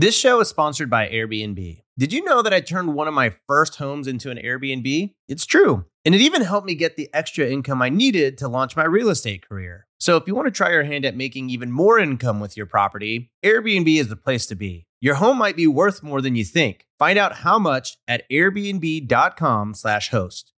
[0.00, 1.82] This show is sponsored by Airbnb.
[1.98, 5.12] Did you know that I turned one of my first homes into an Airbnb?
[5.26, 5.86] It's true.
[6.04, 9.08] And it even helped me get the extra income I needed to launch my real
[9.08, 9.88] estate career.
[9.98, 12.66] So if you want to try your hand at making even more income with your
[12.66, 14.86] property, Airbnb is the place to be.
[15.00, 16.86] Your home might be worth more than you think.
[16.96, 20.52] Find out how much at airbnb.com/slash host.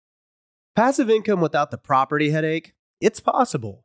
[0.75, 2.73] Passive income without the property headache?
[3.00, 3.84] It's possible.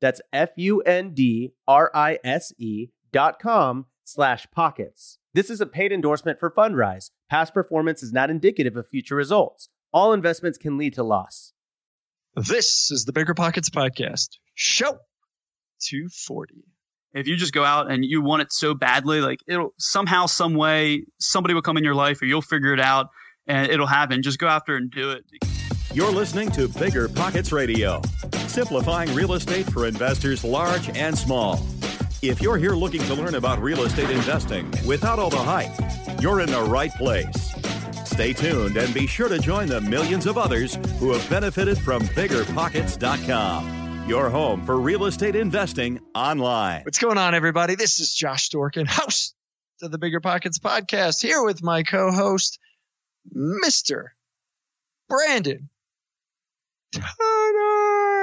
[0.00, 0.90] That's F-U-N-D-R-I-S-E
[3.12, 5.18] dot com slash pockets.
[5.34, 7.10] This is a paid endorsement for Fundrise.
[7.28, 9.68] Past performance is not indicative of future results.
[9.92, 11.52] All investments can lead to loss.
[12.34, 14.98] This is the Bigger Pockets Podcast, show
[15.88, 16.64] 240.
[17.14, 20.54] If you just go out and you want it so badly, like it'll somehow, some
[20.54, 23.08] way, somebody will come in your life or you'll figure it out
[23.46, 24.22] and it'll happen.
[24.22, 25.24] Just go after and do it.
[25.94, 28.02] You're listening to Bigger Pockets Radio,
[28.56, 31.60] simplifying real estate for investors large and small.
[32.22, 35.78] If you're here looking to learn about real estate investing without all the hype,
[36.22, 37.52] you're in the right place.
[38.06, 42.00] Stay tuned and be sure to join the millions of others who have benefited from
[42.00, 46.82] biggerpockets.com, your home for real estate investing online.
[46.84, 47.74] What's going on, everybody?
[47.74, 49.34] This is Josh Dorkin, host
[49.82, 52.58] of the Bigger Pockets Podcast, here with my co host,
[53.36, 54.04] Mr.
[55.10, 55.68] Brandon
[56.94, 58.15] Turner.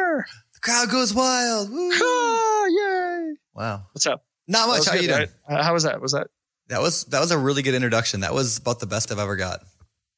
[0.53, 1.69] The crowd goes wild.
[1.69, 1.91] Woo.
[2.03, 3.35] Ah, yay.
[3.53, 3.83] Wow.
[3.91, 4.23] What's up?
[4.47, 4.85] Not much.
[4.85, 5.19] How good, you doing?
[5.19, 5.59] right?
[5.59, 6.01] Uh, how was that?
[6.01, 6.27] Was that?
[6.69, 8.21] That was that was a really good introduction.
[8.21, 9.61] That was about the best I've ever got.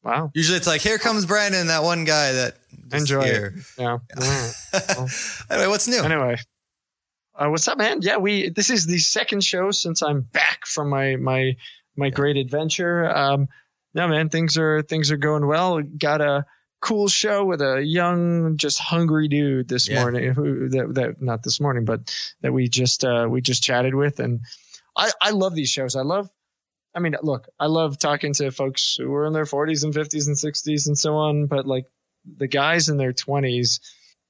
[0.03, 0.29] Wow.
[0.35, 2.57] Usually it's like, here comes Brandon, that one guy that
[2.91, 3.55] just Enjoy here.
[3.57, 3.63] it.
[3.79, 3.97] Yeah.
[4.19, 5.07] yeah.
[5.49, 6.03] anyway, what's new?
[6.03, 6.37] anyway.
[7.33, 7.99] Uh, what's up, man?
[8.01, 8.49] Yeah, we.
[8.49, 11.55] This is the second show since I'm back from my my
[11.97, 13.09] my great adventure.
[13.09, 13.47] Um,
[13.95, 15.81] no, man, things are things are going well.
[15.81, 16.45] Got a
[16.85, 19.95] cool show with a young, just hungry dude this Yeah.
[19.99, 20.33] morning.
[20.33, 24.19] Who that, that not this morning, but that we just uh, we just chatted with,
[24.19, 24.41] and
[24.95, 25.95] I I love these shows.
[25.95, 26.29] I love.
[26.93, 30.27] I mean, look, I love talking to folks who are in their 40s and 50s
[30.27, 31.85] and 60s and so on, but like
[32.37, 33.81] the guys in their 20s,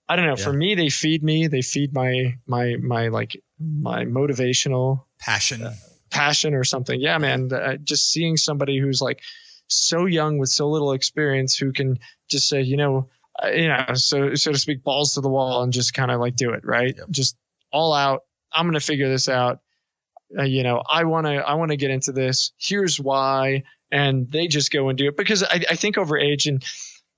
[0.10, 0.36] I don't know.
[0.36, 1.46] For me, they feed me.
[1.48, 5.68] They feed my my my like my motivational Passion.
[6.10, 7.00] passion or something.
[7.00, 7.52] Yeah, man.
[7.54, 9.20] Uh, just seeing somebody who's like
[9.68, 12.00] so young with so little experience who can
[12.30, 13.10] just say, you know,
[13.42, 16.19] uh, you know, so so to speak, balls to the wall and just kind of
[16.19, 16.95] like do it, right?
[16.98, 17.10] Yep.
[17.10, 17.38] Just
[17.72, 18.22] all out.
[18.51, 19.60] I'm gonna figure this out.
[20.38, 22.51] Uh, you know, I want to I want to get into this.
[22.57, 26.48] Here's why, and they just go and do it because I, I think over age
[26.48, 26.63] and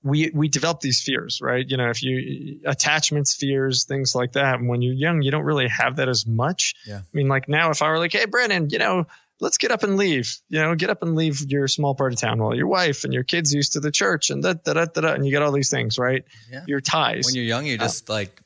[0.02, 1.64] we we develop these fears, right?
[1.66, 4.58] You know, if you attachments, fears, things like that.
[4.58, 6.74] And when you're young, you don't really have that as much.
[6.86, 6.98] Yeah.
[6.98, 9.06] I mean, like now, if I were like, hey, Brandon, you know,
[9.40, 10.36] let's get up and leave.
[10.48, 13.12] You know, get up and leave your small part of town while your wife and
[13.12, 15.42] your kids used to the church and da da da da, da and you got
[15.42, 16.24] all these things, right?
[16.50, 16.64] Yeah.
[16.66, 17.26] Your ties.
[17.26, 18.40] When you're young, you're Uh, just like,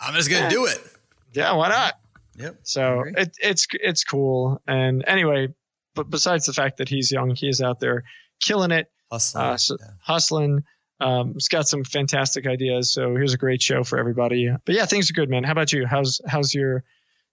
[0.00, 0.50] I'm just gonna yeah.
[0.50, 0.80] do it.
[1.32, 1.94] yeah, why not?
[2.36, 2.56] Yep.
[2.62, 4.60] So it, it's it's cool.
[4.66, 5.48] And anyway,
[5.94, 8.04] but besides the fact that he's young, he is out there
[8.40, 9.44] killing it, Hustling.
[9.44, 9.86] uh, so, yeah.
[10.00, 10.64] hustling.
[10.98, 12.92] Um, it's got some fantastic ideas.
[12.92, 14.48] So here's a great show for everybody.
[14.64, 15.42] But yeah, things are good, man.
[15.44, 15.84] How about you?
[15.86, 16.84] How's how's your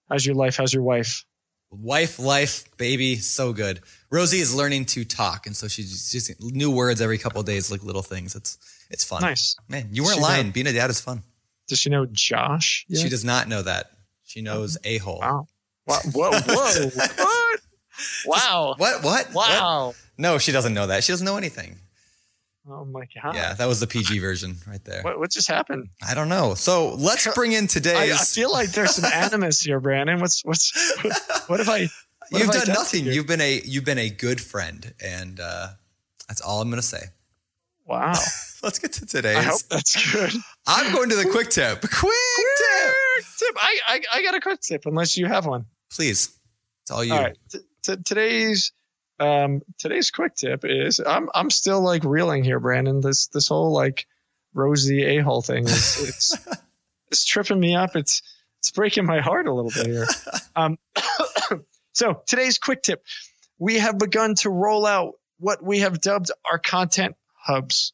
[0.09, 0.57] how's your life?
[0.57, 1.23] How's your wife?
[1.71, 3.81] Wife, life, baby, so good.
[4.09, 7.69] Rosie is learning to talk, and so she's just new words every couple of days,
[7.69, 8.35] like little things.
[8.35, 8.57] It's
[8.89, 9.21] it's fun.
[9.21, 9.55] Nice.
[9.67, 10.47] Man, you weren't She lying.
[10.47, 11.21] know- Being a dad is fun.
[11.67, 12.85] Does she know Josh?
[12.91, 13.91] She does not know that.
[14.23, 15.19] She knows oh, a hole.
[15.19, 15.47] Wow.
[15.85, 15.99] Wow.
[16.11, 16.31] Whoa.
[16.31, 16.89] Whoa.
[17.15, 17.59] what?
[18.25, 18.75] Wow.
[18.77, 19.03] What?
[19.03, 19.27] What?
[19.33, 19.33] What?
[19.33, 19.93] Wow.
[20.17, 21.03] No, she doesn't know that.
[21.03, 21.77] She doesn't know anything.
[22.67, 23.35] Oh my god.
[23.35, 25.01] Yeah, that was the PG version right there.
[25.01, 25.89] What, what just happened?
[26.07, 26.53] I don't know.
[26.55, 28.11] So let's bring in I, today's.
[28.21, 30.19] I feel like there's some animus here, Brandon.
[30.19, 30.71] What's what's
[31.47, 31.87] what have I?
[32.29, 33.05] what You've have I done nothing.
[33.05, 33.11] you?
[33.13, 35.69] You've been a you've been a good friend, and uh,
[36.27, 37.01] that's all I'm gonna say.
[37.85, 38.11] Wow.
[38.61, 39.45] Let's get to I today's.
[39.45, 40.33] hope that's good.
[40.67, 41.79] I'm going to the quick tip.
[41.81, 42.13] Quick
[42.57, 43.55] tip, tip.
[43.57, 45.65] I, I I got a quick tip, unless you have one.
[45.91, 46.37] please.
[46.83, 47.13] It's all you.
[47.13, 47.37] All right.
[47.51, 48.73] T- t- today's
[49.19, 53.01] um today's quick tip is I'm I'm still like reeling here, Brandon.
[53.01, 54.07] This this whole like
[54.53, 56.47] rosy a hole thing is it's
[57.11, 57.95] it's tripping me up.
[57.95, 58.21] It's
[58.59, 60.07] it's breaking my heart a little bit here.
[60.55, 60.77] Um,
[61.93, 63.05] so today's quick tip:
[63.59, 67.93] we have begun to roll out what we have dubbed our content hubs.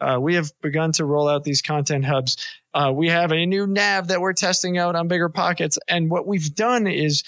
[0.00, 2.36] Uh, we have begun to roll out these content hubs.
[2.72, 6.26] Uh, we have a new nav that we're testing out on Bigger Pockets, and what
[6.26, 7.24] we've done is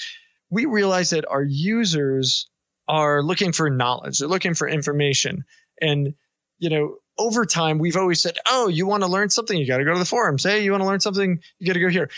[0.49, 2.49] we realize that our users
[2.89, 4.19] are looking for knowledge.
[4.19, 5.45] They're looking for information,
[5.81, 6.15] and
[6.59, 9.57] you know, over time, we've always said, "Oh, you want to learn something?
[9.57, 10.43] You got to go to the forums.
[10.43, 11.41] Hey, you want to learn something?
[11.59, 12.11] You got to go here."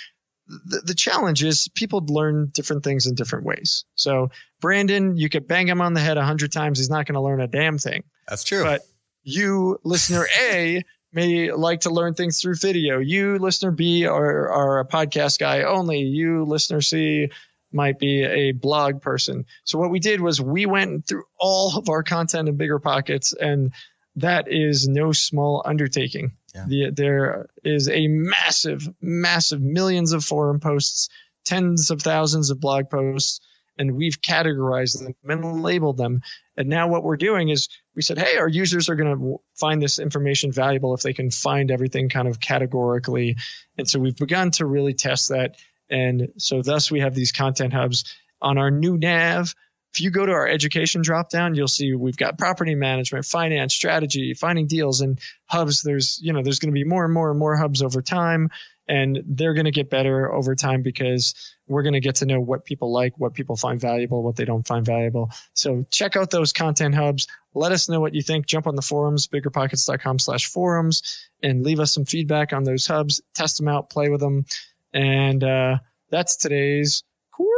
[0.47, 3.85] The, the challenge is people learn different things in different ways.
[3.95, 4.31] So,
[4.61, 7.21] Brandon, you could bang him on the head a hundred times; he's not going to
[7.21, 8.65] learn a damn thing That's true.
[8.65, 8.83] but
[9.23, 10.83] you listener A
[11.13, 12.99] may like to learn things through video.
[12.99, 16.01] You listener B are, are a podcast guy only.
[16.01, 17.31] You listener C
[17.73, 19.47] might be a blog person.
[19.65, 23.33] So what we did was we went through all of our content in bigger pockets
[23.33, 23.73] and
[24.17, 26.33] that is no small undertaking.
[26.55, 26.65] Yeah.
[26.67, 31.09] The, there is a massive, massive millions of forum posts,
[31.45, 33.41] tens of thousands of blog posts,
[33.79, 36.21] and we've categorized them and labeled them.
[36.57, 39.81] And now what we're doing is we said, hey, our users are going to find
[39.81, 43.37] this information valuable if they can find everything kind of categorically.
[43.79, 45.57] And so we've begun to really test that.
[45.91, 48.05] And so thus we have these content hubs
[48.41, 49.55] on our new nav.
[49.93, 54.35] If you go to our education dropdown, you'll see we've got property management, finance, strategy,
[54.35, 55.83] finding deals, and hubs.
[55.83, 58.51] There's, you know, there's going to be more and more and more hubs over time,
[58.87, 61.35] and they're going to get better over time because
[61.67, 64.45] we're going to get to know what people like, what people find valuable, what they
[64.45, 65.31] don't find valuable.
[65.55, 67.27] So check out those content hubs.
[67.53, 68.47] Let us know what you think.
[68.47, 73.21] Jump on the forums, biggerpockets.com slash forums, and leave us some feedback on those hubs.
[73.35, 74.45] Test them out, play with them.
[74.93, 75.79] And uh,
[76.11, 77.49] that's today's quick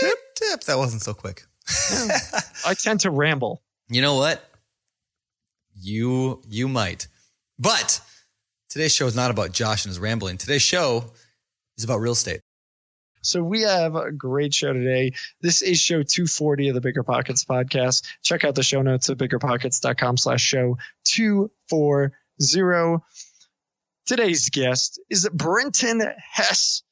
[0.00, 0.18] tip.
[0.36, 0.60] tip.
[0.64, 1.44] That wasn't so quick.
[2.66, 3.62] I tend to ramble.
[3.88, 4.42] You know what?
[5.78, 7.08] You you might.
[7.58, 8.00] But
[8.68, 10.38] today's show is not about Josh and his rambling.
[10.38, 11.04] Today's show
[11.76, 12.40] is about real estate.
[13.22, 15.12] So we have a great show today.
[15.40, 18.04] This is show 240 of the Bigger Pockets podcast.
[18.22, 22.14] Check out the show notes at biggerpockets.com slash show 240.
[24.04, 26.02] Today's guest is Brenton
[26.32, 26.82] Hess,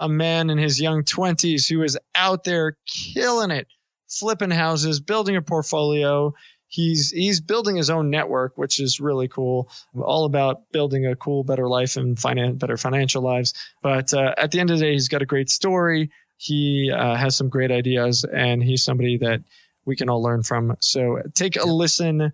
[0.00, 3.68] a man in his young 20s who is out there killing it,
[4.08, 6.34] flipping houses, building a portfolio.
[6.66, 9.70] He's he's building his own network, which is really cool.
[9.96, 13.54] All about building a cool, better life and finan- better financial lives.
[13.80, 16.10] But uh, at the end of the day, he's got a great story.
[16.36, 19.44] He uh, has some great ideas, and he's somebody that
[19.84, 20.76] we can all learn from.
[20.80, 22.32] So take a listen.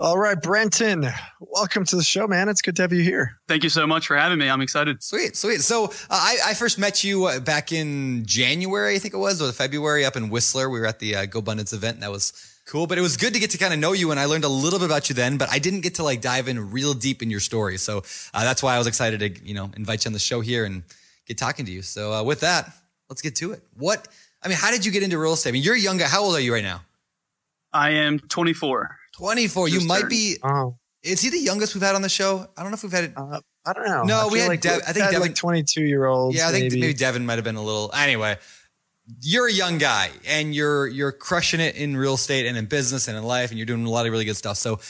[0.00, 1.08] All right, Brenton,
[1.40, 2.48] welcome to the show, man.
[2.48, 3.36] It's good to have you here.
[3.48, 4.48] Thank you so much for having me.
[4.48, 5.02] I'm excited.
[5.02, 5.60] Sweet, sweet.
[5.60, 9.42] So uh, I, I first met you uh, back in January, I think it was,
[9.42, 10.70] or February up in Whistler.
[10.70, 12.32] We were at the uh, GoBundance event, and that was
[12.64, 12.86] cool.
[12.86, 14.48] But it was good to get to kind of know you, and I learned a
[14.48, 15.36] little bit about you then.
[15.36, 17.76] But I didn't get to like dive in real deep in your story.
[17.76, 20.40] So uh, that's why I was excited to you know invite you on the show
[20.40, 20.84] here and
[21.26, 21.82] get talking to you.
[21.82, 22.70] So uh, with that,
[23.10, 23.64] let's get to it.
[23.76, 24.06] What
[24.44, 25.50] I mean, how did you get into real estate?
[25.50, 26.04] I mean, you're younger.
[26.04, 26.82] How old are you right now?
[27.72, 28.97] I am 24.
[29.18, 29.68] 24.
[29.68, 30.10] You might turned.
[30.10, 30.36] be.
[30.42, 32.48] Oh, Is he the youngest we've had on the show?
[32.56, 33.12] I don't know if we've had it.
[33.16, 34.02] uh, I don't know.
[34.04, 36.36] No, I we had like Dev- I think had Devin- like 22 year olds.
[36.36, 36.80] Yeah, I think maybe.
[36.80, 37.90] maybe, Devin might have been a little.
[37.94, 38.38] Anyway,
[39.20, 43.08] you're a young guy and you're you're crushing it in real estate and in business
[43.08, 44.56] and in life, and you're doing a lot of really good stuff.
[44.56, 44.80] So,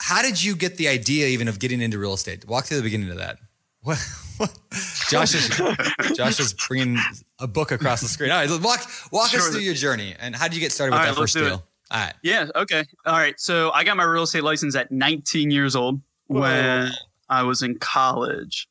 [0.00, 2.46] how did you get the idea even of getting into real estate?
[2.46, 3.38] Walk through the beginning of that.
[3.84, 3.98] What?
[4.36, 4.56] what?
[5.10, 5.48] Josh is
[6.16, 6.98] Josh is bringing
[7.40, 8.30] a book across the screen.
[8.30, 11.00] All right, walk walk us through your journey and how did you get started with
[11.00, 11.54] All that right, first deal?
[11.56, 11.60] it.
[11.92, 12.14] All right.
[12.22, 12.46] Yeah.
[12.56, 12.84] Okay.
[13.06, 13.38] All right.
[13.38, 16.40] So I got my real estate license at 19 years old Whoa.
[16.40, 16.90] when
[17.28, 18.68] I was in college.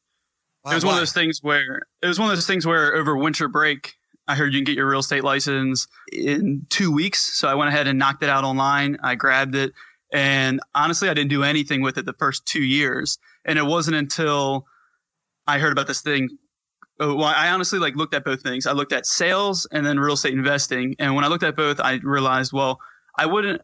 [0.66, 3.18] It was one of those things where it was one of those things where over
[3.18, 3.94] winter break,
[4.28, 7.22] I heard you can get your real estate license in two weeks.
[7.38, 8.98] So I went ahead and knocked it out online.
[9.04, 9.74] I grabbed it
[10.14, 13.18] And honestly, I didn't do anything with it the first two years.
[13.46, 14.66] And it wasn't until
[15.48, 16.30] I heard about this thing.
[17.02, 18.68] uh, Well, I honestly like looked at both things.
[18.68, 20.96] I looked at sales and then real estate investing.
[21.00, 22.80] And when I looked at both, I realized, well,
[23.22, 23.62] I wouldn't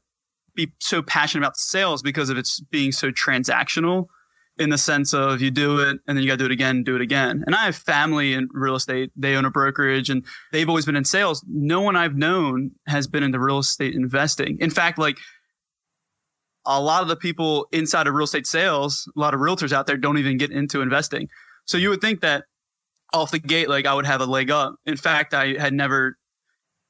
[0.53, 4.05] be so passionate about sales because of its being so transactional
[4.59, 6.83] in the sense of you do it and then you got to do it again,
[6.83, 7.43] do it again.
[7.47, 9.11] And I have family in real estate.
[9.15, 11.43] They own a brokerage and they've always been in sales.
[11.47, 14.59] No one I've known has been into real estate investing.
[14.59, 15.17] In fact, like
[16.67, 19.87] a lot of the people inside of real estate sales, a lot of realtors out
[19.87, 21.29] there don't even get into investing.
[21.65, 22.43] So you would think that
[23.11, 24.75] off the gate, like I would have a leg up.
[24.85, 26.15] In fact, I had never,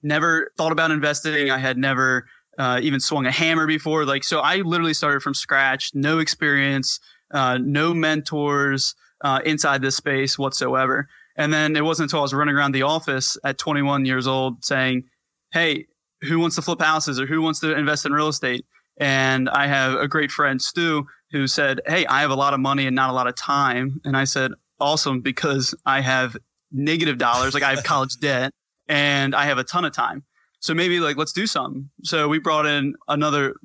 [0.03, 1.50] never thought about investing.
[1.50, 4.05] I had never uh, even swung a hammer before.
[4.05, 6.99] Like, so I literally started from scratch, no experience,
[7.33, 11.07] uh, no mentors uh, inside this space whatsoever.
[11.35, 14.63] And then it wasn't until I was running around the office at 21 years old
[14.65, 15.03] saying,
[15.51, 15.85] Hey,
[16.21, 18.65] who wants to flip houses or who wants to invest in real estate?
[18.99, 22.59] And I have a great friend, Stu, who said, Hey, I have a lot of
[22.59, 24.01] money and not a lot of time.
[24.03, 26.35] And I said, Awesome, because I have
[26.71, 28.51] negative dollars, like I have college debt
[28.87, 30.23] and I have a ton of time.
[30.59, 31.89] So maybe like let's do something.
[32.03, 33.55] So we brought in another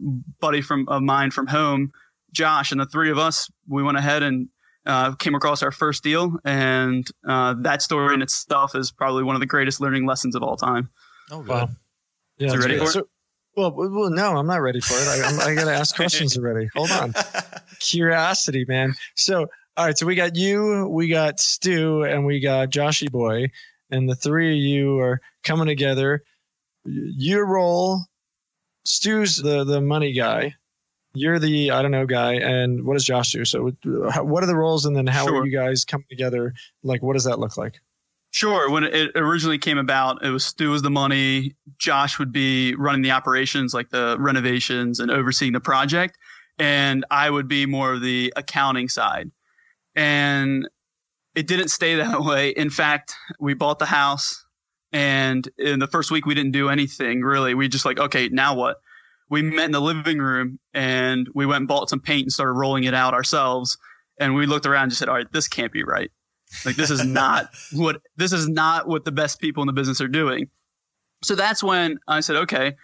[0.40, 1.92] buddy from of mine from home,
[2.32, 4.49] Josh, and the three of us we went ahead and
[4.84, 9.37] uh, came across our first deal, and uh, that story in itself is probably one
[9.37, 10.90] of the greatest learning lessons of all time.
[11.30, 11.40] Oh.
[11.40, 11.68] Wow.
[12.38, 12.80] Yeah, So that's ready great.
[12.80, 13.02] for it?
[13.02, 13.08] So-
[13.54, 15.06] well, well, no, I'm not ready for it.
[15.06, 16.70] I, I got to ask questions already.
[16.75, 17.12] Hold on.
[17.80, 18.94] Curiosity, man.
[19.14, 19.46] So,
[19.76, 19.96] all right.
[19.99, 23.49] So we got you, we got Stu, and we got Joshy Boy,
[23.90, 26.22] and the three of you are coming together.
[26.85, 28.01] Your role,
[28.85, 30.55] Stu's the the money guy.
[31.15, 33.45] You're the I don't know guy, and what does Josh do?
[33.45, 35.41] So, what are the roles, and then how Sure.
[35.43, 36.55] are you guys coming together?
[36.83, 37.81] Like, what does that look like?
[38.31, 38.71] Sure.
[38.71, 41.55] When it originally came about, it was Stu was the money.
[41.79, 46.17] Josh would be running the operations, like the renovations and overseeing the project.
[46.59, 49.31] And I would be more of the accounting side.
[49.95, 50.67] And
[51.35, 52.51] it didn't stay that way.
[52.51, 54.41] In fact, we bought the house
[54.92, 57.54] and in the first week we didn't do anything really.
[57.54, 58.76] We just like, okay, now what?
[59.30, 62.52] We met in the living room and we went and bought some paint and started
[62.52, 63.78] rolling it out ourselves.
[64.20, 66.11] And we looked around and just said, all right, this can't be right.
[66.66, 70.00] Like this is not what this is not what the best people in the business
[70.00, 70.49] are doing.
[71.25, 72.75] So that's when I said, okay,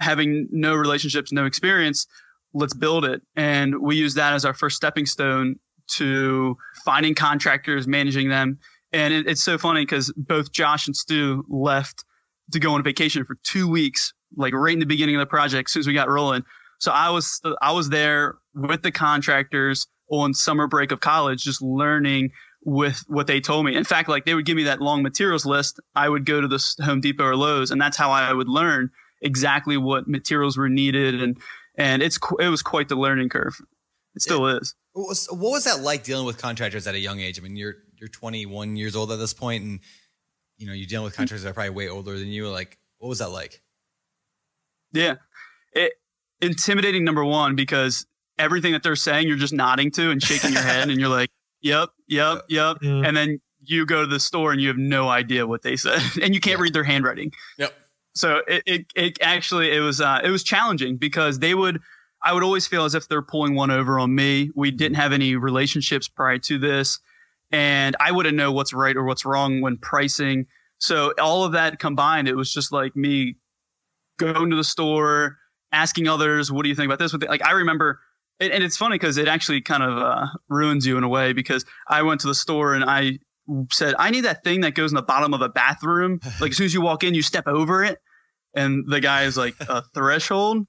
[0.00, 2.06] having no relationships, no experience,
[2.52, 3.22] let's build it.
[3.36, 8.58] And we use that as our first stepping stone to finding contractors, managing them.
[8.94, 12.04] And it, it's so funny because both Josh and Stu left
[12.52, 15.68] to go on vacation for two weeks, like right in the beginning of the project,
[15.68, 16.44] as soon as we got rolling.
[16.78, 21.60] So I was I was there with the contractors on summer break of college, just
[21.60, 22.30] learning
[22.64, 23.74] with what they told me.
[23.74, 25.80] In fact, like they would give me that long materials list.
[25.96, 28.90] I would go to the Home Depot or Lowe's, and that's how I would learn
[29.22, 31.20] exactly what materials were needed.
[31.20, 31.36] And
[31.76, 33.60] and it's it was quite the learning curve.
[34.14, 34.76] It still is.
[34.92, 37.40] What was that like dealing with contractors at a young age?
[37.40, 39.80] I mean, you're you're 21 years old at this point, and
[40.58, 42.48] you know you're dealing with contractors that are probably way older than you.
[42.48, 43.62] Like, what was that like?
[44.92, 45.14] Yeah,
[45.72, 45.94] it
[46.40, 48.06] intimidating number one because
[48.38, 51.30] everything that they're saying you're just nodding to and shaking your head, and you're like,
[51.62, 53.06] "Yep, yep, yep," Mm.
[53.06, 56.00] and then you go to the store and you have no idea what they said,
[56.22, 56.62] and you can't Yeah.
[56.64, 57.32] read their handwriting.
[57.58, 57.72] Yep.
[58.14, 61.80] so it, it, it actually it was uh, it was challenging because they would
[62.22, 64.50] I would always feel as if they're pulling one over on me.
[64.54, 66.98] We didn't have any relationships prior to this,
[67.50, 70.46] and I wouldn't know what's right or what's wrong when pricing.
[70.78, 73.36] So all of that combined, it was just like me
[74.18, 75.38] going to the store,
[75.72, 78.00] asking others, "What do you think about this?" Like I remember.
[78.40, 81.32] And and it's funny because it actually kind of uh, ruins you in a way
[81.32, 83.18] because I went to the store and I
[83.72, 86.20] said, I need that thing that goes in the bottom of a bathroom.
[86.40, 87.98] Like as soon as you walk in, you step over it.
[88.54, 90.66] And the guy is like, a threshold?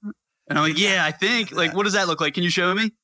[0.48, 1.52] And I'm like, yeah, I think.
[1.52, 2.34] Like, what does that look like?
[2.34, 2.90] Can you show me?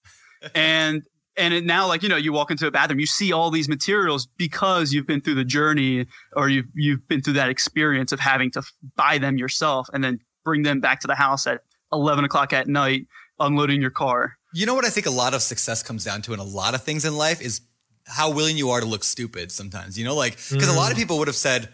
[0.57, 1.05] And
[1.37, 3.69] and it now, like, you know, you walk into a bathroom, you see all these
[3.69, 8.21] materials because you've been through the journey or you've you've been through that experience of
[8.21, 11.63] having to f- buy them yourself and then bring them back to the house at
[11.93, 13.07] 11 o'clock at night,
[13.39, 14.37] unloading your car.
[14.55, 16.75] You know what I think a lot of success comes down to in a lot
[16.75, 17.63] of things in life is
[18.07, 19.99] how willing you are to look stupid sometimes.
[19.99, 21.69] You know, like, because a lot of people would have said,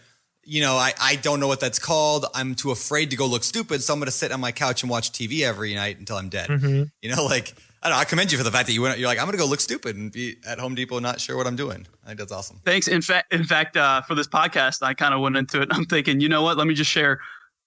[0.45, 2.25] you know, I, I don't know what that's called.
[2.33, 3.83] I'm too afraid to go look stupid.
[3.83, 6.29] So I'm going to sit on my couch and watch TV every night until I'm
[6.29, 6.49] dead.
[6.49, 6.91] Mhm.
[7.01, 8.01] You know, like, I don't know.
[8.01, 9.45] I commend you for the fact that you went, you're like, I'm going to go
[9.45, 11.87] look stupid and be at Home Depot, not sure what I'm doing.
[12.03, 12.59] I think that's awesome.
[12.65, 12.87] Thanks.
[12.89, 15.69] In fact, in fact, uh, for this podcast, I kind of went into it.
[15.71, 16.57] I'm thinking, you know what?
[16.57, 17.19] Let me just share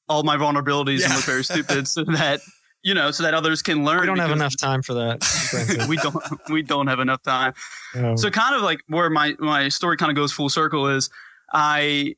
[0.08, 2.40] all my vulnerabilities and look very stupid, so that
[2.82, 4.00] you know, so that others can learn.
[4.00, 5.86] We don't have enough time for that.
[5.88, 6.50] We don't.
[6.50, 7.54] We don't have enough time.
[7.94, 11.08] Um, So kind of like where my my story kind of goes full circle is
[11.54, 12.16] I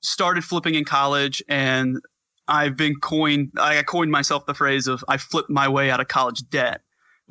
[0.00, 1.98] started flipping in college and
[2.48, 3.52] I've been coined.
[3.60, 6.80] I coined myself the phrase of I flipped my way out of college debt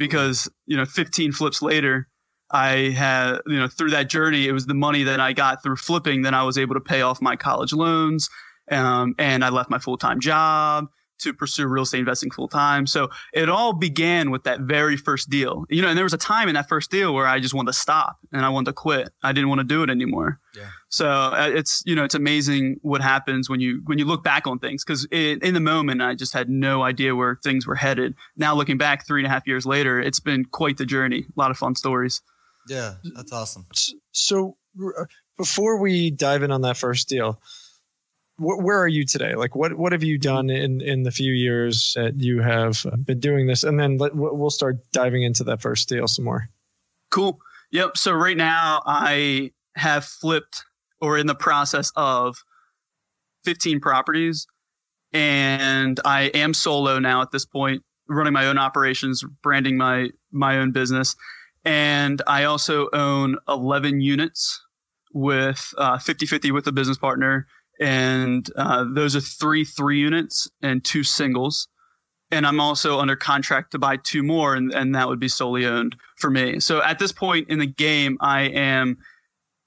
[0.01, 2.07] because you know 15 flips later
[2.51, 5.77] I had, you know, through that journey, it was the money that I got through
[5.77, 8.29] flipping that I was able to pay off my college loans.
[8.69, 10.87] Um, and I left my full time job
[11.21, 12.85] to pursue real estate investing full time.
[12.87, 15.65] So it all began with that very first deal.
[15.69, 17.71] You know, and there was a time in that first deal where I just wanted
[17.71, 19.09] to stop and I wanted to quit.
[19.23, 20.39] I didn't want to do it anymore.
[20.55, 20.67] Yeah.
[20.89, 24.47] So uh, it's you know it's amazing what happens when you when you look back
[24.47, 28.15] on things because in the moment I just had no idea where things were headed.
[28.35, 31.25] Now looking back three and a half years later, it's been quite the journey.
[31.25, 32.21] A lot of fun stories.
[32.67, 33.65] Yeah, that's awesome.
[34.11, 35.05] So uh,
[35.37, 37.41] before we dive in on that first deal,
[38.41, 39.35] wh- where are you today?
[39.35, 43.19] Like, what what have you done in in the few years that you have been
[43.19, 43.63] doing this?
[43.63, 46.49] And then let, we'll start diving into that first deal some more.
[47.11, 47.39] Cool.
[47.71, 47.97] Yep.
[47.97, 50.63] So right now I have flipped
[50.99, 52.37] or in the process of
[53.45, 54.45] 15 properties
[55.13, 60.57] and I am solo now at this point, running my own operations, branding my my
[60.57, 61.15] own business
[61.65, 64.61] and I also own 11 units
[65.13, 67.47] with uh, 50 50 with a business partner.
[67.81, 71.67] And uh, those are three three units and two singles.
[72.29, 75.65] And I'm also under contract to buy two more, and, and that would be solely
[75.65, 76.61] owned for me.
[76.61, 78.97] So at this point in the game, I am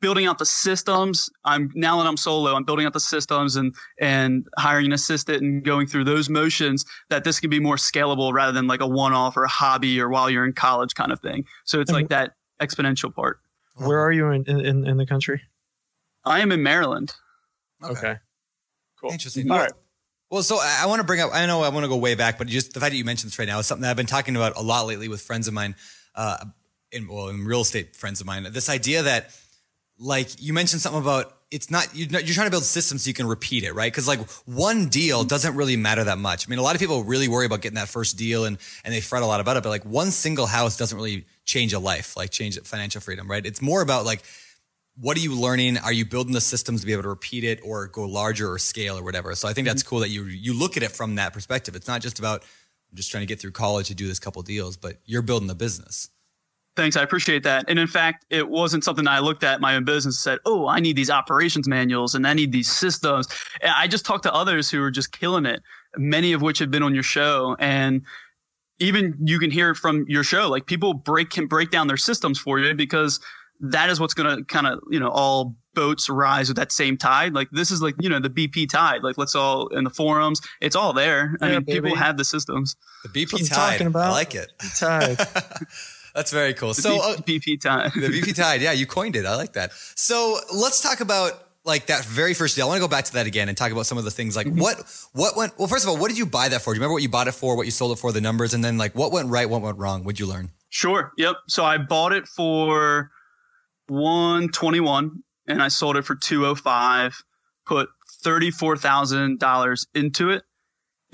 [0.01, 1.29] building out the systems.
[1.45, 5.43] I'm now that I'm solo, I'm building out the systems and and hiring an assistant
[5.43, 8.87] and going through those motions that this can be more scalable rather than like a
[8.87, 11.45] one-off or a hobby or while you're in college kind of thing.
[11.65, 13.41] So it's like that exponential part.
[13.77, 15.43] Where are you in in, in the country?
[16.25, 17.15] I am in Maryland.
[17.85, 17.93] Okay.
[17.93, 18.17] okay.
[19.01, 19.13] Cool.
[19.13, 19.51] Interesting.
[19.51, 19.73] All right.
[20.31, 21.31] Well, so I want to bring up.
[21.33, 23.31] I know I want to go way back, but just the fact that you mentioned
[23.31, 25.47] this right now is something that I've been talking about a lot lately with friends
[25.47, 25.77] of mine,
[26.15, 26.45] uh,
[26.91, 28.47] in well, in real estate friends of mine.
[28.51, 29.31] This idea that
[29.99, 33.09] like you mentioned something about it's not you're, not, you're trying to build systems so
[33.09, 36.51] you can repeat it right because like one deal doesn't really matter that much i
[36.51, 39.01] mean a lot of people really worry about getting that first deal and and they
[39.01, 42.17] fret a lot about it but like one single house doesn't really change a life
[42.17, 44.23] like change financial freedom right it's more about like
[44.97, 47.61] what are you learning are you building the systems to be able to repeat it
[47.65, 49.91] or go larger or scale or whatever so i think that's mm-hmm.
[49.91, 52.97] cool that you you look at it from that perspective it's not just about i'm
[52.97, 55.55] just trying to get through college to do this couple deals but you're building the
[55.55, 56.11] business
[56.77, 57.65] Thanks, I appreciate that.
[57.69, 60.67] And in fact, it wasn't something I looked at my own business and said, "Oh,
[60.67, 63.29] I need these operations manuals and I need these systems."
[63.61, 65.63] And I just talked to others who were just killing it,
[65.97, 68.03] many of which have been on your show, and
[68.81, 70.49] even you can hear it from your show.
[70.49, 73.21] Like people break can break down their systems for you because
[73.61, 76.97] that is what's going to kind of you know all boats rise with that same
[76.97, 77.35] tide.
[77.35, 79.03] Like this is like you know the BP tide.
[79.03, 81.37] Like let's all in the forums, it's all there.
[81.41, 81.81] I yeah, mean, baby.
[81.81, 82.77] people have the systems.
[83.03, 83.81] The BP tide.
[83.81, 84.09] about.
[84.09, 84.53] I like it.
[84.79, 85.19] Tide.
[86.15, 86.69] That's very cool.
[86.69, 87.91] The so uh, BP Tide.
[87.95, 88.63] the BP Tide.
[88.63, 89.27] Yeah, you coined it.
[89.27, 89.73] I like that.
[89.97, 91.33] So let's talk about
[91.65, 92.67] like that very first deal.
[92.67, 94.37] I want to go back to that again and talk about some of the things
[94.37, 94.61] like mm-hmm.
[94.61, 95.67] what what went well.
[95.67, 96.73] First of all, what did you buy that for?
[96.73, 97.57] Do you remember what you bought it for?
[97.57, 98.13] What you sold it for?
[98.13, 100.05] The numbers, and then like what went right, what went wrong?
[100.05, 100.51] What'd you learn?
[100.71, 101.13] Sure.
[101.19, 101.37] Yep.
[101.49, 103.11] So I bought it for
[103.89, 107.23] one twenty one, and I sold it for two oh five.
[107.67, 107.89] Put
[108.23, 110.43] thirty four thousand dollars into it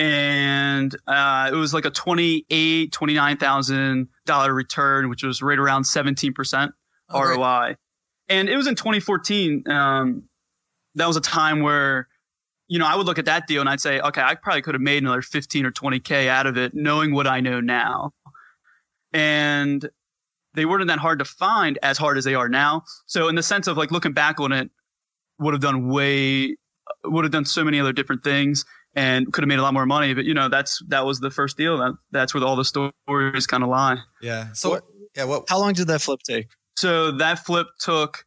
[0.00, 6.70] and uh, it was like a 28 29000 dollar return which was right around 17%
[7.10, 7.76] oh, roi right.
[8.30, 10.22] and it was in 2014 um,
[10.94, 12.08] that was a time where
[12.66, 14.74] you know i would look at that deal and i'd say okay i probably could
[14.74, 18.12] have made another 15 or 20k out of it knowing what i know now
[19.12, 19.90] and
[20.54, 23.42] they weren't that hard to find as hard as they are now so in the
[23.42, 24.70] sense of like looking back on it
[25.38, 26.56] would have done way
[27.04, 29.86] would have done so many other different things and could have made a lot more
[29.86, 30.14] money.
[30.14, 31.78] But you know, that's that was the first deal.
[31.78, 33.98] That that's where all the stories kind of lie.
[34.20, 34.52] Yeah.
[34.52, 34.84] So what,
[35.16, 35.48] yeah, what?
[35.48, 36.48] How long did that flip take?
[36.76, 38.24] So that flip took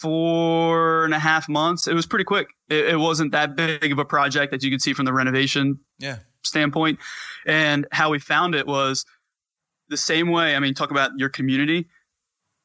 [0.00, 1.86] four and a half months.
[1.86, 2.48] It was pretty quick.
[2.68, 5.78] It, it wasn't that big of a project that you could see from the renovation
[5.98, 6.18] yeah.
[6.42, 6.98] standpoint.
[7.46, 9.04] And how we found it was
[9.88, 10.56] the same way.
[10.56, 11.88] I mean, talk about your community.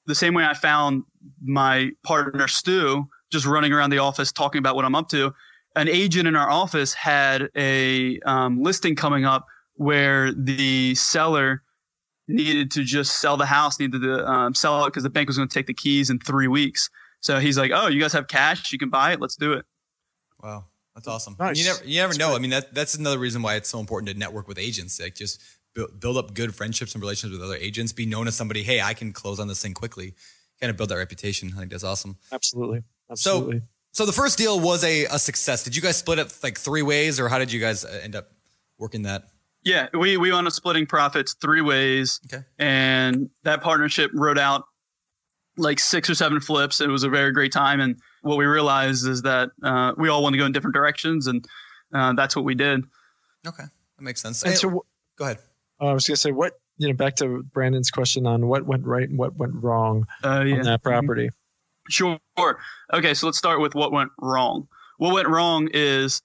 [0.06, 1.04] The same way I found
[1.44, 5.34] my partner Stu just running around the office talking about what I'm up to
[5.78, 11.62] an agent in our office had a um, listing coming up where the seller
[12.28, 15.38] needed to just sell the house, needed to um, sell it because the bank was
[15.38, 16.90] going to take the keys in three weeks.
[17.20, 18.72] So he's like, "Oh, you guys have cash?
[18.72, 19.22] You can buy it.
[19.22, 19.66] Let's do it."
[20.42, 21.36] Wow, that's awesome.
[21.40, 21.58] Nice.
[21.58, 22.30] You never, you never know.
[22.30, 22.36] Great.
[22.36, 25.00] I mean, that that's another reason why it's so important to network with agents.
[25.00, 25.42] Like, just
[25.78, 27.94] build, build up good friendships and relationships with other agents.
[27.94, 28.64] Be known as somebody.
[28.64, 30.16] Hey, I can close on this thing quickly.
[30.60, 31.54] Kind of build that reputation.
[31.56, 32.18] I think that's awesome.
[32.32, 32.84] Absolutely.
[33.12, 33.60] Absolutely.
[33.60, 35.64] So so the first deal was a, a success.
[35.64, 38.16] Did you guys split it like three ways, or how did you guys uh, end
[38.16, 38.30] up
[38.78, 39.30] working that?
[39.64, 42.20] Yeah, we we wound up splitting profits three ways.
[42.26, 42.44] Okay.
[42.60, 44.66] And that partnership wrote out
[45.58, 46.82] like six or seven flips.
[46.82, 47.80] It was a very great time.
[47.80, 51.28] And what we realized is that uh, we all want to go in different directions,
[51.28, 51.46] and
[51.94, 52.84] uh, that's what we did.
[53.48, 54.44] Okay, that makes sense.
[54.44, 54.86] And Hey, so,
[55.18, 55.38] go ahead.
[55.82, 58.86] Uh, I was gonna say what you know back to Brandon's question on what went
[58.86, 60.56] right and what went wrong Uh, yeah.
[60.58, 61.30] on that property.
[61.90, 62.20] Sure.
[62.94, 64.68] Okay, so let's start with what went wrong.
[64.98, 66.22] What went wrong is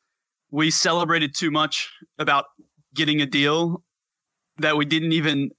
[0.50, 2.46] we celebrated too much about
[2.94, 3.82] getting a deal
[4.58, 5.50] that we didn't even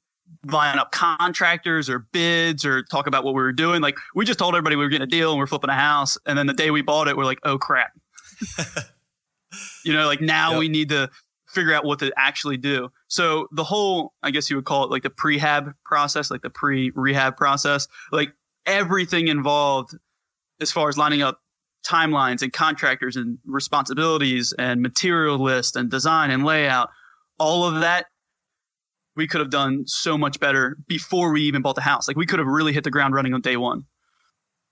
[0.46, 3.82] line up contractors or bids or talk about what we were doing.
[3.82, 6.18] Like we just told everybody we were getting a deal and we're flipping a house,
[6.26, 7.92] and then the day we bought it, we're like, oh crap.
[9.86, 10.60] you know, like now Yep.
[10.60, 11.10] we need to
[11.54, 12.90] figure out what to actually do.
[13.08, 16.50] So the whole, I guess you would call it like the prehab process, like the
[16.50, 18.34] pre-rehab process, like
[18.66, 19.96] everything involved
[20.60, 21.40] as far as lining up
[21.86, 26.90] timelines and contractors and responsibilities and material list and design and layout,
[27.40, 28.06] all of that
[29.16, 32.08] we could have done so much better before we even bought the house.
[32.08, 33.86] Like we could have really hit the ground running on day one.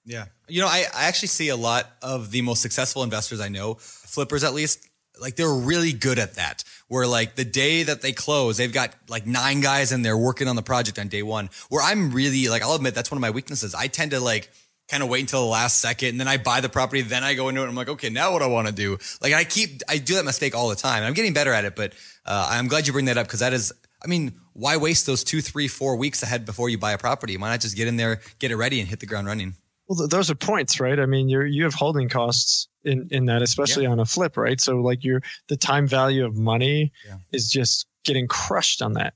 [0.03, 0.25] Yeah.
[0.47, 3.75] You know, I, I actually see a lot of the most successful investors I know,
[3.75, 4.87] flippers at least,
[5.19, 6.63] like they're really good at that.
[6.87, 10.47] Where like the day that they close, they've got like nine guys and they're working
[10.47, 11.49] on the project on day one.
[11.69, 13.73] Where I'm really like, I'll admit that's one of my weaknesses.
[13.73, 14.51] I tend to like
[14.89, 17.33] kind of wait until the last second and then I buy the property, then I
[17.33, 18.97] go into it and I'm like, okay, now what I want to do.
[19.21, 21.03] Like I keep, I do that mistake all the time.
[21.03, 21.93] I'm getting better at it, but
[22.25, 23.71] uh, I'm glad you bring that up because that is,
[24.03, 27.37] I mean, why waste those two, three, four weeks ahead before you buy a property?
[27.37, 29.55] Why not just get in there, get it ready and hit the ground running?
[29.87, 30.99] Well, those are points, right?
[30.99, 34.59] I mean, you're you have holding costs in in that, especially on a flip, right?
[34.59, 37.17] So like your the time value of money Yeah.
[37.31, 39.13] is just getting crushed on that.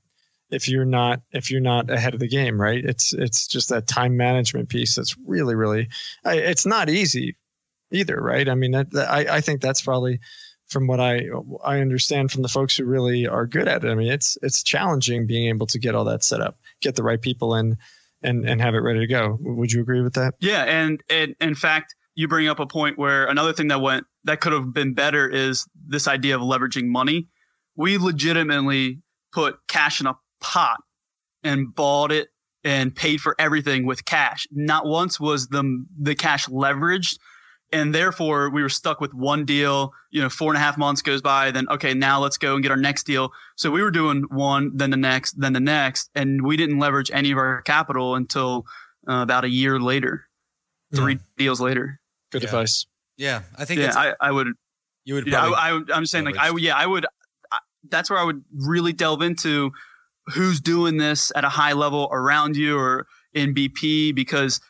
[0.50, 2.84] If you're not if you're not ahead of the game, right?
[2.84, 5.88] It's it's just that time management piece that's really really
[6.24, 7.36] I, it's not easy
[7.90, 8.48] either, right?
[8.48, 10.20] I mean, I I think that's probably
[10.68, 11.22] from what I
[11.64, 13.88] I understand from the folks who really are good at it.
[13.90, 17.02] I mean, it's it's challenging being able to get all that set up, get the
[17.02, 17.76] right people in,
[18.22, 19.36] and and have it ready to go.
[19.40, 20.34] Would you agree with that?
[20.38, 24.06] Yeah, and, and in fact, you bring up a point where another thing that went
[24.24, 27.28] that could have been better is this idea of leveraging money.
[27.76, 28.98] We legitimately
[29.32, 30.78] put cash in a pot
[31.44, 32.28] and bought it
[32.64, 34.46] and paid for everything with cash.
[34.50, 37.18] Not once was the the cash leveraged,
[37.70, 39.92] and therefore we were stuck with one deal.
[40.10, 42.62] You know, four and a half months goes by, then okay, now let's go and
[42.62, 43.30] get our next deal.
[43.56, 47.10] So we were doing one, then the next, then the next, and we didn't leverage
[47.12, 48.64] any of our capital until
[49.06, 50.26] uh, about a year later,
[50.94, 52.00] three deals later.
[52.36, 52.48] Good Yeah.
[52.48, 52.86] advice.
[53.16, 54.48] Yeah, I think Yeah, that's, I, I would.
[55.04, 55.46] you would Yeah.
[55.46, 56.60] I, I, I'm saying like I, leveraged.
[56.60, 57.06] yeah, I would.
[57.50, 59.70] I, that's where I would really delve into
[60.26, 64.60] who's doing this at a high level around you or in BP because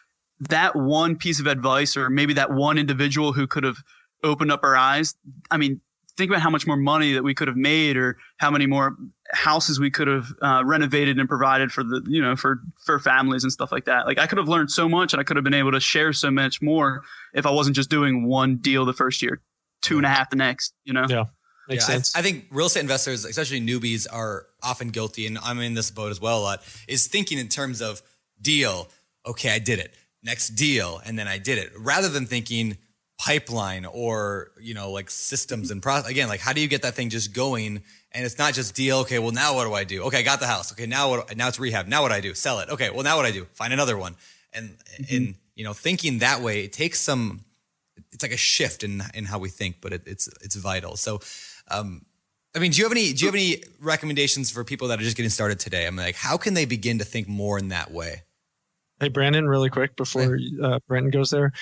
[0.41, 3.79] that one piece of advice or maybe that one individual who could have
[4.23, 5.15] opened up our eyes.
[5.51, 5.81] I mean,
[6.17, 8.97] think about how much more money that we could have made or how many more
[9.33, 13.43] houses we could have uh, renovated and provided for the you know for for families
[13.43, 15.45] and stuff like that like i could have learned so much and i could have
[15.45, 17.03] been able to share so much more
[17.35, 19.41] if i wasn't just doing one deal the first year
[19.83, 21.25] two and a half the next you know Yeah.
[21.69, 22.17] Makes Yeah, I- sense.
[22.17, 26.13] I, think real estate investors, especially newbies, are often guilty, and I'm in this boat
[26.13, 28.03] as well a lot, is thinking in terms of
[28.41, 28.89] deal.
[29.27, 29.93] Okay, I did it.
[30.23, 32.79] Next deal, and then I did it, rather than thinking
[33.19, 36.11] pipeline or you know like systems and process.
[36.11, 37.83] Again, like how do you get that thing just going?
[38.13, 38.99] And it's not just deal.
[38.99, 40.05] Okay, well now what do I do?
[40.05, 40.73] Okay, I got the house.
[40.73, 41.37] Okay, now what?
[41.37, 41.87] Now it's rehab.
[41.87, 42.35] Now what do I do?
[42.35, 42.71] Sell it.
[42.71, 43.47] Okay, well now what do I do?
[43.53, 44.17] Find another one.
[44.53, 44.77] And
[45.11, 47.45] and you know thinking that way, it takes some
[48.13, 50.97] it's like a shift in in how we think, but it, it's it's vital.
[50.97, 51.21] So,
[51.69, 52.05] um,
[52.55, 55.03] I mean, do you have any do you have any recommendations for people that are
[55.03, 55.87] just getting started today?
[55.87, 58.23] i'm like, how can they begin to think more in that way?
[58.99, 61.53] Hey, Brandon, really quick before uh, Brenton goes there,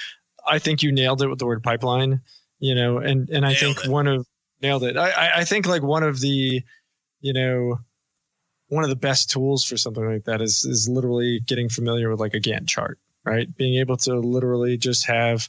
[0.46, 2.20] I think you nailed it with the word pipeline.
[2.60, 3.90] You know, and and I Nailed think it.
[3.90, 4.26] one of
[4.62, 4.96] nailed it.
[4.96, 6.62] I, I I think like one of the,
[7.20, 7.80] you know,
[8.68, 12.20] one of the best tools for something like that is is literally getting familiar with
[12.20, 13.54] like a Gantt chart, right?
[13.54, 15.48] Being able to literally just have,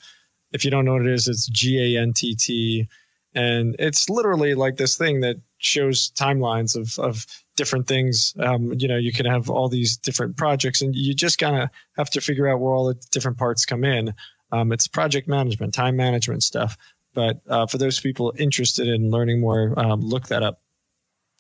[0.52, 2.90] if you don't know what it is, it's G A N T T,
[3.34, 8.34] and it's literally like this thing that shows timelines of of different things.
[8.40, 11.70] Um, you know, you can have all these different projects, and you just kind of
[11.98, 14.14] have to figure out where all the different parts come in.
[14.56, 16.78] Um, it's project management, time management stuff.
[17.14, 20.62] But uh, for those people interested in learning more, um, look that up.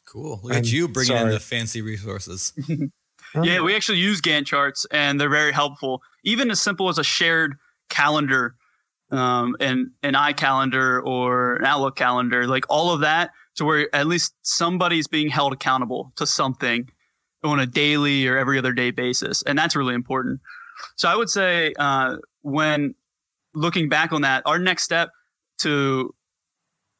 [0.05, 0.39] Cool.
[0.43, 2.53] Look I'm at you bringing in the fancy resources.
[3.43, 6.01] Yeah, we actually use Gantt charts, and they're very helpful.
[6.23, 7.55] Even as simple as a shared
[7.89, 8.55] calendar,
[9.11, 14.07] um, and an iCalendar or an Outlook calendar, like all of that, to where at
[14.07, 16.87] least somebody's being held accountable to something
[17.43, 20.39] on a daily or every other day basis, and that's really important.
[20.95, 22.95] So I would say uh, when
[23.55, 25.09] looking back on that, our next step
[25.59, 26.13] to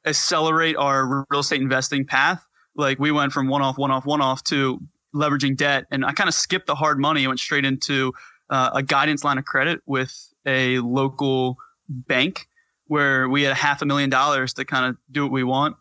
[0.05, 4.21] accelerate our real estate investing path, like we went from one off, one off, one
[4.21, 4.79] off to
[5.13, 8.13] leveraging debt, and I kind of skipped the hard money and went straight into
[8.49, 10.13] uh, a guidance line of credit with
[10.45, 11.57] a local
[11.89, 12.47] bank
[12.87, 15.75] where we had a half a million dollars to kind of do what we want.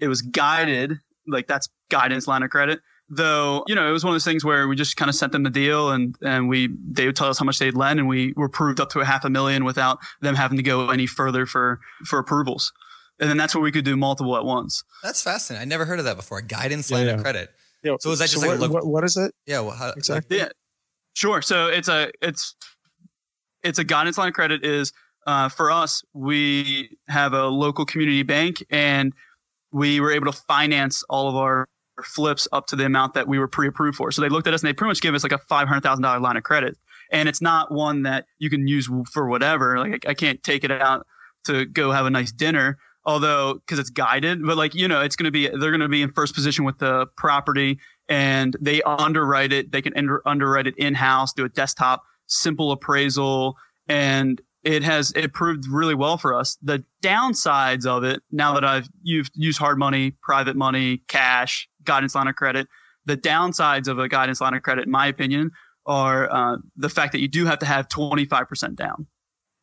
[0.00, 2.80] it was guided, like that's guidance line of credit.
[3.10, 5.32] Though, you know, it was one of those things where we just kind of sent
[5.32, 8.08] them the deal and, and we, they would tell us how much they'd lend and
[8.08, 11.06] we were approved up to a half a million without them having to go any
[11.06, 12.72] further for, for approvals.
[13.20, 14.82] And then that's where we could do multiple at once.
[15.02, 15.62] That's fascinating.
[15.62, 16.40] I never heard of that before.
[16.40, 17.12] Guidance Yeah, line yeah.
[17.12, 17.50] of credit.
[17.82, 19.60] Yeah, So is that just like what, look- what, what is it Yeah.
[19.60, 20.38] Well, how, exactly?
[20.38, 20.48] Yeah,
[21.12, 21.42] sure.
[21.42, 22.56] So it's a it's
[23.62, 24.92] it's a guidance line of credit is
[25.26, 26.02] uh, for us.
[26.14, 29.12] We have a local community bank, and
[29.72, 31.68] we were able to finance all of our
[32.02, 34.10] flips up to the amount that we were pre-approved for.
[34.10, 35.82] So they looked at us and they pretty much gave us like a five hundred
[35.82, 36.76] thousand dollar line of credit,
[37.12, 39.78] and it's not one that you can use for whatever.
[39.78, 41.06] Like I, I can't take it out
[41.46, 42.78] to go have a nice dinner.
[43.06, 45.88] Although, because it's guided, but like you know, it's going to be they're going to
[45.88, 47.78] be in first position with the property
[48.08, 49.72] and they underwrite it.
[49.72, 53.56] They can under, underwrite it in house, do a desktop, simple appraisal,
[53.88, 56.56] and it has it proved really well for us.
[56.62, 62.14] The downsides of it, now that I've you've used hard money, private money, cash, guidance
[62.14, 62.68] line of credit,
[63.06, 65.50] the downsides of a guidance line of credit, in my opinion,
[65.86, 69.06] are uh, the fact that you do have to have twenty five percent down.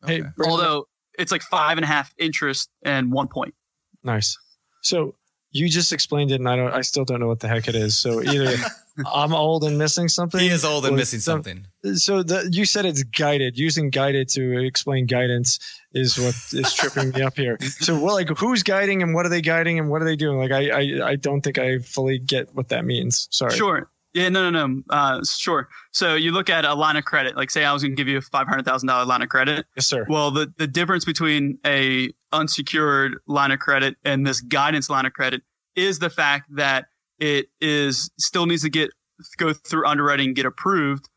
[0.04, 0.20] Okay.
[0.20, 0.86] Brandon, Although
[1.18, 3.54] it's like five and a half interest and one point.
[4.02, 4.36] nice.
[4.82, 5.14] So
[5.52, 6.72] you just explained it, and I don't.
[6.72, 7.96] I still don't know what the heck it is.
[7.98, 8.56] So either
[9.12, 10.40] I'm old and missing something.
[10.40, 11.66] He is old and missing some- something.
[11.96, 13.58] So the, you said it's guided.
[13.58, 15.58] Using guided to explain guidance
[15.92, 17.58] is what is tripping me up here.
[17.60, 20.38] So, well, like, who's guiding and what are they guiding and what are they doing?
[20.38, 23.28] Like, I, I, I don't think I fully get what that means.
[23.30, 23.54] Sorry.
[23.56, 23.90] Sure.
[24.14, 24.82] Yeah, no, no, no.
[24.90, 25.68] Uh, sure.
[25.92, 27.34] So you look at a line of credit.
[27.34, 29.28] Like, say I was going to give you a five hundred thousand dollar line of
[29.30, 29.64] credit.
[29.74, 30.06] Yes, sir.
[30.08, 35.12] Well, the the difference between a unsecured line of credit and this guidance line of
[35.12, 35.42] credit
[35.76, 36.86] is the fact that
[37.18, 38.90] it is still needs to get
[39.36, 41.08] go through underwriting and get approved.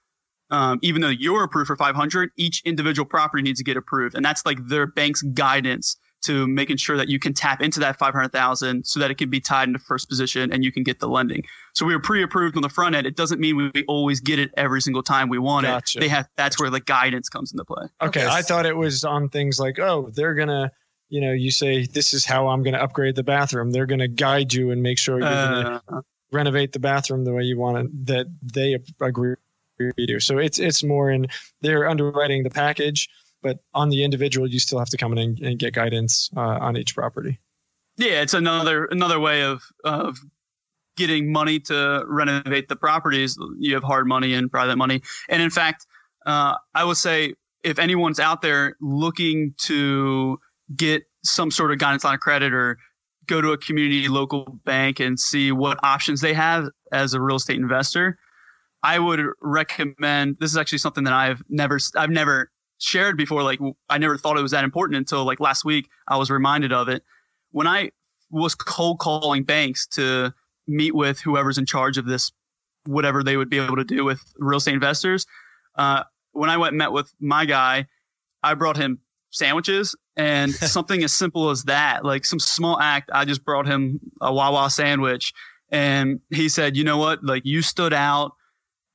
[0.52, 4.24] Um, even though you're approved for 500, each individual property needs to get approved, and
[4.24, 8.84] that's like their bank's guidance to making sure that you can tap into that 500,000
[8.86, 11.44] so that it can be tied into first position and you can get the lending.
[11.74, 13.06] So we were pre-approved on the front end.
[13.06, 16.00] It doesn't mean we always get it every single time we want Gotcha.
[16.00, 16.02] it.
[16.02, 17.86] They have that's where the guidance comes into play.
[18.02, 20.72] Okay, Okay, I thought it was on things like, oh, they're gonna,
[21.10, 23.72] you know, you say this is how I'm gonna upgrade the bathroom.
[23.72, 27.44] They're gonna guide you and make sure you're gonna Uh, renovate the bathroom the way
[27.44, 29.36] you want it that they agree
[29.80, 30.20] to.
[30.20, 31.28] So it's it's more in
[31.62, 33.08] they're underwriting the package,
[33.42, 36.40] but on the individual, you still have to come in and, and get guidance uh,
[36.40, 37.40] on each property.
[37.98, 40.18] yeah, it's another another way of of
[40.98, 43.38] getting money to renovate the properties.
[43.60, 45.86] You have hard money and private money, and in fact,
[46.26, 50.40] uh, I would say if anyone's out there looking to
[50.76, 52.78] get some sort of guidance line of credit or
[53.28, 57.38] go to a community local bank and see what options they have as a real
[57.38, 58.18] estate investor,
[58.84, 60.38] I would recommend.
[60.40, 63.44] This is actually something that I've never I've never shared before.
[63.44, 65.90] Like I never thought it was that important until like last week.
[66.08, 67.04] I was reminded of it
[67.52, 67.92] when I
[68.30, 70.34] was cold calling banks to
[70.68, 72.32] meet with whoever's in charge of this,
[72.86, 75.26] whatever they would be able to do with real estate investors.
[75.76, 77.88] Uh, when I went and met with my guy,
[78.44, 79.00] I brought him
[79.32, 83.10] sandwiches and something as simple as that, like some small act.
[83.14, 85.34] I just brought him a Wawa sandwich
[85.70, 87.24] and he said, you know what?
[87.24, 88.34] Like you stood out.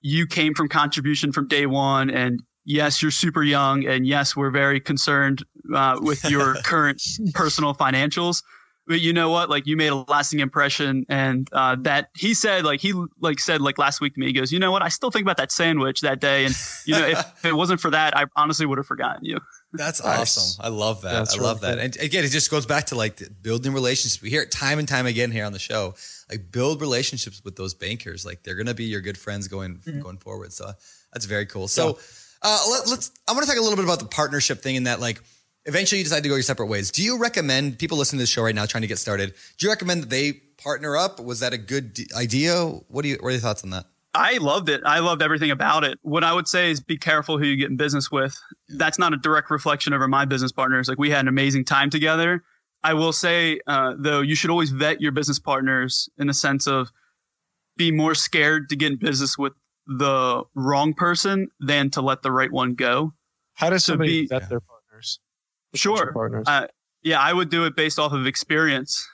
[0.02, 3.86] You came from contribution from day one and yes, you're super young.
[3.86, 7.02] And yes, we're very concerned uh, with your current
[7.34, 8.42] personal financials
[8.90, 12.64] but you know what like you made a lasting impression and uh, that he said
[12.64, 14.88] like he like said like last week to me he goes you know what i
[14.88, 16.54] still think about that sandwich that day and
[16.84, 19.38] you know if it wasn't for that i honestly would have forgotten you
[19.72, 20.18] That's Nice.
[20.36, 20.64] awesome.
[20.64, 21.12] I love that.
[21.12, 21.84] That's I love really that.
[21.84, 24.20] And again, it just goes back to like building relationships.
[24.20, 25.94] We hear it time and time again here on the show.
[26.28, 28.26] Like build relationships with those bankers.
[28.26, 30.00] Like they're gonna be your good friends going Mm-hmm.
[30.00, 30.52] going forward.
[30.52, 30.72] So
[31.12, 31.68] that's very cool.
[31.68, 31.98] So
[32.42, 33.12] uh, let, let's.
[33.28, 35.22] I want to talk a little bit about the partnership thing and that like.
[35.66, 36.90] Eventually, you decide to go your separate ways.
[36.90, 39.34] Do you recommend people listening to this show right now, trying to get started?
[39.58, 41.20] Do you recommend that they partner up?
[41.20, 42.64] Was that a good d- idea?
[42.64, 43.18] What do you?
[43.20, 43.84] What are your thoughts on that?
[44.14, 44.80] I loved it.
[44.84, 45.98] I loved everything about it.
[46.02, 48.36] What i would say is be careful who you get in business with.
[48.68, 50.88] That's not a direct reflection over my business partners.
[50.88, 52.42] Like we had an amazing time together.
[52.82, 56.66] I will say uh, though you should always vet your business partners in the sense
[56.66, 56.90] of
[57.76, 59.52] be more scared to get in business with
[59.86, 63.12] the wrong person than to let the right one go.
[63.54, 65.20] How does So somebody be- vet their partners?
[65.74, 66.12] Sure.
[66.12, 66.46] Partners.
[66.48, 66.66] Uh,
[67.02, 69.08] yeah, I would do it based off of experience,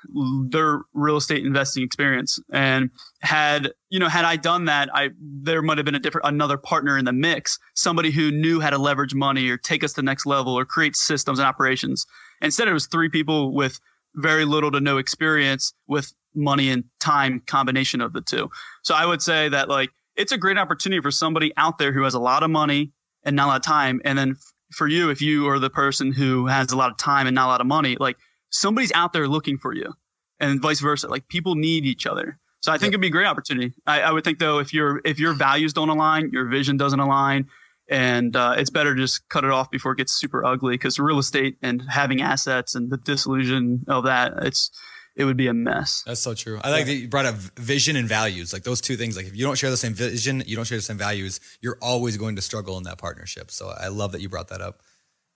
[0.49, 2.41] their real estate investing experience.
[2.53, 2.91] And
[3.23, 6.57] had, you know, had I done that, I, there might have been a different, another
[6.57, 9.97] partner in the mix, somebody who knew how to leverage money or take us to
[9.97, 12.07] the next level or create systems and operations.
[12.41, 13.79] Instead, it was three people with
[14.17, 18.51] very little to no experience with money and time combination of the two.
[18.83, 22.03] So I would say that like, it's a great opportunity for somebody out there who
[22.03, 24.01] has a lot of money and not a lot of time.
[24.05, 24.37] And then
[24.73, 27.47] for you, if you are the person who has a lot of time and not
[27.47, 28.17] a lot of money, like
[28.51, 29.93] somebody's out there looking for you.
[30.41, 31.09] and vice versa.
[31.09, 32.39] Like people need each other.
[32.61, 33.75] So I think it'd be a great opportunity.
[33.87, 36.99] I, I would think though, if your if your values don't align, your vision doesn't
[36.99, 37.49] align,
[37.89, 40.75] and uh, it's better to just cut it off before it gets super ugly.
[40.75, 44.71] Because real estate and having assets and the disillusion of that, it's
[45.17, 46.03] it would be a mess.
[46.07, 46.61] That's so true.
[46.63, 49.17] I like that you brought up vision and values, like those two things.
[49.17, 51.79] Like if you don't share the same vision, you don't share the same values, you're
[51.81, 53.51] always going to struggle in that partnership.
[53.51, 54.83] So I love that you brought that up.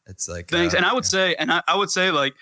[0.06, 0.74] It's like Thanks.
[0.74, 1.08] uh, and I would yeah.
[1.08, 2.34] say, and I, I would say like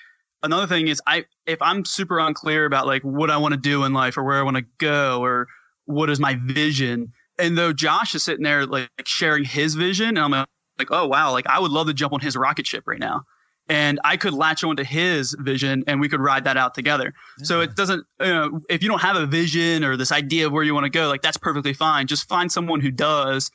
[0.42, 3.84] another thing is I if I'm super unclear about like what I want to do
[3.84, 5.46] in life or where I want to go or
[5.84, 10.18] what is my vision, and though Josh is sitting there like sharing his vision, and
[10.18, 10.48] I'm like,
[10.78, 13.22] like, oh wow, like I would love to jump on his rocket ship right now.
[13.68, 17.12] And I could latch onto his vision and we could ride that out together.
[17.42, 20.52] So it doesn't, you know, if you don't have a vision or this idea of
[20.52, 22.06] where you want to go, like that's perfectly fine.
[22.06, 23.50] Just find someone who does.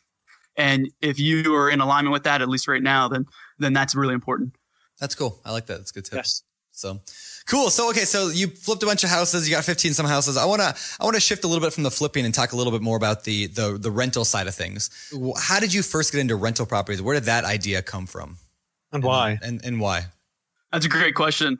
[0.55, 3.25] And if you are in alignment with that, at least right now, then
[3.57, 4.55] then that's really important.
[4.99, 5.41] That's cool.
[5.43, 5.77] I like that.
[5.77, 6.15] That's good tips.
[6.15, 6.43] Yes.
[6.75, 7.01] So
[7.47, 7.69] cool.
[7.69, 9.47] So okay, so you flipped a bunch of houses.
[9.47, 10.37] You got 15 some houses.
[10.37, 12.71] I wanna I wanna shift a little bit from the flipping and talk a little
[12.71, 14.89] bit more about the the the rental side of things.
[15.39, 17.01] How did you first get into rental properties?
[17.01, 18.37] Where did that idea come from?
[18.93, 19.39] And why?
[19.41, 20.05] And and why?
[20.71, 21.59] That's a great question.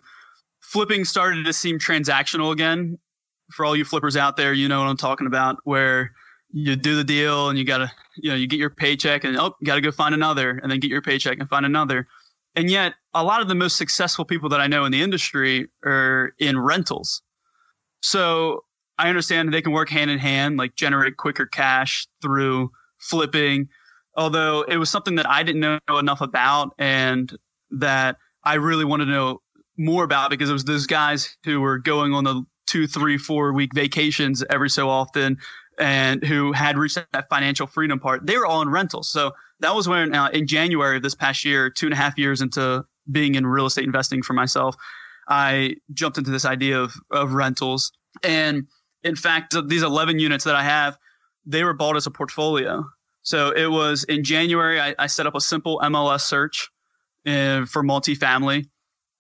[0.62, 2.98] Flipping started to seem transactional again.
[3.52, 6.14] For all you flippers out there, you know what I'm talking about, where
[6.52, 9.56] you do the deal and you gotta, you know, you get your paycheck and oh,
[9.64, 12.08] gotta go find another and then get your paycheck and find another.
[12.56, 15.68] And yet, a lot of the most successful people that I know in the industry
[15.84, 17.22] are in rentals.
[18.02, 18.64] So
[19.00, 23.68] I understand they can work hand in hand, like generate quicker cash through flipping.
[24.16, 27.32] Although it was something that I didn't know enough about and
[27.72, 29.42] that I really wanted to know
[29.78, 33.54] more about because it was those guys who were going on the two, three, four
[33.54, 35.38] week vacations every so often
[35.80, 38.26] and who had reached that financial freedom part.
[38.26, 39.10] They were all in rentals.
[39.10, 42.18] So that was when uh, in January of this past year, two and a half
[42.18, 44.76] years into being in real estate investing for myself,
[45.28, 47.92] I jumped into this idea of, of rentals.
[48.24, 48.68] And
[49.04, 50.98] in fact, these 11 units that I have,
[51.46, 52.86] they were bought as a portfolio.
[53.24, 56.70] So it was in January, I, I set up a simple MLS search
[57.26, 58.66] uh, for multifamily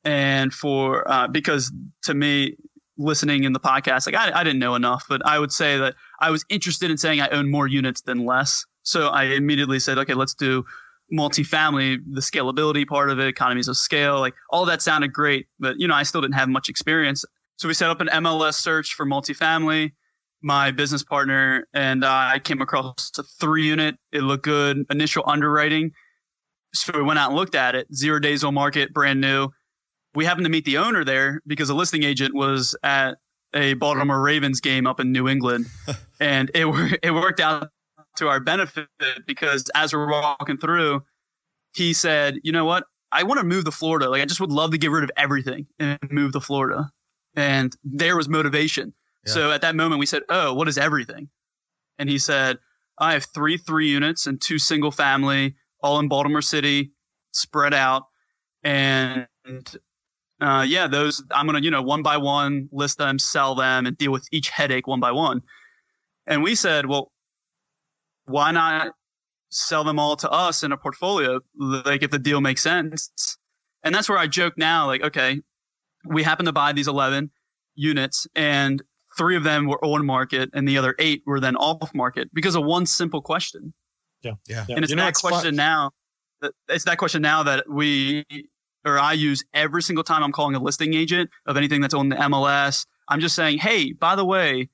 [0.04, 1.72] and for uh, because
[2.04, 2.56] to me
[2.98, 5.96] listening in the podcast like I, I didn't know enough but i would say that
[6.20, 8.66] i was interested in saying i own more units than less.
[8.84, 10.64] So i immediately said okay let's do
[11.12, 15.80] multifamily the scalability part of it economies of scale like all that sounded great but
[15.80, 17.26] you know i still didn't have much experience.
[17.58, 19.94] So we set up an mls search for multifamily
[20.44, 25.92] my business partner and i came across a three unit it looked good initial underwriting
[26.74, 29.50] so we went out and looked at it zero days on market brand new
[30.16, 33.18] we happened to meet the owner there because a listing agent was at
[33.54, 35.68] a Baltimore Ravens game up in New England,
[36.20, 37.70] and it it worked out
[38.18, 38.88] to our benefit
[39.26, 41.04] because as we're walking through,
[41.76, 42.86] he said, "You know what?
[43.12, 44.10] I want to move to Florida.
[44.10, 46.90] Like I just would love to get rid of everything and move to Florida."
[47.36, 48.94] And there was motivation.
[49.26, 51.30] So at that moment, we said, "Oh, what is everything?"
[51.98, 52.58] And he said,
[52.98, 56.92] "I have three three units and two single family, all in Baltimore City,
[57.32, 58.04] spread out."
[58.64, 59.28] And
[60.42, 63.98] uh, yeah, those I'm gonna you know one by one list them, sell them, and
[63.98, 65.42] deal with each headache one by one.
[66.28, 67.12] And we said, well,
[68.26, 68.94] why not
[69.50, 71.40] sell them all to us in a portfolio?
[71.58, 73.38] Like if the deal makes sense.
[73.84, 75.42] And that's where I joke now, like okay,
[76.06, 77.32] we happen to buy these 11
[77.76, 78.82] units, and
[79.18, 82.56] three of them were on market, and the other eight were then off market because
[82.56, 83.74] of one simple question.
[84.22, 84.34] Yeah.
[84.48, 84.66] Yeah.
[84.70, 85.92] And it's You know, that it's fun- question now.
[86.42, 88.26] That, it's that question now that we
[88.86, 92.10] or I use every single time I'm calling a listing agent of anything that's on
[92.10, 92.86] the MLS.
[93.08, 94.70] I'm just saying, hey, by the way,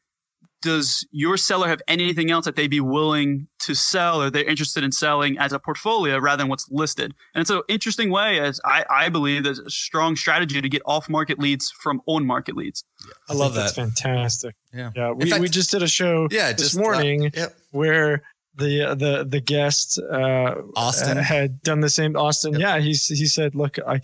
[0.61, 4.83] does your seller have anything else that they'd be willing to sell or they're interested
[4.83, 7.13] in selling as a portfolio rather than what's listed?
[7.33, 10.81] And it's an interesting way, as I, I believe, there's a strong strategy to get
[10.85, 12.83] off market leads from on market leads.
[13.29, 13.81] I love think That's that.
[13.81, 14.55] fantastic.
[14.73, 14.91] Yeah.
[14.95, 15.11] Yeah.
[15.11, 17.55] We, fact- we just did a show Yeah, this just uh, morning yep.
[17.71, 18.23] where
[18.55, 21.15] the uh, the the guest uh, Austin.
[21.17, 22.17] had done the same.
[22.17, 22.61] Austin, Yep.
[22.61, 24.01] yeah, he's he said, look, I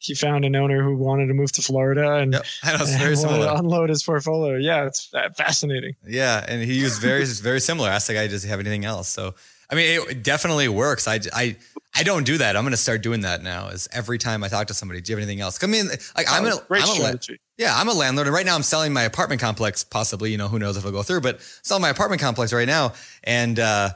[0.00, 2.44] he found an owner who wanted to move to Florida and, Yep.
[2.64, 4.56] I know, it's and wanted to unload his portfolio.
[4.56, 5.94] Yeah, it's fascinating.
[6.06, 7.88] Yeah, and he used very very similar.
[7.90, 9.34] Asked the guy, "Does he have anything else?" So,
[9.70, 11.06] I mean, it definitely works.
[11.06, 11.56] I, I,
[11.94, 12.56] I don't do that.
[12.56, 13.68] I'm going to start doing that now.
[13.68, 15.62] Is every time I talk to somebody, do you have anything else?
[15.62, 17.38] I mean, like I'm Oh, a, great I'm a strategy.
[17.58, 19.84] yeah, I'm a landlord, and right now I'm selling my apartment complex.
[19.84, 22.66] Possibly, you know, who knows if it'll go through, but selling my apartment complex right
[22.66, 22.94] now.
[23.24, 23.90] And uh,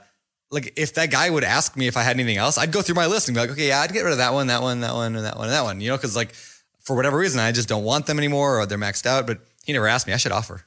[0.54, 2.94] like, if that guy would ask me if I had anything else, I'd go through
[2.94, 4.80] my list and be like, okay, yeah, I'd get rid of that one, that one,
[4.80, 5.80] that one, and that one, and that one.
[5.80, 6.32] You know, because like
[6.80, 9.26] for whatever reason, I just don't want them anymore, or they're maxed out.
[9.26, 10.12] But he never asked me.
[10.12, 10.62] I should offer.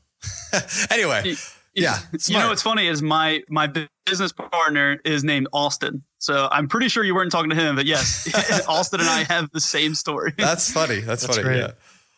[0.92, 1.36] anyway,
[1.74, 3.72] yeah, You know what's funny is my my
[4.06, 6.04] business partner is named Austin.
[6.18, 8.28] So I'm pretty sure you weren't talking to him, but yes,
[8.68, 10.34] Austin and I have the same story.
[10.38, 11.02] That's funny.
[11.02, 11.48] That's, That's funny.
[11.48, 11.60] great.
[11.60, 11.72] Yeah.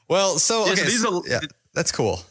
[0.08, 0.82] Well, so Yeah, okay.
[0.82, 1.40] so these so- are yeah.
[1.74, 2.22] That's cool.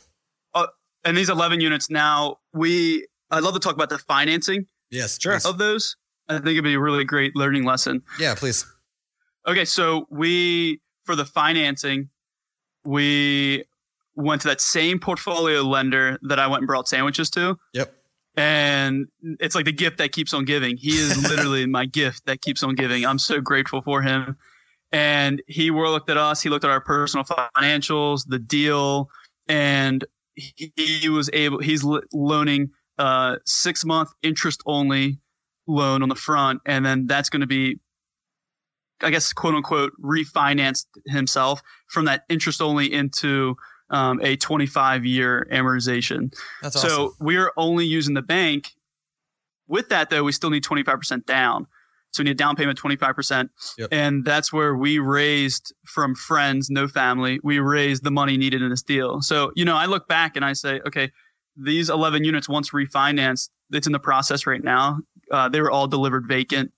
[0.54, 0.66] Uh,
[1.04, 5.34] and these 11 units now, we, I'd love to talk about the financing Yes, Sure.
[5.34, 5.44] please.
[5.46, 5.96] of those.
[6.28, 8.02] I think it'd be a really great learning lesson.
[8.18, 8.66] Yeah, please.
[9.46, 12.10] Okay, so we for the financing,
[12.84, 13.64] we
[14.14, 17.94] went to that same portfolio lender that I went and brought sandwiches to, Yep.
[18.36, 19.06] and
[19.40, 20.76] it's like the gift that keeps on giving.
[20.76, 23.06] He is literally my gift that keeps on giving.
[23.06, 24.36] I'm so grateful for him.
[24.92, 26.42] And he looked at us.
[26.42, 29.08] He looked at our personal financials, the deal,
[29.46, 31.58] and he, he was able.
[31.58, 35.18] He's loaning uh, six month interest only
[35.66, 37.78] loan on the front, and then that's going to be
[39.00, 43.56] I guess, quote unquote, refinanced himself from that interest only into
[43.90, 46.34] um, a 25 year amortization.
[46.62, 46.90] That's awesome.
[46.90, 48.70] So we're only using the bank.
[49.66, 51.66] With that, though, we still need 25% down.
[52.12, 53.50] So we need a down payment 25%.
[53.76, 53.88] Yep.
[53.92, 58.70] And that's where we raised from friends, no family, we raised the money needed in
[58.70, 59.20] this deal.
[59.20, 61.10] So, you know, I look back and I say, okay,
[61.58, 64.98] these 11 units, once refinanced, it's in the process right now.
[65.30, 66.72] Uh, they were all delivered vacant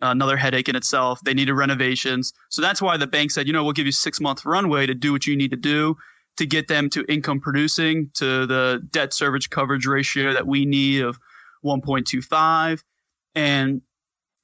[0.00, 1.20] another headache in itself.
[1.24, 2.32] They needed renovations.
[2.50, 4.94] So that's why the bank said, you know, we'll give you six month runway to
[4.94, 5.96] do what you need to do
[6.36, 11.02] to get them to income producing to the debt service coverage ratio that we need
[11.02, 11.18] of
[11.64, 12.82] 1.25.
[13.34, 13.80] And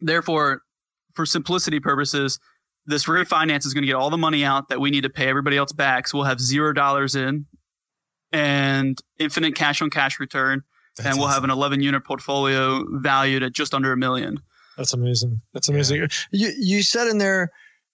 [0.01, 0.63] therefore,
[1.15, 2.39] for simplicity purposes,
[2.87, 5.29] this refinance is going to get all the money out that we need to pay
[5.29, 6.09] everybody else back.
[6.09, 7.47] So we'll have zero dollars in
[8.33, 10.63] and infinite cash on cash return.
[10.97, 14.41] That's and we'll have an 11 unit portfolio valued at just under a million.
[14.77, 15.41] That's amazing.
[15.53, 16.09] That's amazing.
[16.31, 17.51] You you said in there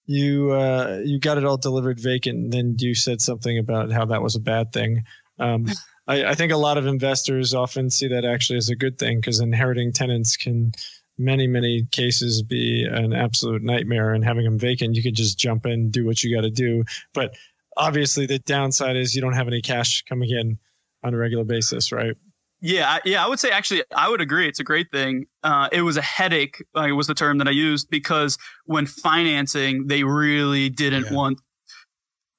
[0.09, 4.07] you uh, you got it all delivered vacant, and then you said something about how
[4.07, 5.05] that was a bad thing.
[5.39, 5.67] Um,
[6.09, 9.21] I, I think a lot of investors often see that actually as a good thing
[9.21, 10.73] because inheriting tenants can
[11.19, 15.67] many many cases be an absolute nightmare and having them vacant you could just jump
[15.67, 17.35] in do what you got to do but
[17.79, 20.59] obviously the downside is you don't have any cash coming in
[21.05, 22.15] on a regular basis right
[22.61, 24.49] Yeah, yeah, I would say actually, I would agree.
[24.49, 25.27] It's a great thing.
[25.45, 26.57] Uh, it was a headache.
[26.75, 31.15] Uh, was the term that I used because when financing, they really didn't Yeah.
[31.15, 31.41] want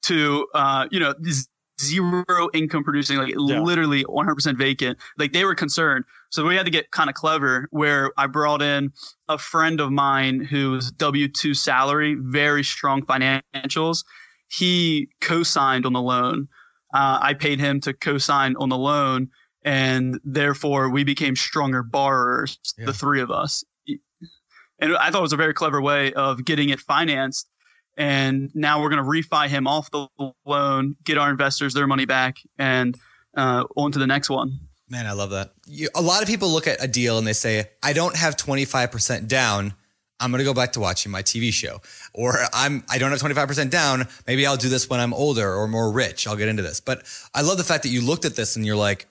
[0.04, 1.14] to, uh, you know,
[1.82, 3.62] zero income producing, like Yeah.
[3.62, 4.98] literally 100% vacant.
[5.18, 6.04] Like they were concerned.
[6.32, 7.68] So we had to get kind of clever.
[7.72, 8.92] Where I brought in
[9.30, 14.04] a friend of mine who's W two salary, very strong financials.
[14.50, 16.48] He co-signed on the loan.
[16.94, 19.30] Uh, I paid him to co-sign on the loan
[19.64, 22.86] and therefore we became stronger borrowers, Yeah.
[22.86, 23.64] the three of us.
[24.80, 27.50] And I thought it was a very clever way of getting it financed.
[27.98, 30.08] And now we're going to refi him off the
[30.46, 32.98] loan, get our investors their money back, and
[33.36, 34.58] uh, on to the next one.
[34.88, 35.52] Man, I love that.
[35.68, 38.38] You, a lot of people look at a deal and they say, I don't have
[38.38, 39.74] 25% down.
[40.22, 41.82] I'm going to go back to watching my TV show.
[42.14, 44.08] Or I'm, I don't have 25% down.
[44.28, 46.28] Maybe I'll do this when I'm older or more rich.
[46.28, 46.80] I'll get into this.
[46.80, 47.04] But
[47.34, 49.08] I love the fact that you looked at this and you're like,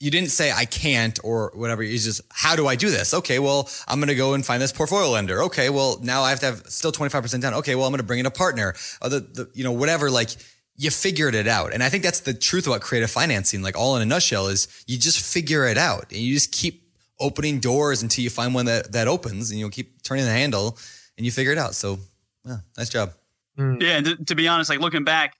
[0.00, 1.80] you didn't say I can't or whatever.
[1.80, 3.14] You just, how do I do this?
[3.14, 5.44] Okay, well, I'm to go and find this portfolio lender.
[5.44, 7.54] Okay, well, now I have to have still 25% down.
[7.54, 8.74] Okay, well, I'm to bring in a partner.
[9.00, 10.10] Or the, the, you know, whatever.
[10.10, 10.30] Like
[10.76, 11.72] you figured it out.
[11.72, 13.62] And I think that's the truth about creative financing.
[13.62, 16.82] Like all in a nutshell is you just figure it out and you just keep
[17.20, 20.76] opening doors until you find one that, that opens and you'll keep turning the handle
[21.16, 21.76] and you figure it out.
[21.76, 22.00] So,
[22.44, 23.12] yeah, nice job.
[23.58, 23.82] Mm.
[23.82, 25.34] Yeah, and to, to be honest, like looking back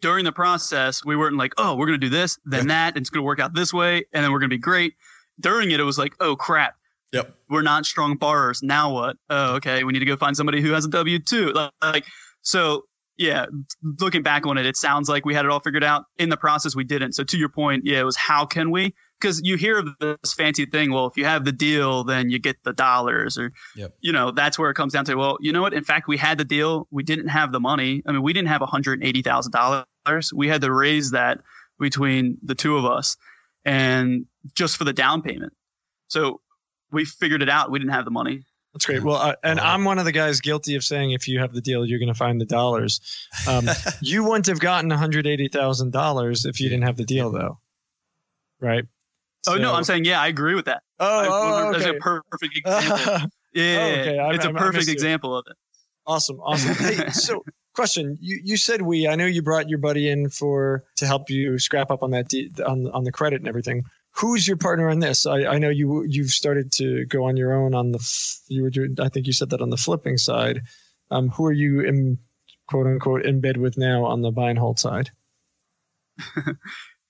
[0.00, 2.98] during the process, we weren't like, oh, we're going to do this, then that, and
[2.98, 4.94] it's going to work out this way, and then we're going to be great.
[5.40, 6.74] During it, it was like, oh, crap.
[7.12, 7.34] Yep.
[7.48, 8.62] we're not strong borrowers.
[8.62, 9.16] Now what?
[9.30, 9.84] Oh, okay.
[9.84, 11.54] We need to go find somebody who has a W two.
[11.82, 12.04] Like,
[12.42, 12.84] so
[13.16, 13.46] yeah.
[14.00, 16.04] Looking back on it, it sounds like we had it all figured out.
[16.18, 17.12] In the process, we didn't.
[17.12, 18.94] So to your point, yeah, it was how can we?
[19.20, 20.92] Because you hear of this fancy thing.
[20.92, 23.94] Well, if you have the deal, then you get the dollars, or Yep.
[24.00, 25.16] you know, that's where it comes down to.
[25.16, 25.74] Well, you know what?
[25.74, 26.86] In fact, we had the deal.
[26.90, 28.02] We didn't have the money.
[28.06, 30.32] I mean, we didn't have one hundred eighty thousand dollars.
[30.32, 31.40] We had to raise that
[31.80, 33.16] between the two of us,
[33.64, 35.52] and just for the down payment.
[36.08, 36.40] So
[36.90, 37.70] we figured it out.
[37.70, 38.44] We didn't have the money.
[38.72, 39.02] That's great.
[39.02, 41.60] Well, uh, and I'm one of the guys guilty of saying if you have the
[41.60, 43.00] deal, you're going to find the dollars.
[43.48, 43.68] Um,
[44.00, 47.58] you wouldn't have gotten $180,000 if you didn't have the deal, though.
[48.60, 48.84] Right?
[49.48, 50.82] Oh no, I'm saying yeah, I agree with that.
[50.98, 51.26] Oh, I-
[51.68, 53.30] oh, That's a perfect example.
[53.54, 55.56] Yeah, okay, I- it's a I- perfect example of it.
[56.06, 56.74] Awesome, awesome.
[56.74, 57.44] Hey, so,
[57.74, 59.06] question: you you said we.
[59.06, 62.28] I know you brought your buddy in for to help you scrap up on that
[62.28, 63.82] de- on on the credit and everything.
[64.12, 65.26] Who's your partner on this?
[65.26, 68.00] I, I know you you've started to go on your own on the
[68.48, 70.62] you were doing, I think you said that on the flipping side.
[71.10, 72.18] Um, who are you in
[72.68, 75.10] quote unquote in bed with now on the buy and hold side?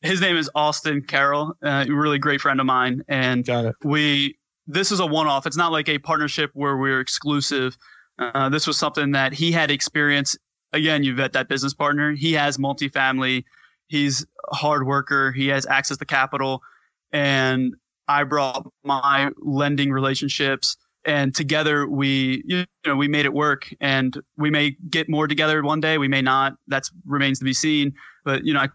[0.03, 3.45] His name is Austin Carroll, uh, a really great friend of mine, and
[3.85, 4.37] we
[4.67, 5.47] this is a one-off.
[5.47, 7.77] It's not like a partnership where we're exclusive.
[8.19, 10.37] Uh, this was something that he had experience.
[10.73, 12.13] Again, you vet that business partner.
[12.13, 13.45] He has multifamily
[13.89, 15.33] He's a hard worker.
[15.33, 16.63] He has access to capital,
[17.11, 17.75] and
[18.07, 20.77] I brought my lending relationships,
[21.07, 23.75] and together we, you know, we made it work.
[23.81, 25.97] And we may get more together one day.
[25.97, 26.55] We may not.
[26.67, 27.95] That remains to be seen.
[28.27, 28.69] But you know, I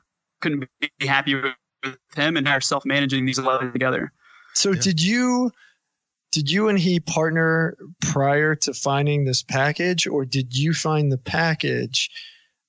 [0.43, 0.69] couldn't
[0.99, 4.11] be happy with him and our self managing these 11 together.
[4.53, 4.81] So yeah.
[4.81, 5.51] did you
[6.31, 11.17] did you and he partner prior to finding this package or did you find the
[11.17, 12.09] package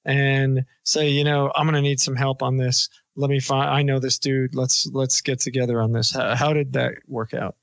[0.04, 2.90] and say, you know, I'm going to need some help on this.
[3.16, 4.54] Let me find I know this dude.
[4.54, 6.12] Let's let's get together on this.
[6.12, 7.56] How, how did that work out?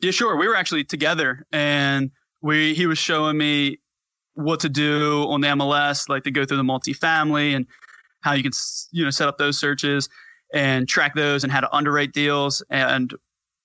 [0.00, 0.36] Yeah, sure.
[0.36, 2.10] We were actually together and
[2.42, 3.78] we he was showing me
[4.34, 7.66] what to do on the MLS, like to go through the multifamily and
[8.26, 8.52] how you can
[8.90, 10.08] you know set up those searches
[10.52, 12.62] and track those and how to underwrite deals.
[12.70, 13.14] And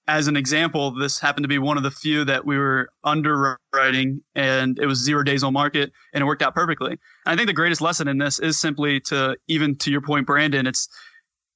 [0.07, 4.22] as an example, this happened to be one of the few that we were underwriting
[4.36, 6.91] and it was zero days on market and it worked out perfectly.
[6.91, 10.28] And I think the greatest lesson in this is simply to even to your point,
[10.28, 10.88] Brandon, it's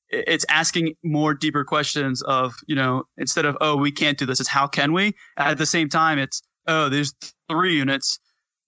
[0.10, 4.40] it's asking more deeper questions of, you know, instead of, oh, we can't do this,
[4.40, 5.14] it's how can we?
[5.38, 7.14] At the same time, it's, oh, there's
[7.50, 8.20] three units.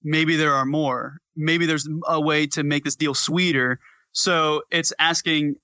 [0.03, 1.17] Maybe there are more.
[1.35, 3.79] Maybe there's a way to make this deal sweeter.
[4.11, 5.55] So it's asking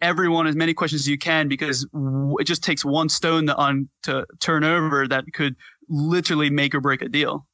[0.00, 1.86] everyone as many questions as you can because
[2.38, 5.54] it just takes one stone to, un, to turn over that could
[5.88, 7.46] literally make or break a deal.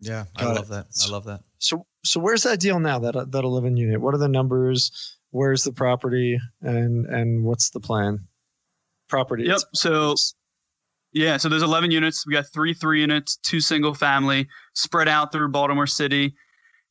[0.00, 0.70] Yeah, I Got love it.
[0.70, 0.86] that.
[1.06, 1.40] I love that.
[1.58, 2.98] So, so where's that deal now?
[2.98, 4.00] That that 11 unit.
[4.00, 5.16] What are the numbers?
[5.30, 6.38] Where's the property?
[6.60, 8.20] And and what's the plan?
[9.08, 9.44] Property.
[9.44, 9.60] Yep.
[9.74, 10.14] So,
[11.12, 11.38] yeah.
[11.38, 12.26] So there's 11 units.
[12.26, 16.34] We got three three units, two single family, spread out through Baltimore City.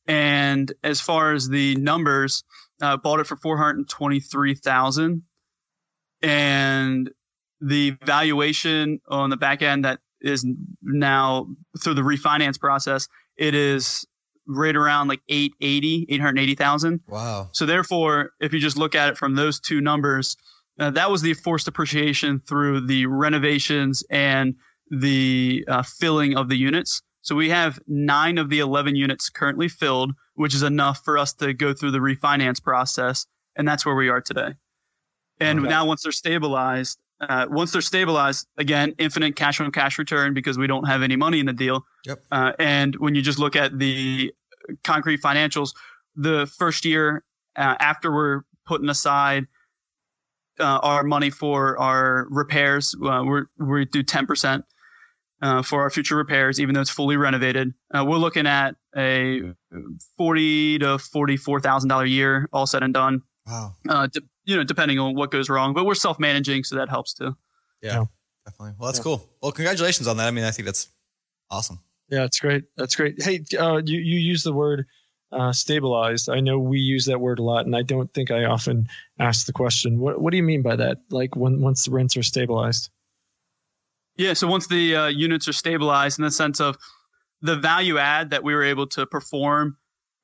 [0.08, 2.44] And as far as the numbers,
[2.80, 5.22] uh, bought it for 423,000
[6.22, 7.10] and
[7.60, 10.46] the valuation on the back end that is
[10.82, 11.46] now
[11.82, 14.06] through the refinance process it is
[14.46, 17.48] right around like 880 880,000 wow.
[17.52, 20.36] So therefore if you just look at it from those two numbers
[20.78, 24.54] uh, that was the forced appreciation through the renovations and
[24.90, 29.66] the uh, filling of the units so we have nine of the 11 units currently
[29.66, 33.26] filled, which is enough for us to go through the refinance process.
[33.56, 34.54] And that's where we are today.
[35.40, 35.68] And okay.
[35.68, 40.56] now once they're stabilized, uh, once they're stabilized, again, infinite cash on cash return because
[40.56, 41.84] we don't have any money in the deal.
[42.04, 42.22] Yep.
[42.30, 44.32] Uh, and when you just look at the
[44.84, 45.74] concrete financials,
[46.14, 47.24] the first year
[47.56, 49.48] uh, after we're putting aside
[50.60, 54.62] uh, our money for our repairs, uh, we're, we do 10%
[55.42, 57.74] uh, for our future repairs, even though it's fully renovated.
[57.94, 59.54] Uh, we're looking at a
[60.16, 63.22] forty to forty-four thousand dollar year, all said and done.
[63.46, 63.74] Wow.
[63.88, 67.14] Uh, de- you know, depending on what goes wrong, but we're self-managing, so that helps
[67.14, 67.36] too.
[67.82, 68.04] Yeah, yeah.
[68.46, 68.74] definitely.
[68.78, 69.04] Well, that's yeah.
[69.04, 69.28] cool.
[69.42, 70.26] Well, congratulations on that.
[70.26, 70.88] I mean, I think that's
[71.50, 71.80] awesome.
[72.08, 72.64] Yeah, it's great.
[72.76, 73.22] That's great.
[73.22, 74.86] Hey, uh, you you use the word
[75.32, 76.28] uh, stabilized.
[76.30, 79.46] I know we use that word a lot, and I don't think I often ask
[79.46, 79.98] the question.
[79.98, 80.98] What What do you mean by that?
[81.10, 82.90] Like when once the rents are stabilized?
[84.16, 84.32] Yeah.
[84.32, 86.76] So once the uh, units are stabilized in the sense of
[87.42, 89.76] the value add that we were able to perform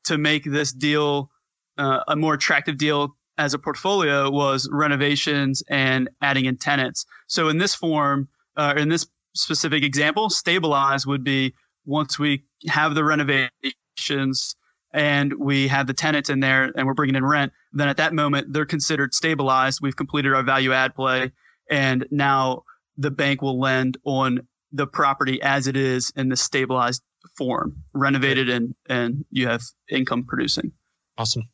[0.05, 1.31] to make this deal
[1.79, 7.07] uh, a more attractive deal as a portfolio was renovations and adding in tenants.
[7.27, 12.95] So in this form, uh, in this specific example, stabilize would be once we have
[12.95, 14.57] the renovations
[14.93, 18.13] and we have the tenants in there and we're bringing in rent, then at that
[18.13, 19.81] moment they're considered stabilized.
[19.83, 21.33] We've completed our value add play
[21.71, 22.65] and now
[22.97, 27.03] the bank will lend on the property as it is in the stabilized
[27.37, 30.73] form, renovated and and you have income producing.
[31.19, 31.45] Awesome.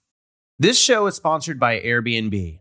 [0.59, 2.61] This show is sponsored by Airbnb.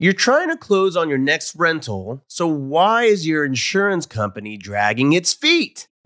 [0.00, 5.12] You're trying to close on your next rental, so why is your insurance company dragging
[5.12, 5.88] its feet?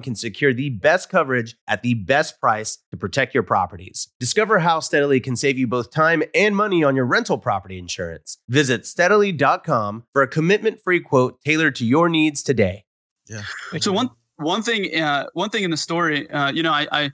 [0.00, 4.08] can secure the best coverage at the best price to protect your properties.
[4.20, 8.38] Discover how Steadily can save you both time and money on your rental property insurance.
[8.48, 12.84] Visit steadily.com for a commitment free quote tailored to your needs today.
[13.28, 13.42] Yeah.
[13.80, 17.10] So one one thing uh, one thing in the story, uh, you know, I, I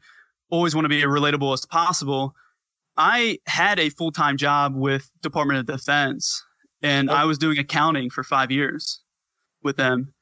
[0.51, 2.35] always want to be as relatable as possible.
[2.97, 6.43] I had a full time job with Department of Defense,
[6.83, 9.01] and I was doing accounting for five years
[9.63, 10.13] with them,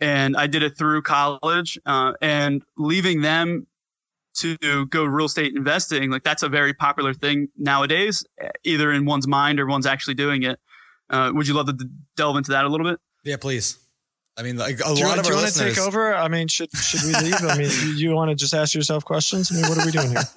[0.00, 1.78] and I did it through college.
[1.86, 3.66] Uh, and leaving them
[4.38, 8.24] to go real estate investing, like that's a very popular thing nowadays,
[8.64, 10.58] either in one's mind or one's actually doing it.
[11.08, 13.00] Uh, would you love to delve into that a little bit?
[13.24, 13.78] Yeah, please.
[14.38, 16.14] I mean, like a Do you, lot of do our you want to take over?
[16.14, 17.42] I mean, should should we leave?
[17.42, 19.50] I mean, you, you want to just ask yourself questions?
[19.50, 20.20] I mean, what are we doing here?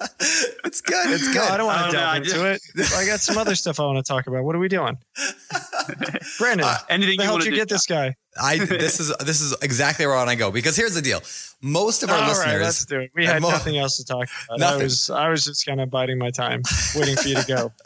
[0.64, 1.10] it's good.
[1.10, 1.34] It's good.
[1.36, 2.92] No, I don't want to don't know, delve into it.
[2.94, 4.44] I got some other stuff I want to talk about.
[4.44, 4.96] What are we doing,
[6.38, 6.66] Brandon?
[6.66, 7.60] Uh, Anything the you hell want did to you do?
[7.62, 8.14] get this guy?
[8.40, 11.20] I this is this is exactly where I want to go because here's the deal.
[11.60, 13.10] Most of our All right, listeners, let's do it.
[13.14, 14.60] We and had mo- nothing else to talk about.
[14.60, 14.80] Nothing.
[14.80, 16.62] I was I was just kind of biding my time,
[16.96, 17.72] waiting for you to go.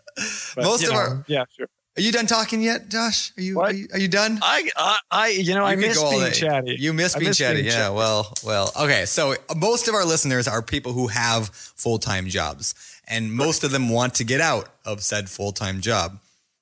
[0.55, 1.25] But, most of know, our.
[1.27, 1.67] yeah, sure.
[1.97, 3.32] Are you done talking yet, Josh?
[3.38, 4.40] Are you are you, are you done?
[4.42, 6.30] I, I, I you know, I You could miss being day.
[6.32, 6.76] chatty.
[6.78, 7.55] You miss I being miss chatty.
[7.62, 7.72] being yeah.
[7.72, 7.95] chatty.
[7.95, 8.72] Well, well.
[8.80, 9.05] Okay.
[9.07, 12.74] So uh, most of our listeners are people who have full time jobs,
[13.07, 16.18] and most of them want to get out of said full time job.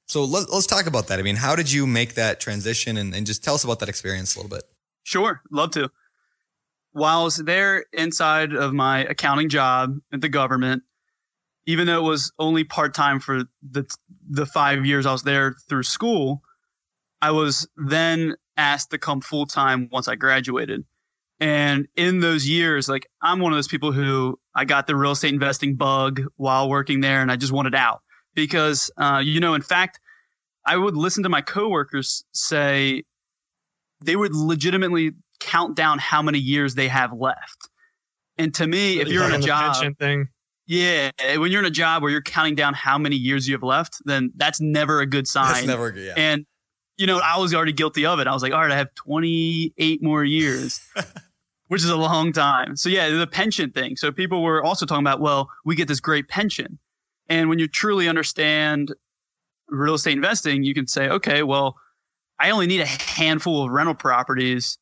[0.06, 1.18] So let, let's talk about that.
[1.18, 3.88] I mean, how did you make that transition, and, and just tell us about that
[3.88, 4.64] experience a little bit.
[5.04, 5.90] Sure, love to.
[6.92, 10.82] While I was there inside of my accounting job at the government,
[11.66, 13.84] even though it was only part time for the
[14.28, 16.42] the five years I was there through school,
[17.20, 20.84] I was then asked to come full time once I graduated.
[21.40, 25.12] And in those years, like I'm one of those people who I got the real
[25.12, 28.00] estate investing bug while working there, and I just wanted out
[28.34, 29.98] because, uh, you know, in fact,
[30.66, 33.02] I would listen to my coworkers say
[34.04, 37.68] they would legitimately count down how many years they have left.
[38.38, 40.28] And to me, if you're in a job, thing,
[40.66, 43.54] Yeah, eh, when you're in a job where you're counting down how many years you
[43.54, 45.52] have left, then that's never a good sign.
[45.52, 46.06] That's never good.
[46.06, 46.14] Yeah.
[46.16, 46.46] And
[46.98, 48.26] you know, I was already guilty of it.
[48.26, 50.80] I was like, all right, I have 28 more years,
[51.68, 52.76] which is a long time.
[52.76, 53.96] So yeah, the pension thing.
[53.96, 56.78] So people were also talking about, well, we get this great pension.
[57.28, 58.94] And when you truly understand
[59.68, 61.76] real estate investing, you can say, okay, well,
[62.38, 64.78] I only need a handful of rental properties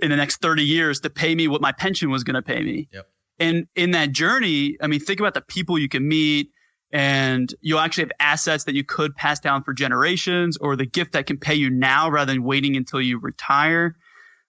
[0.00, 2.62] in the next 30 years to pay me what my pension was going to pay
[2.62, 2.88] me.
[2.92, 3.08] Yep.
[3.38, 6.50] And in that journey, I mean, think about the people you can meet,
[6.92, 11.12] and you'll actually have assets that you could pass down for generations or the gift
[11.12, 13.96] that can pay you now rather than waiting until you retire.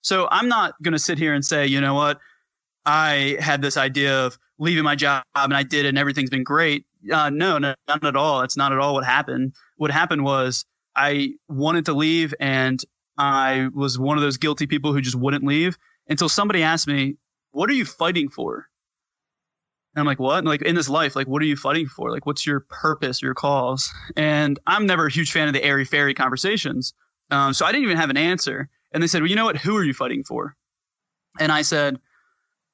[0.02, 2.20] So I'm not going to sit here and say, you know what,
[2.86, 6.86] I had this idea of leaving my job and I did and everything's been great.
[7.12, 8.42] Uh, no, no, not at all.
[8.42, 9.54] That's not at all what happened.
[9.76, 10.64] What happened was
[10.96, 12.82] I wanted to leave and
[13.18, 15.78] I was one of those guilty people who just wouldn't leave
[16.08, 17.18] until somebody asked me,
[17.52, 18.68] what are you fighting for?
[19.98, 20.38] And I'm like, what?
[20.38, 22.12] And like in this life, like, what are you fighting for?
[22.12, 23.92] Like, what's your purpose, your cause?
[24.16, 26.94] And I'm never a huge fan of the airy fairy conversations.
[27.32, 28.70] Um, so I didn't even have an answer.
[28.92, 29.58] And they said, well, you know what?
[29.58, 30.56] Who are you fighting for?
[31.40, 31.98] And I said,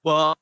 [0.04, 0.36] well,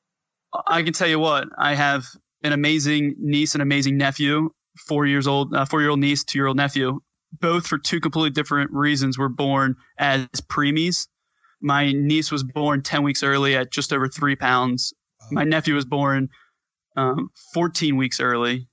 [0.66, 2.04] I can tell you what, I have
[2.42, 4.50] an amazing niece and amazing nephew,
[4.88, 6.98] four years old, uh, four year old niece, two year old nephew,
[7.40, 11.06] both for two completely different reasons were born as preemies.
[11.60, 14.92] My niece was born 10 weeks early at just over three pounds.
[15.30, 16.28] My nephew was born
[16.96, 18.68] um, 14 weeks early,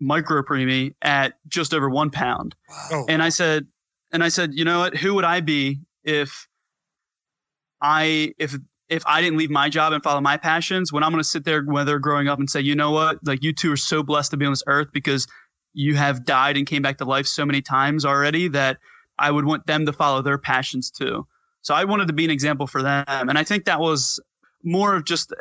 [0.00, 2.54] micro preemie at just over one pound.
[2.92, 3.66] Oh, And I said,
[4.12, 4.96] and I said, you know what?
[4.96, 6.48] Who would I be if
[7.80, 8.54] I if
[8.88, 10.92] if I didn't leave my job and follow my passions?
[10.92, 13.18] When I'm going to sit there, whether growing up, and say, you know what?
[13.24, 15.26] Like you two are so blessed to be on this earth because
[15.74, 18.78] you have died and came back to life so many times already that
[19.18, 21.26] I would want them to follow their passions too.
[21.62, 24.20] So I wanted to be an example for them, and I think that was
[24.62, 25.32] more of just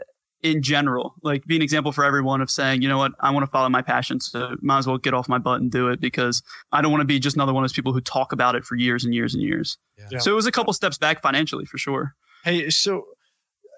[0.45, 3.43] in general, like be an example for everyone of saying, you know what, I want
[3.45, 5.99] to follow my passions, so might as well get off my butt and do it
[5.99, 8.53] because I don't want to be just another one of those people who talk about
[8.53, 9.79] it for years and years and years.
[10.11, 10.19] Yeah.
[10.19, 12.13] So it was a couple steps back financially for sure.
[12.43, 13.05] Hey, so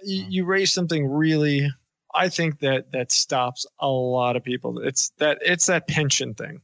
[0.03, 0.31] you, mm-hmm.
[0.31, 1.69] you raised something really,
[2.13, 4.79] I think that that stops a lot of people.
[4.79, 6.59] It's that it's that pension thing.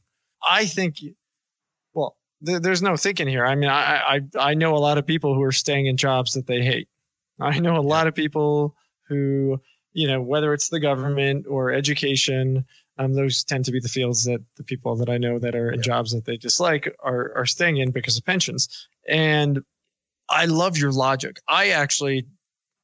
[0.46, 0.98] I think,
[1.94, 3.46] well, there, there's no thinking here.
[3.46, 6.34] I mean, I, I I know a lot of people who are staying in jobs
[6.34, 6.88] that they hate.
[7.40, 8.76] I know a lot of people
[9.08, 9.60] who,
[9.94, 12.66] you know, whether it's the government or education,
[12.98, 15.70] um, those tend to be the fields that the people that I know that are
[15.70, 18.88] in jobs that they dislike are are staying in because of pensions.
[19.08, 19.62] And
[20.28, 21.40] I love your logic.
[21.48, 22.26] I actually,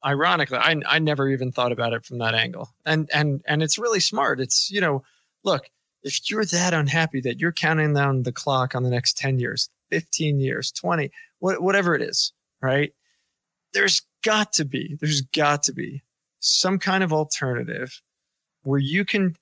[0.05, 2.69] ironically, I I never even thought about it from that angle.
[2.85, 4.39] And and and it's really smart.
[4.39, 5.03] It's you know,
[5.43, 5.69] look,
[6.03, 9.69] if you're that unhappy that you're counting down the clock on the next ten years,
[9.89, 12.31] fifteen years, twenty, what, whatever it is,
[12.61, 12.93] right?
[13.73, 16.03] There's got to be, there's got to be
[16.41, 18.01] some kind of alternative
[18.63, 19.35] where you can,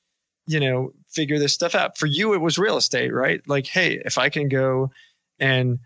[0.48, 1.98] you know, figure this stuff out.
[1.98, 3.42] For you, it was real estate, right?
[3.48, 4.92] Like, hey, if I can go
[5.40, 5.80] and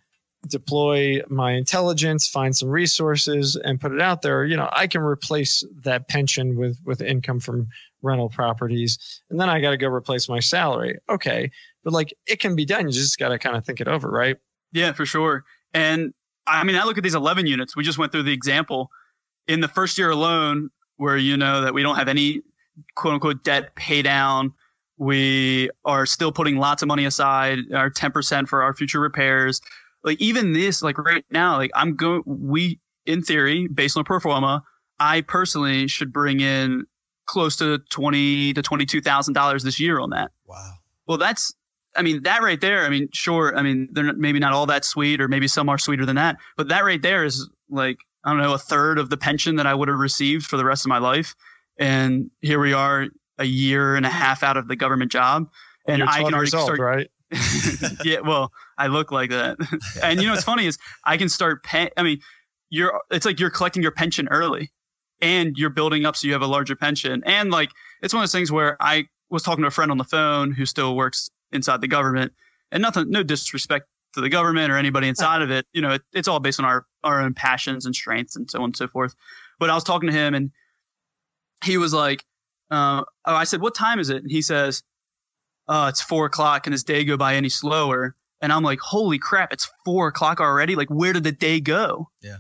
[0.50, 5.02] deploy my intelligence, find some resources and put it out there, you know, I can
[5.02, 7.68] replace that pension with with income from
[8.02, 9.22] rental properties.
[9.30, 11.00] And then I got to go replace my salary.
[11.10, 11.50] Okay.
[11.84, 12.88] But like it can be done.
[12.88, 14.38] You just got to kind of think it over, right?
[14.74, 15.46] Yeah, for sure.
[15.74, 16.14] And
[16.46, 17.76] I mean, I look at these 11 units.
[17.76, 18.90] We just went through the example
[19.48, 22.42] in the first year alone, where you know that we don't have any
[22.96, 24.54] quote unquote debt pay down.
[24.98, 29.60] We are still putting lots of money aside, our 10% for our future repairs.
[30.04, 34.20] Like even this, like right now, like I'm going, we, in theory, based on pro
[34.20, 34.64] forma,
[35.00, 36.86] I personally should bring in
[37.26, 40.32] close to 20 to $22,000 this year on that.
[40.46, 40.74] Wow.
[41.08, 41.54] Well, that's,
[41.96, 44.66] I mean, that right there, I mean, sure, I mean, they're not, maybe not all
[44.68, 47.98] that sweet, or maybe some are sweeter than that, but that right there is like,
[48.24, 50.66] I don't know, a third of the pension that I would have received for the
[50.66, 51.36] rest of my life.
[51.78, 53.08] And here we are
[53.38, 55.50] a year and a half out of the government job.
[55.88, 57.10] And I can already start, right?
[58.04, 59.58] yeah, well, I look like that.
[60.04, 61.90] and you know what's funny is I can start paying.
[61.98, 62.20] I mean,
[62.70, 64.72] you're it's like you're collecting your pension early,
[65.22, 67.24] and you're building up so you have a larger pension.
[67.26, 67.70] And like
[68.02, 70.52] it's one of those things where I was talking to a friend on the phone
[70.52, 72.34] who still works inside the government,
[72.72, 75.66] and nothing, no disrespect to the government or anybody inside of it.
[75.74, 78.60] You know, it, it's all based on our our own passions and strengths and so
[78.60, 79.16] on and so forth.
[79.60, 80.52] But I was talking to him, and
[81.64, 82.24] he was like,
[82.72, 84.84] uh, "Oh, I said, what time is it?" And he says
[85.68, 86.64] uh, it's four o'clock.
[86.64, 88.16] Can his day go by any slower?
[88.42, 90.76] And I'm like, holy crap, it's four o'clock already.
[90.76, 92.10] Like, where did the day go?
[92.22, 92.38] Yeah.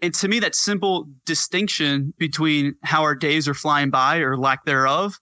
[0.00, 4.64] And to me, that simple distinction between how our days are flying by or lack
[4.64, 5.18] thereof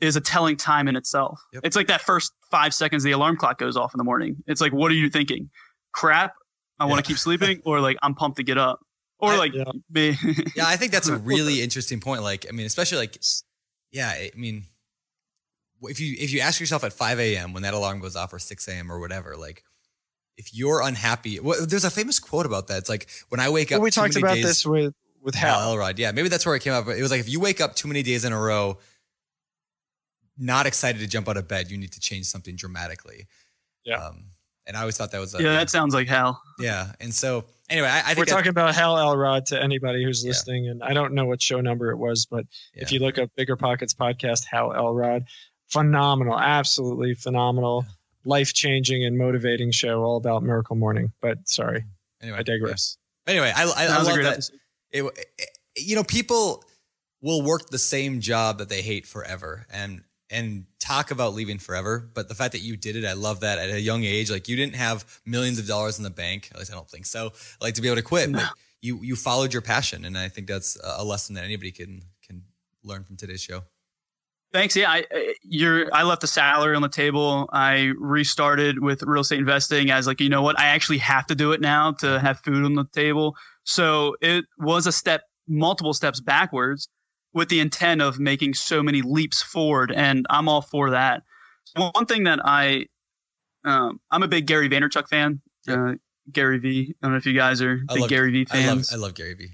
[0.00, 1.40] is a telling time in itself.
[1.52, 1.62] Yep.
[1.64, 4.36] It's like that first five seconds the alarm clock goes off in the morning.
[4.46, 5.50] It's like, what are you thinking?
[5.92, 6.34] Crap,
[6.78, 8.80] I want to keep sleeping, or like, I'm pumped to get up.
[9.18, 9.64] Or I- like, Yeah.
[9.90, 10.14] be,
[10.56, 12.22] Yeah, I think that's a really interesting point.
[12.22, 13.18] Like, I mean, especially like
[13.90, 14.64] yeah, I mean,
[15.82, 17.52] if you if you ask yourself at 5 a.m.
[17.52, 18.90] when that alarm goes off or 6 a.m.
[18.92, 19.62] or whatever, like
[20.36, 22.78] if you're unhappy, well, there's a famous quote about that.
[22.78, 23.80] It's like when I wake up.
[23.82, 25.70] We too talked many about days- this with with Hal Hal.
[25.72, 25.98] Elrod.
[25.98, 26.86] Yeah, maybe that's where it came up.
[26.86, 28.78] But it was like if you wake up too many days in a row,
[30.38, 33.26] not excited to jump out of bed, you need to change something dramatically.
[33.84, 33.96] Yeah.
[34.04, 34.26] Um,
[34.66, 36.40] and I always thought that was a, Yeah, that sounds like hell.
[36.58, 36.92] yeah.
[37.00, 40.28] And so anyway, I, I think We're talking about Hal Elrod to anybody who's Yeah.
[40.28, 43.30] listening, and I don't know what show number it was, but if you look up
[43.36, 45.24] Bigger Pockets podcast, Hal Elrod,
[45.68, 47.86] phenomenal, absolutely phenomenal,
[48.24, 51.12] life changing and motivating show, all about Miracle Morning.
[51.22, 51.84] But sorry,
[52.22, 52.96] anyway, I digress.
[53.26, 53.32] yeah.
[53.32, 54.50] Anyway, I, I, That I was a love great that.
[54.92, 55.02] it,
[55.38, 55.48] it-
[55.80, 56.64] you know people
[57.22, 62.08] will work the same job that they hate forever and and talk about leaving forever
[62.14, 64.48] but the fact that you did it i love that at a young age like
[64.48, 67.32] you didn't have millions of dollars in the bank at least i don't think so
[67.60, 68.50] like to be able to quit but
[68.82, 72.42] you you followed your passion and i think that's a lesson that anybody can can
[72.84, 73.62] learn from today's show
[74.50, 74.74] Thanks.
[74.74, 75.94] Yeah, I, I- you're.
[75.94, 77.50] I left the salary on the table.
[77.52, 80.58] I restarted with real estate investing as like, you know what?
[80.58, 83.36] I actually have to do it now to have food on the table.
[83.64, 86.88] So it was a step, multiple steps backwards,
[87.34, 91.22] with the intent of making so many leaps forward, and I'm all for that.
[91.76, 92.86] One thing that I,
[93.64, 95.40] um, I'm a big Gary Vaynerchuk fan.
[95.66, 95.78] Yep.
[95.78, 95.92] Uh,
[96.32, 96.94] Gary V.
[97.02, 98.92] I don't know if you guys are big love- Gary V i love fans.
[98.92, 99.50] i love gary vee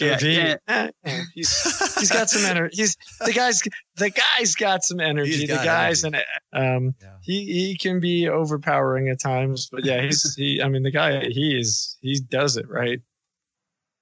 [0.00, 0.56] Yeah, Gary yeah.
[0.86, 2.76] Vee, eh, he's he's got some energy.
[2.76, 3.60] He's the guy's
[3.96, 5.30] the guy's got some energy.
[5.32, 6.24] He's the guy's energy.
[6.52, 7.16] and um Yeah.
[7.22, 10.62] he he can be overpowering at times, but yeah, he's he.
[10.62, 13.00] I mean, the guy he is he does it right.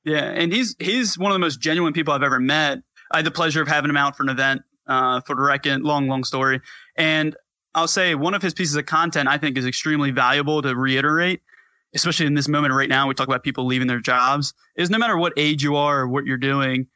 [0.04, 2.78] Yeah, and he's he's one of the most genuine people I've ever met.
[3.10, 5.82] I had the pleasure of having him out for an event uh, for the Reckon.
[5.82, 6.60] Long, long story.
[6.96, 7.34] And
[7.74, 11.40] I'll say one of his pieces of content I think is extremely valuable to reiterate,
[11.94, 13.08] especially in this moment right now.
[13.08, 14.52] We talk about people leaving their jobs.
[14.76, 16.86] Is no matter what age you are or what you're doing,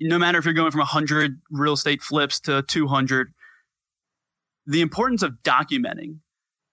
[0.00, 3.32] no matter if you're going from 100 real estate flips to 200,
[4.66, 6.18] the importance of documenting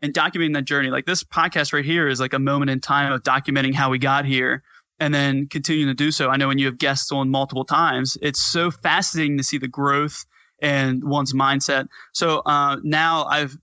[0.01, 0.89] and documenting that journey.
[0.89, 3.99] Like this podcast right here is like a moment in time of documenting how we
[3.99, 4.63] got here
[5.01, 6.29] and then continuing to do so.
[6.29, 9.67] I know when you have guests on multiple times, it's so fascinating to see the
[9.67, 10.25] growth
[10.61, 11.87] and one's mindset.
[12.13, 13.57] So uh, now I've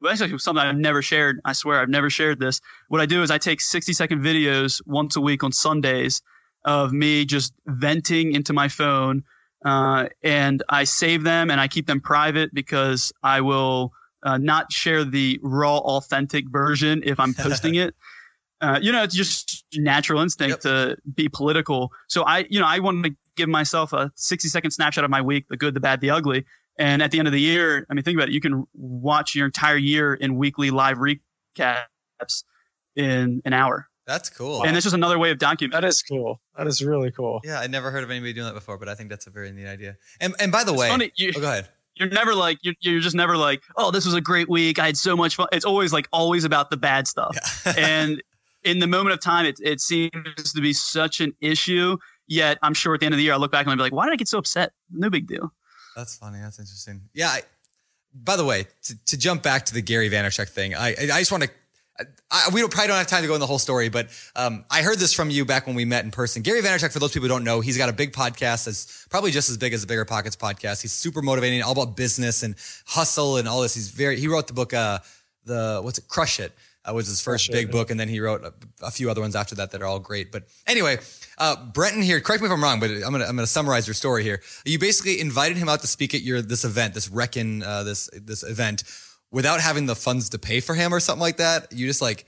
[0.00, 1.40] well, actually something I've never shared.
[1.44, 2.60] I swear I've never shared this.
[2.88, 6.22] What I do is I take 60 second videos once a week on Sundays
[6.64, 9.24] of me just venting into my phone.
[9.64, 14.70] Uh, and I save them and I keep them private because I will uh, not
[14.70, 17.96] share the raw, authentic version if I'm posting it.
[18.60, 21.90] Uh, you know, it's just natural instinct to be political.
[22.08, 25.20] So I, you know, I wanted to give myself a 60 second snapshot of my
[25.22, 26.44] week, the good, the bad, the ugly.
[26.78, 28.32] And at the end of the year, I mean, think about it.
[28.32, 32.44] You can watch your entire year in weekly live recaps
[32.96, 33.88] in an hour.
[34.06, 35.72] that's cool And it's just another way of documenting.
[35.72, 36.40] That is cool.
[36.56, 37.40] That is really cool.
[37.44, 39.50] yeah i never heard of anybody doing that before but i think that's a very
[39.52, 41.10] neat idea and and by the way funny.
[41.16, 44.14] You, oh, go ahead you're never like you're, you're just never like oh this was
[44.14, 47.06] a great week i had so much fun it's always like always about the bad
[47.08, 47.34] stuff
[47.78, 48.22] and
[48.64, 51.96] in the moment of time it, it seems to be such an issue
[52.26, 53.82] yet i'm sure at the end of the year i'll look back and i'll be
[53.82, 55.52] like why did i get so upset no big deal
[55.96, 56.38] That's funny.
[56.40, 57.02] That's interesting.
[57.14, 57.28] Yeah.
[57.28, 57.42] I,
[58.14, 61.30] by the way, to, to jump back to the Gary Vaynerchuk thing, I I just
[61.32, 61.50] want to.
[62.30, 64.64] I, we don't, probably don't have time to go in the whole story, but um,
[64.70, 66.40] I heard this from you back when we met in person.
[66.40, 69.32] Gary Vaynerchuk, for those people who don't know, he's got a big podcast that's probably
[69.32, 70.80] just as big as the Bigger Pockets podcast.
[70.80, 72.54] He's super motivating, all about business and
[72.86, 73.74] hustle and all this.
[73.74, 74.18] He's very.
[74.18, 75.00] He wrote the book, uh,
[75.44, 76.52] the what's it, Crush It,
[76.90, 77.72] uh, was his first big yeah.
[77.72, 79.98] book, and then he wrote a, a few other ones after that that are all
[80.00, 80.32] great.
[80.32, 80.98] But anyway,
[81.38, 82.20] uh, Brenton here.
[82.20, 84.42] Correct me if I'm wrong, but I'm gonna I'm gonna summarize your story here.
[84.64, 88.08] You basically invited him out to speak at your this event, this Reckon uh, this
[88.12, 88.84] this event,
[89.30, 91.72] without having the funds to pay for him or something like that.
[91.72, 92.26] You just like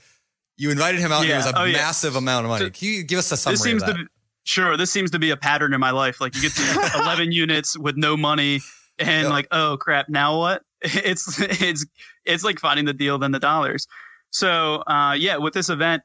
[0.57, 1.21] you invited him out.
[1.21, 1.35] and Yeah.
[1.35, 1.73] it was a Oh, yeah.
[1.77, 2.65] massive amount of money.
[2.65, 3.93] So- Can you give us a summary this seems of that?
[3.93, 4.09] to be
[4.45, 7.31] sure this seems to be a pattern in my life like you get to 11
[7.31, 8.59] units with no money
[8.99, 9.31] and Yep.
[9.31, 11.85] like oh crap now what it's it's
[12.25, 13.87] it's like finding the deal than the dollars
[14.33, 16.03] so uh, yeah with this event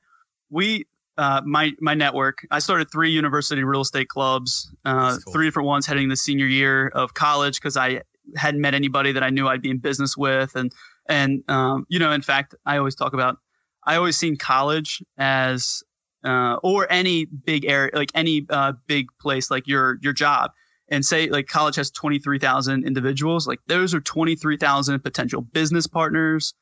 [0.50, 0.84] we
[1.16, 5.32] uh, my my network i started three university real estate clubs uh, cool.
[5.32, 8.00] three different ones heading the senior year of college because i
[8.36, 10.54] hadn't met anybody that i knew i'd be in business with.
[10.54, 10.70] And
[11.08, 13.38] and um, you know in fact i always talk about
[13.84, 15.82] i always seen college as
[16.24, 20.50] uh, or any big area, like any uh, big place, like your your job,
[20.88, 25.00] and say like college has twenty three thousand individuals, like those are twenty three thousand
[25.00, 26.54] potential business partners,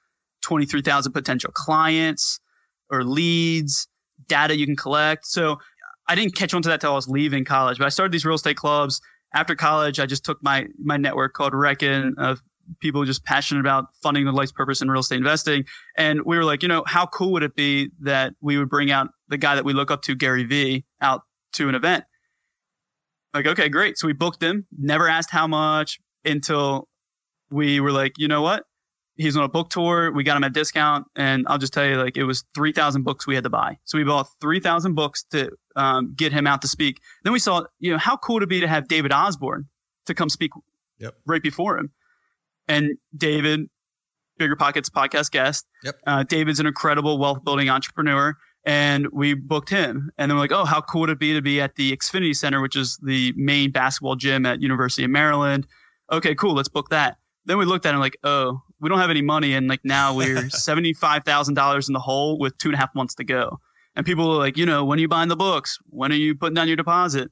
[0.43, 2.41] twenty three thousand potential clients
[2.91, 3.89] or leads,
[4.28, 5.26] data you can collect.
[5.26, 5.59] So
[6.09, 8.24] I didn't catch on to that till I was leaving college, but I started these
[8.24, 9.01] real estate clubs.
[9.34, 12.41] After college, I just took my my network called Reckon of
[12.80, 15.64] people just passionate about funding the life's purpose in real estate investing.
[15.97, 18.91] And we were like, you know, how cool would it be that we would bring
[18.91, 21.22] out the guy that we look up to, Gary Vee, out
[21.55, 22.05] to an event?
[23.37, 23.99] like, okay, great.
[23.99, 26.89] So we booked him, never asked how much until
[27.51, 28.64] we were like, you know what?
[29.16, 30.12] He's on a book tour.
[30.12, 31.06] We got him at discount.
[31.16, 33.78] And I'll just tell you, like, it was 3,000 books we had to buy.
[33.84, 37.00] So we bought 3,000 books to um, get him out to speak.
[37.24, 39.66] Then we saw, you know, how cool to be to have David Osborn
[40.06, 40.50] to come speak
[40.98, 41.14] Yep.
[41.26, 41.90] right before him.
[42.68, 43.68] And David,
[44.38, 45.66] Bigger Pockets podcast guest.
[45.84, 45.96] Yep.
[46.06, 50.10] Uh, David's an incredible wealth building entrepreneur and we booked him.
[50.18, 52.36] And then we're like, oh, how cool would it be to be at the Xfinity
[52.36, 55.66] Center, which is the main basketball gym at University of Maryland.
[56.10, 57.16] Okay, cool, let's book that.
[57.47, 60.14] Then we looked at it like, oh, we don't have any money, and like now
[60.14, 63.24] we're seventy five thousand dollars in the hole with two and a half months to
[63.24, 63.61] go.
[63.94, 65.78] And people were like, you know, when are you buying the books?
[65.88, 67.30] When are you putting down your deposit?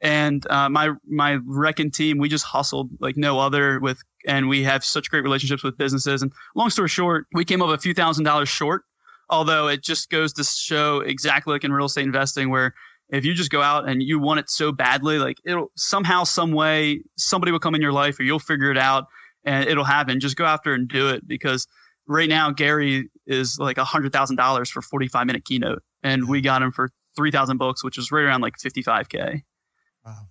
[0.00, 4.62] And uh, my my Reckon team, we just hustled like no other with, and we
[4.62, 6.22] have such great relationships with businesses.
[6.22, 8.82] And long story short, we came up a few thousand dollars short
[9.28, 12.74] although it just goes to show exactly like in real estate investing where
[13.08, 16.52] if you just go out and you want it so badly like it'll somehow some
[16.52, 19.06] way somebody will come in your life or you'll figure it out
[19.46, 21.66] and it'll happen just go after and do it because
[22.06, 26.42] right now gary is like a hundred thousand dollars for 45 minute keynote and we
[26.42, 29.42] got him for 3000 books which is right around like 55k
[30.06, 30.28] Wow.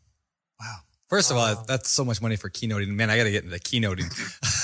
[0.59, 0.75] Wow.
[1.09, 2.87] First of all, that's so much money for keynoting.
[2.87, 4.09] Man, I got to get into keynoting.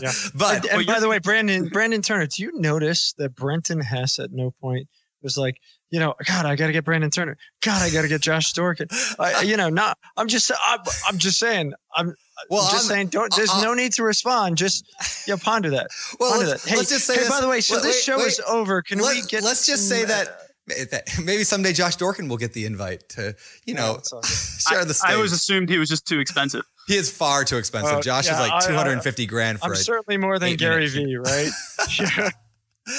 [0.00, 0.12] Yeah.
[0.36, 4.20] But and, and by the way, Brandon Brandon Turner, do you notice that Brenton Hess
[4.20, 4.86] at no point
[5.20, 5.56] was like,
[5.94, 7.36] you know, God, I got to get Brandon Turner.
[7.62, 8.88] God, I got to get Josh Dorkin.
[9.20, 9.96] I, you know, not.
[10.16, 10.50] I'm just.
[10.66, 11.72] I'm, I'm just saying.
[11.94, 12.16] I'm.
[12.50, 13.06] Well, just I'm- saying.
[13.08, 13.32] Don't.
[13.36, 14.58] There's uh, no need to respond.
[14.58, 14.84] Just
[15.28, 15.86] yeah, ponder that.
[16.18, 16.70] well, ponder let's, that.
[16.70, 17.28] Hey, let's just say hey, this.
[17.28, 18.26] by the way, so Wait, this show wait.
[18.26, 18.82] is over.
[18.82, 19.44] Can Let- we get?
[19.44, 23.36] let's just say that, uh, that maybe someday Josh Dorkin will get the invite to,
[23.64, 24.28] you know, it's all good.
[24.68, 25.12] share the stage.
[25.12, 27.98] i always assumed he was just too expensive he is far too expensive.
[27.98, 30.56] Uh, Josh yeah, is like I- I- 250 grand for I'm a certainly more than
[30.56, 31.50] Gary minute V, right?
[31.98, 32.30] yeah.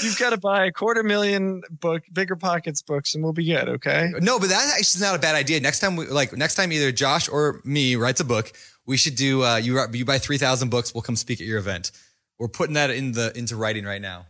[0.03, 3.69] You've got to buy a quarter million book, bigger pockets books, and we'll be good.
[3.69, 4.11] Okay.
[4.19, 5.59] No, but that actually is not a bad idea.
[5.59, 8.51] Next time, we, like next time, either Josh or me writes a book.
[8.87, 9.43] We should do.
[9.43, 10.93] Uh, you you buy three thousand books.
[10.93, 11.91] We'll come speak at your event.
[12.39, 14.25] We're putting that in the into writing right now.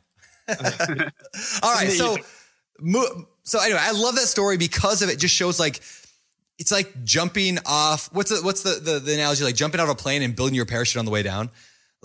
[0.49, 2.17] All right, so
[3.43, 5.19] so anyway, I love that story because of it.
[5.19, 5.81] Just shows like
[6.57, 8.09] it's like jumping off.
[8.13, 9.43] What's the what's the the, the analogy?
[9.43, 11.49] Like jumping out of a plane and building your parachute on the way down.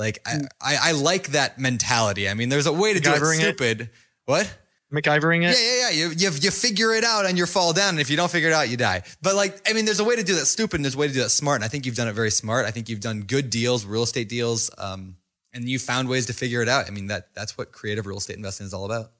[0.01, 2.29] Like I, I, I like that mentality.
[2.29, 3.41] I mean, there's a way to do it MacGyvering it?
[3.41, 3.91] stupid.
[4.25, 4.51] What?
[4.93, 5.57] MacGyvering it.
[5.57, 5.91] Yeah, yeah, yeah.
[5.91, 8.49] You, you you figure it out and you fall down, and if you don't figure
[8.49, 9.03] it out, you die.
[9.23, 11.07] But like, I mean, there's a way to do that stupid, and there's a way
[11.07, 11.57] to do that smart.
[11.57, 12.65] And I think you've done it very smart.
[12.65, 15.17] I think you've done good deals, real estate deals, um,
[15.53, 16.87] and you found ways to figure it out.
[16.87, 19.13] I mean, that that's what creative real estate investing is all about.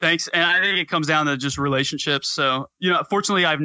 [0.00, 0.28] Thanks.
[0.28, 2.28] And I think it comes down to just relationships.
[2.28, 3.60] So, you know, fortunately I've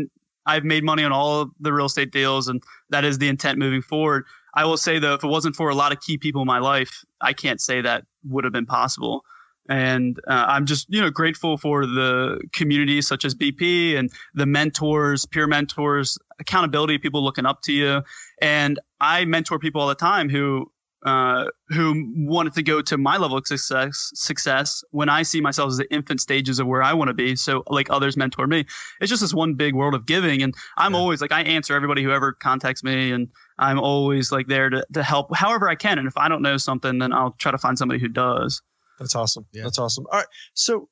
[0.45, 3.59] I've made money on all of the real estate deals and that is the intent
[3.59, 4.25] moving forward.
[4.53, 6.59] I will say though, if it wasn't for a lot of key people in my
[6.59, 9.23] life, I can't say that would have been possible.
[9.69, 14.45] And uh, I'm just, you know, grateful for the community such as BP and the
[14.45, 18.01] mentors, peer mentors, accountability, people looking up to you.
[18.41, 20.71] And I mentor people all the time who
[21.03, 25.69] uh, who wanted to go to my level of success success when I see myself
[25.69, 27.35] as the infant stages of where I want to be.
[27.35, 28.65] So like others mentor me.
[28.99, 30.43] It's just this one big world of giving.
[30.43, 30.99] And I'm Yeah.
[30.99, 33.29] always like I answer everybody who ever contacts me and
[33.61, 35.99] I'm always like there to, to help however I can.
[35.99, 38.63] And if I don't know something, then I'll try to find somebody who does.
[38.99, 39.45] That's awesome.
[39.53, 39.63] Yeah.
[39.63, 40.07] That's awesome.
[40.11, 40.27] All right.
[40.55, 40.89] So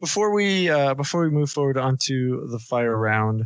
[0.00, 3.44] before we uh, before we move forward onto the fire round,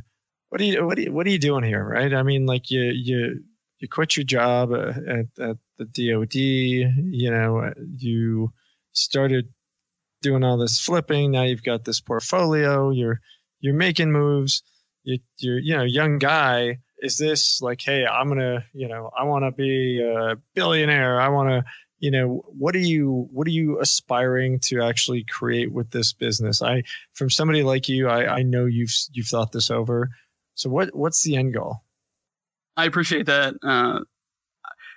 [0.51, 1.83] what are you what are you, what are you doing here?
[1.83, 2.13] Right.
[2.13, 3.43] I mean, like you you
[3.79, 6.35] you quit your job uh, at at the DoD.
[6.35, 8.53] You know, uh, you
[8.93, 9.49] started
[10.21, 11.31] doing all this flipping.
[11.31, 12.91] Now you've got this portfolio.
[12.91, 13.21] You're
[13.61, 14.63] you're making moves.
[15.03, 16.79] You, you're you know young guy.
[17.01, 21.21] Is this like, hey, I'm gonna you know I want to be a billionaire.
[21.21, 21.65] I want to
[21.99, 26.61] you know what are you what are you aspiring to actually create with this business
[26.61, 26.83] i
[27.15, 30.11] from somebody like you i, I know you've you've thought this over
[30.57, 31.81] so what what's the end goal
[32.77, 33.55] I appreciate that.
[33.63, 34.01] Uh,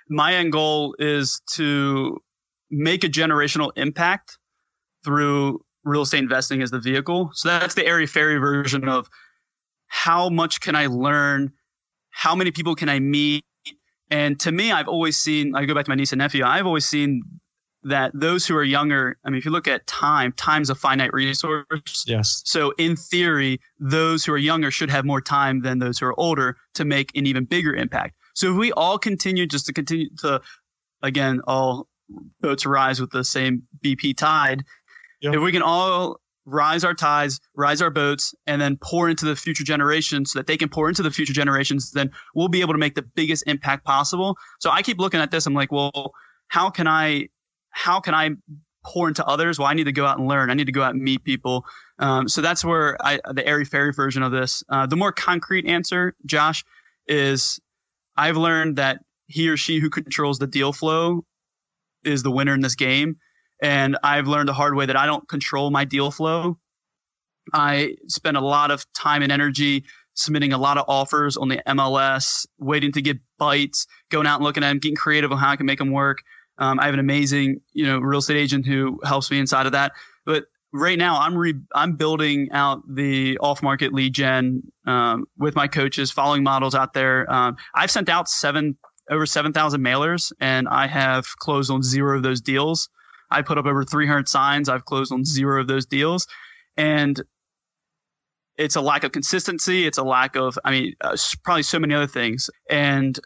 [0.08, 2.18] my end goal is to
[2.70, 4.38] make a generational impact
[5.04, 7.30] through real estate investing as the vehicle.
[7.32, 9.08] So that's the airy fairy version of
[9.86, 11.52] how much can I learn?
[12.10, 13.44] How many people can I meet?
[14.10, 16.66] And to me, I've always seen, I go back to my niece and nephew, I've
[16.66, 17.22] always seen
[17.82, 21.12] that those who are younger, I mean, if you look at time, time's a finite
[21.14, 22.04] resource.
[22.06, 26.06] yes So in theory, those who are younger should have more time than those who
[26.06, 28.16] are older to make an even bigger impact.
[28.34, 30.42] So if we all continue just to continue to,
[31.02, 31.86] again, all
[32.40, 34.64] boats rise with the same BP tide.
[35.20, 35.34] Yep.
[35.34, 39.36] If we can all rise our tides, rise our boats, and then pour into the
[39.36, 42.74] future generations so that they can pour into the future generations, then we'll be able
[42.74, 44.36] to make the biggest impact possible.
[44.58, 45.46] So I keep looking at this.
[45.46, 46.12] I'm like, well,
[46.48, 47.28] how can I,
[47.70, 48.30] how can I
[48.84, 49.58] pour into others?
[49.58, 50.50] Well, I need to go out and learn.
[50.50, 51.64] I need to go out and meet people.
[51.98, 54.64] Um, so that's where I, the airy fairy version of this.
[54.68, 56.64] Uh, the more concrete answer, Josh,
[57.06, 57.60] is
[58.16, 61.24] I've learned that he or she who controls the deal flow
[62.02, 63.16] is the winner in this game.
[63.62, 66.58] And I've learned the hard way that I don't control my deal flow.
[67.52, 69.84] I spend a lot of time and energy
[70.14, 74.44] submitting a lot of offers on the MLS, waiting to get bites, going out and
[74.44, 76.18] looking at them, getting creative on how I can make them work.
[76.58, 79.72] Um, I have an amazing, you know, real estate agent who helps me inside of
[79.72, 79.92] that.
[80.26, 85.56] But right now, I'm re- I'm building out the off market lead gen um, with
[85.56, 87.30] my coaches, following models out there.
[87.32, 88.76] Um, I've sent out seven
[89.10, 92.90] over seven thousand mailers, and I have closed on zero of those deals.
[93.30, 94.68] I put up over 300 signs.
[94.68, 96.26] I've closed on zero of those deals,
[96.76, 97.20] and
[98.56, 99.86] it's a lack of consistency.
[99.86, 102.50] It's a lack of, I mean, uh, probably so many other things.
[102.68, 103.18] And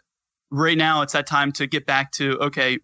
[0.51, 2.77] right now it's that time to get back to okay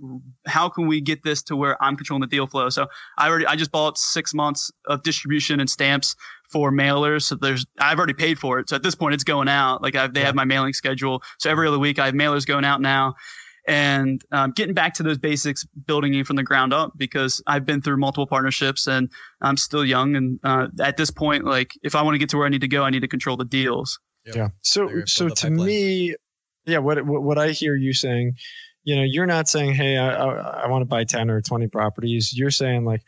[0.47, 3.45] how can we get this to where i'm controlling the deal flow so i already
[3.45, 6.15] i just bought six months of distribution and stamps
[6.49, 9.47] for mailers so there's i've already paid for it so at this point it's going
[9.47, 10.25] out like I've, they yeah.
[10.25, 13.13] have my mailing schedule so every other week i have mailers going out now
[13.67, 17.65] and um, getting back to those basics building it from the ground up because i've
[17.65, 19.09] been through multiple partnerships and
[19.41, 22.37] i'm still young and uh, at this point like if i want to get to
[22.37, 24.35] where i need to go i need to control the deals Yep.
[24.35, 24.49] Yeah.
[24.61, 25.65] So so to pipeline.
[25.65, 26.15] me,
[26.65, 28.35] yeah, what what I hear you saying,
[28.83, 31.67] you know, you're not saying, hey, I I, I want to buy ten or twenty
[31.67, 32.31] properties.
[32.33, 33.01] You're saying like,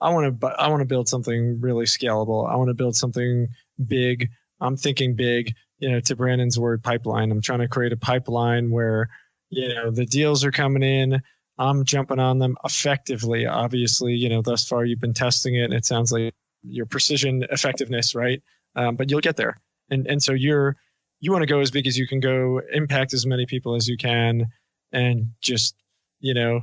[0.00, 2.48] I want to I want to build something really scalable.
[2.50, 3.48] I want to build something
[3.84, 4.28] big.
[4.60, 5.54] I'm thinking big.
[5.78, 7.32] You know, to Brandon's word, pipeline.
[7.32, 9.08] I'm trying to create a pipeline where
[9.50, 11.20] you know the deals are coming in.
[11.58, 13.46] I'm jumping on them effectively.
[13.46, 17.44] Obviously, you know, thus far you've been testing it, and it sounds like your precision
[17.50, 18.42] effectiveness, right?
[18.76, 20.76] Um, but you'll get there, and and so you're
[21.20, 23.86] you want to go as big as you can go, impact as many people as
[23.86, 24.46] you can,
[24.92, 25.74] and just
[26.20, 26.62] you know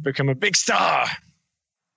[0.00, 1.06] become a big star.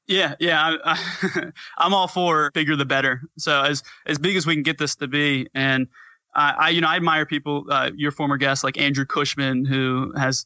[0.07, 3.21] Yeah, yeah, I, am all for bigger the better.
[3.37, 5.87] So as as big as we can get this to be, and
[6.33, 7.65] I, I you know I admire people.
[7.69, 10.45] Uh, your former guest like Andrew Cushman, who has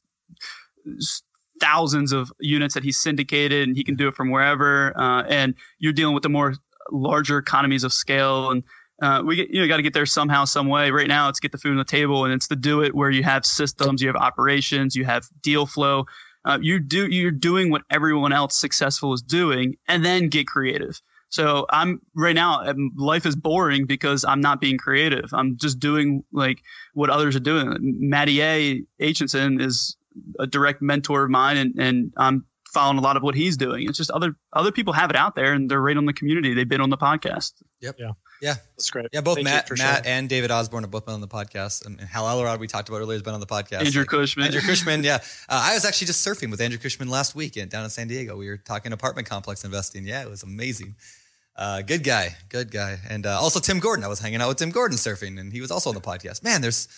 [1.59, 4.97] thousands of units that he's syndicated, and he can do it from wherever.
[4.99, 6.55] Uh, and you're dealing with the more
[6.91, 8.63] larger economies of scale and
[9.01, 10.91] uh, we get, you know got to get there somehow, some way.
[10.91, 13.09] Right now, it's get the food on the table, and it's to do it where
[13.09, 16.05] you have systems, you have operations, you have deal flow.
[16.45, 21.01] Uh, you do you're doing what everyone else successful is doing, and then get creative.
[21.29, 22.63] So I'm right now,
[22.95, 25.33] life is boring because I'm not being creative.
[25.33, 26.61] I'm just doing like
[26.93, 27.75] what others are doing.
[27.81, 28.83] Matty A.
[29.01, 29.97] Aitchison is
[30.39, 33.87] a direct mentor of mine, and, and I'm following a lot of what he's doing.
[33.87, 36.53] It's just other other people have it out there, and they're right on the community.
[36.53, 37.53] They've been on the podcast.
[37.81, 37.95] Yep.
[37.99, 38.11] Yeah.
[38.41, 39.07] Yeah, that's great.
[39.13, 40.13] Yeah, both Thank Matt, Matt sure.
[40.13, 42.99] and David Osborn have both been on the podcast, and Hal Elrod we talked about
[42.99, 43.85] earlier has been on the podcast.
[43.85, 44.45] Andrew like, Cushman.
[44.45, 45.03] Andrew Cushman.
[45.03, 45.15] Yeah,
[45.49, 48.07] uh, I was actually just surfing with Andrew Cushman last week in, down in San
[48.07, 48.35] Diego.
[48.35, 50.05] We were talking apartment complex investing.
[50.05, 50.95] Yeah, it was amazing.
[51.55, 54.03] Uh, good guy, good guy, and uh, also Tim Gordon.
[54.03, 56.43] I was hanging out with Tim Gordon surfing, and he was also on the podcast.
[56.43, 56.89] Man, there's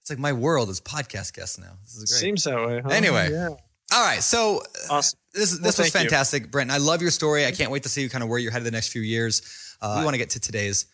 [0.00, 1.72] it's like my world is podcast guests now.
[1.82, 2.20] This is great.
[2.20, 2.80] Seems that way.
[2.80, 2.88] Huh?
[2.90, 3.48] Anyway, yeah.
[3.92, 5.18] All right, so uh, awesome.
[5.34, 6.48] this this well, was fantastic, you.
[6.48, 6.70] Brent.
[6.70, 7.44] I love your story.
[7.44, 9.42] I can't wait to see you kind of where you're headed the next few years.
[9.80, 10.86] Uh, we want to get to today's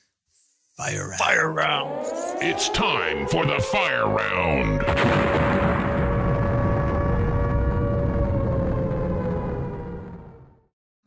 [0.77, 1.19] Fire round.
[1.19, 2.07] Fire round.
[2.41, 4.83] It's time for the fire round.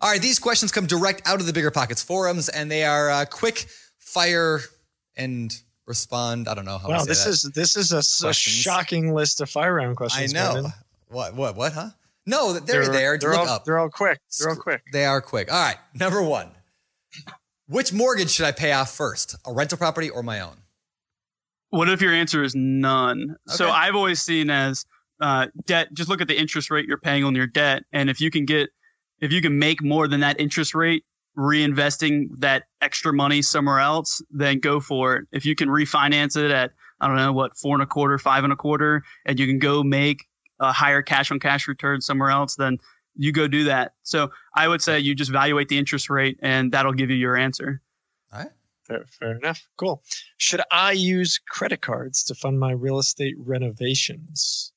[0.01, 3.09] All right, these questions come direct out of the Bigger Pockets forums, and they are
[3.09, 3.65] uh, quick
[3.97, 4.60] fire
[5.18, 5.52] and
[5.88, 6.47] respond.
[6.47, 6.89] I don't know how.
[6.89, 7.31] Wow, this that.
[7.31, 10.31] is this is a, a, shocking list of fire round questions.
[10.31, 10.52] I know.
[10.52, 10.73] Brandon.
[11.07, 11.73] What what what?
[11.73, 11.89] Huh?
[12.27, 13.18] No, they're, they're there.
[13.18, 13.65] They're Look all, up.
[13.65, 14.19] They're all quick.
[14.39, 14.84] They're all quick.
[14.93, 15.52] They are quick.
[15.52, 16.52] All right, number one.
[17.68, 19.36] Which mortgage should I pay off first?
[19.46, 20.58] A rental property or my own?
[21.70, 23.36] What if your answer is none?
[23.50, 23.58] Okay.
[23.58, 24.86] So I've always seen as
[25.20, 25.88] uh, debt.
[25.94, 28.46] Just look at the interest rate you're paying on your debt, and if you can
[28.46, 28.70] get,
[29.20, 31.04] if you can make more than that interest rate,
[31.38, 35.26] reinvesting that extra money somewhere else, then go for it.
[35.32, 36.72] If you can refinance it at
[37.02, 39.60] I don't know what four and a quarter, five and a quarter, and you can
[39.60, 40.26] go make
[40.60, 42.78] a higher cash on cash return somewhere else, then
[43.16, 43.94] you go do that.
[44.04, 47.38] So I would say you just evaluate the interest rate and that'll give you your
[47.38, 47.82] answer.
[48.34, 48.50] All right.
[48.84, 49.68] Fair, fair enough.
[49.78, 50.04] Cool.
[50.38, 54.72] Should I use credit cards to fund my real estate renovations?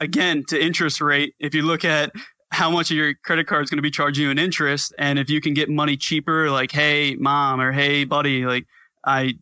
[0.00, 2.12] Again, to interest rate, if you look at
[2.52, 5.18] how much of your credit card is going to be charging you in interest, and
[5.18, 8.66] if you can get money cheaper, like hey mom or hey buddy, like
[9.04, 9.34] I,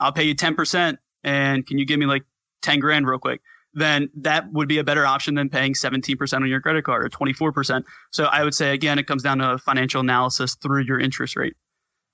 [0.00, 2.24] I'll pay you ten percent, and can you give me like
[2.62, 3.40] ten grand real quick?
[3.76, 7.10] Then that would be a better option than paying 17% on your credit card or
[7.10, 7.84] 24%.
[8.10, 11.54] So I would say, again, it comes down to financial analysis through your interest rate.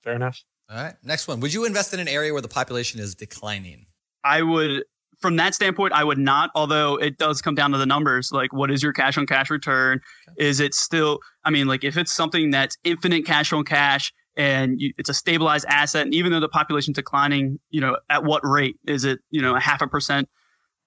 [0.03, 0.43] Fair enough.
[0.69, 0.95] All right.
[1.03, 1.39] Next one.
[1.39, 3.85] Would you invest in an area where the population is declining?
[4.25, 4.83] I would,
[5.21, 8.33] from that standpoint, I would not, although it does come down to the numbers.
[8.33, 10.01] Like, what is your cash on cash return?
[10.29, 10.45] Okay.
[10.45, 14.81] Is it still, I mean, like, if it's something that's infinite cash on cash, and
[14.81, 16.05] you, it's a stabilized asset.
[16.05, 19.55] And even though the population's declining, you know, at what rate is it, you know,
[19.55, 20.27] a half a percent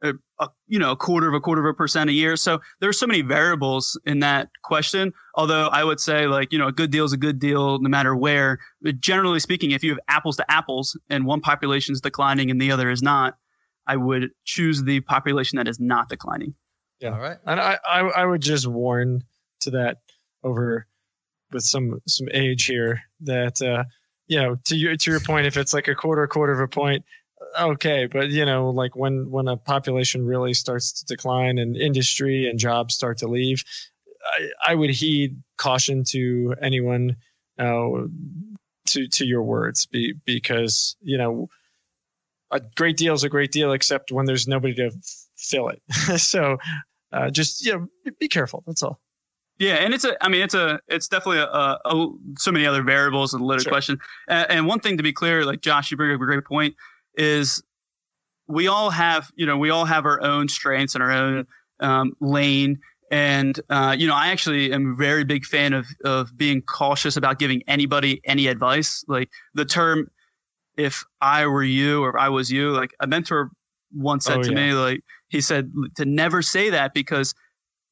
[0.02, 2.36] a, a, you know a quarter of a quarter of a percent a year.
[2.36, 5.12] So there's so many variables in that question.
[5.34, 7.88] Although I would say like you know a good deal is a good deal no
[7.88, 8.58] matter where.
[8.82, 12.60] But generally speaking, if you have apples to apples and one population is declining and
[12.60, 13.36] the other is not,
[13.86, 16.54] I would choose the population that is not declining.
[17.00, 17.10] Yeah.
[17.10, 17.36] All right.
[17.44, 19.22] And I, I, I would just warn
[19.60, 19.98] to that
[20.42, 20.86] over
[21.52, 23.84] with some some age here that uh,
[24.26, 26.68] you know to your to your point, if it's like a quarter quarter of a
[26.68, 27.04] point,
[27.60, 32.48] okay, but you know like when when a population really starts to decline and industry
[32.48, 33.64] and jobs start to leave,
[34.24, 37.16] I, I would heed caution to anyone
[37.58, 37.88] uh,
[38.86, 41.48] to to your words be, because you know
[42.50, 44.90] a great deal is a great deal except when there's nobody to
[45.36, 45.82] fill it.
[46.20, 46.58] so
[47.12, 48.62] uh, just you know, be careful.
[48.66, 49.00] That's all.
[49.58, 50.22] Yeah, and it's a.
[50.22, 50.80] I mean, it's a.
[50.88, 53.72] It's definitely a, a, a so many other variables in the loaded Sure.
[53.72, 53.98] question.
[54.28, 56.74] And, and one thing to be clear, like Josh, you bring up a great point,
[57.16, 57.62] is
[58.48, 61.46] we all have, you know, we all have our own strengths and our own
[61.80, 62.78] um, lane.
[63.10, 67.16] And uh, you know, I actually am a very big fan of of being cautious
[67.16, 69.04] about giving anybody any advice.
[69.06, 70.10] Like the term,
[70.76, 73.50] if I were you or if I was you, like a mentor
[73.94, 74.56] once said Oh, to yeah.
[74.56, 77.34] me, like he said to never say that because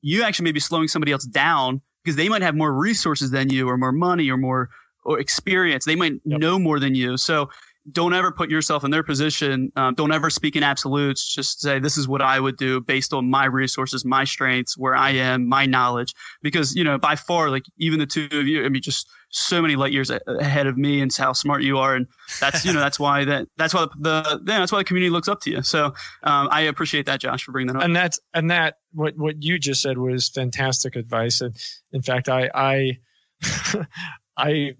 [0.02, 3.50] you actually may be slowing somebody else down because they might have more resources than
[3.50, 4.68] you or more money or more
[5.04, 5.84] or experience.
[5.84, 6.40] They might Yep.
[6.40, 7.16] know more than you.
[7.16, 7.50] So
[7.92, 9.70] don't ever put yourself in their position.
[9.76, 11.34] Um, don't ever speak in absolutes.
[11.34, 14.96] Just say, this is what I would do based on my resources, my strengths, where
[14.96, 16.14] I am, my knowledge.
[16.42, 19.60] Because, you know, by far, like even the two of you, I mean, just so
[19.60, 21.94] many light years ahead of me and how smart you are.
[21.94, 22.06] And
[22.40, 25.28] that's, you know, that's why that, that's why the, yeah, that's why the community looks
[25.28, 25.62] up to you.
[25.62, 25.86] So
[26.22, 27.84] um, I appreciate that, Josh, for bringing that up.
[27.84, 31.56] and that's and that what what you just said was fantastic advice and
[31.92, 32.98] in fact i i
[34.36, 34.74] i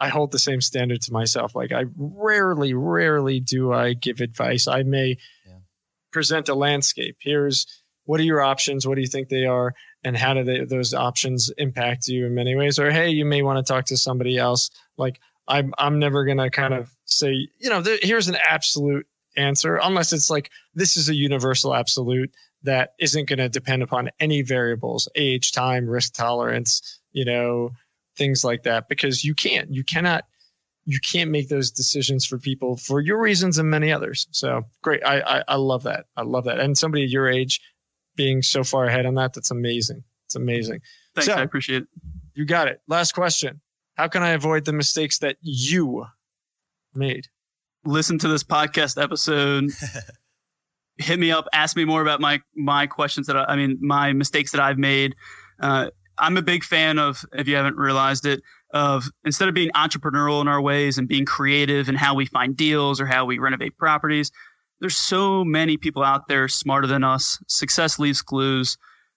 [0.00, 1.54] i hold the same standard to myself.
[1.54, 4.66] Like i rarely rarely do i give advice.
[4.68, 5.16] I may
[5.46, 5.58] Yeah.
[6.12, 7.16] present a landscape.
[7.20, 7.66] Here's
[8.04, 8.86] what are your options?
[8.86, 9.74] What do you think they are?
[10.02, 12.78] And how do they, those options impact you in many ways?
[12.78, 14.70] Or hey you may want to talk to somebody else.
[14.96, 19.06] Like i'm i'm never going to kind of say you know there, here's an absolute
[19.36, 22.30] answer unless it's like this is a universal absolute
[22.64, 27.70] that isn't going to depend upon any variables age time risk tolerance you know
[28.18, 30.24] things like that because you can't you cannot
[30.84, 34.26] you can't make those decisions for people for your reasons and many others.
[34.32, 35.02] So great.
[35.04, 36.06] I i, I love that.
[36.16, 36.58] I love that.
[36.58, 37.60] And somebody your age
[38.16, 40.02] being so far ahead on that that's amazing.
[40.26, 40.80] It's amazing.
[41.14, 41.26] Thanks.
[41.26, 41.88] So- I appreciate it.
[42.34, 42.80] you got it.
[42.88, 43.60] Last question.
[43.94, 46.04] How can i avoid the mistakes that you
[46.94, 47.26] made?
[47.84, 49.70] Listen to this podcast episode.
[50.98, 51.46] Hit me up.
[51.52, 54.78] Ask me more about my my questions that I, I mean my mistakes that i've
[54.78, 55.14] made.
[55.60, 58.40] Uh, i'm a big fan of if you haven't realized it
[58.74, 62.56] of instead of being entrepreneurial in our ways and being creative in how we find
[62.56, 64.30] deals or how we renovate properties
[64.80, 68.76] there's so many people out there smarter than us success leaves clues.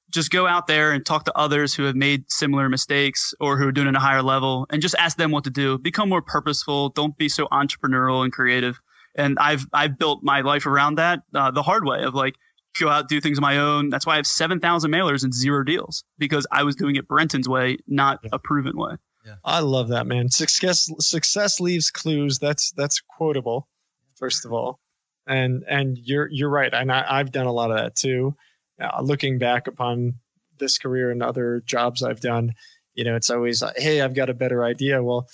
[0.10, 3.68] Just go out there and talk to others who have made similar mistakes or who
[3.68, 5.78] are doing it at a higher level and just ask them what to do.
[5.78, 6.90] Become more purposeful.
[6.90, 8.80] Don't be so entrepreneurial and creative.
[9.16, 12.36] And I've I've built my life around that uh, the hard way of like
[12.80, 13.90] go out do things on my own.
[13.90, 17.08] That's why I have seven thousand mailers and zero deals because I was doing it
[17.08, 18.96] Brenton's way, not a proven way.
[19.26, 19.36] Yeah.
[19.44, 20.30] I love that, man.
[20.30, 22.40] Success success leaves clues.
[22.40, 23.68] That's that's quotable,
[24.16, 24.80] first of all,
[25.28, 26.74] and and you're you're right.
[26.74, 28.36] And I, I've done a lot of that too.
[28.82, 30.16] Uh, looking back upon
[30.58, 32.54] this career and other jobs I've done,
[32.96, 35.04] you know, it's always like, hey, I've got a better idea.
[35.04, 35.28] Well,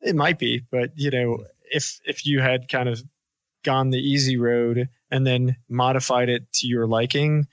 [0.00, 3.02] it might be, but you know, if if you had kind of
[3.62, 7.46] gone the easy road and then modified it to your liking,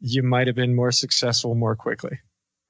[0.00, 2.18] you might have been more successful more quickly.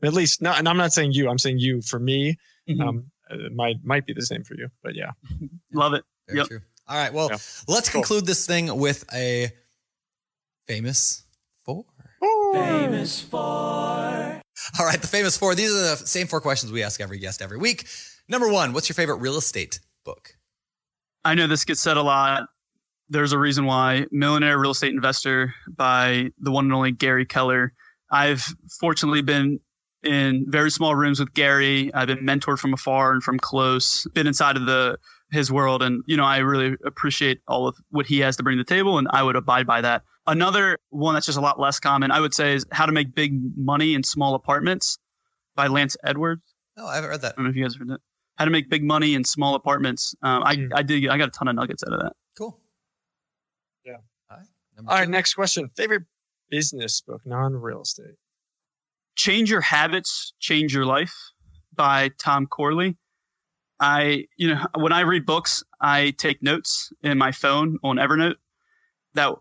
[0.04, 1.28] At least, not, and I'm not saying you.
[1.28, 1.80] I'm saying you.
[1.82, 2.36] For me,
[2.68, 2.80] Mhm.
[2.86, 5.10] um, it might might be the same for you, but yeah.
[5.72, 6.04] Love it.
[6.28, 6.46] Very Yep.
[6.48, 6.60] true.
[6.86, 7.12] All right.
[7.12, 7.38] Well, Yeah.
[7.66, 8.02] let's Cool.
[8.02, 9.50] conclude this thing with a
[10.66, 11.24] famous
[11.64, 11.84] four.
[12.52, 13.40] Famous four.
[13.40, 15.00] All right.
[15.00, 15.54] The famous four.
[15.54, 17.86] These are the same four questions we ask every guest every week.
[18.28, 20.36] Number one, what's your favorite real estate book?
[21.24, 22.48] I know this gets said a lot.
[23.08, 24.06] There's a reason why.
[24.10, 27.72] Millionaire Real Estate Investor by the one and only Gary Keller.
[28.10, 28.44] I've
[28.80, 29.60] fortunately been
[30.02, 31.92] in very small rooms with Gary.
[31.94, 34.98] I've been mentored from afar and from close, been inside of the
[35.30, 38.56] his world and you know I really appreciate all of what he has to bring
[38.58, 40.02] to the table and I would abide by that.
[40.26, 43.14] Another one that's just a lot less common, I would say is How to Make
[43.14, 44.98] Big Money in Small Apartments
[45.56, 46.42] by Lance Edwards.
[46.78, 47.32] Oh, I haven't read that.
[47.32, 48.00] I don't know if you guys have heard that.
[48.36, 50.14] How to Make Big Money in Small Apartments.
[50.22, 50.66] Um, I Hmm.
[50.74, 52.12] I did I got a ton of nuggets out of that.
[52.38, 52.60] Cool.
[54.74, 54.80] Yeah.
[54.80, 54.86] All right.
[54.86, 55.10] Number All right, two.
[55.10, 55.70] next question.
[55.76, 56.04] Favorite
[56.50, 58.16] business book, non real estate.
[59.16, 61.14] Change Your Habits, Change Your Life
[61.74, 62.96] by Tom Corley.
[63.80, 68.36] I, you know, when I read books, I take notes in my phone on Evernote.
[69.14, 69.34] That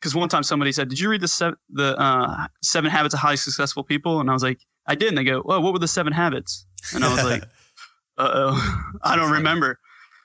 [0.00, 3.20] because one time somebody said, "Did you read the seven, the uh, Seven Habits of
[3.20, 5.78] Highly Successful People?" And I was like, "I did." And they go, "Well, what were
[5.78, 7.42] the seven habits?" And I was like,
[8.18, 9.78] "Uh oh, I don't remember."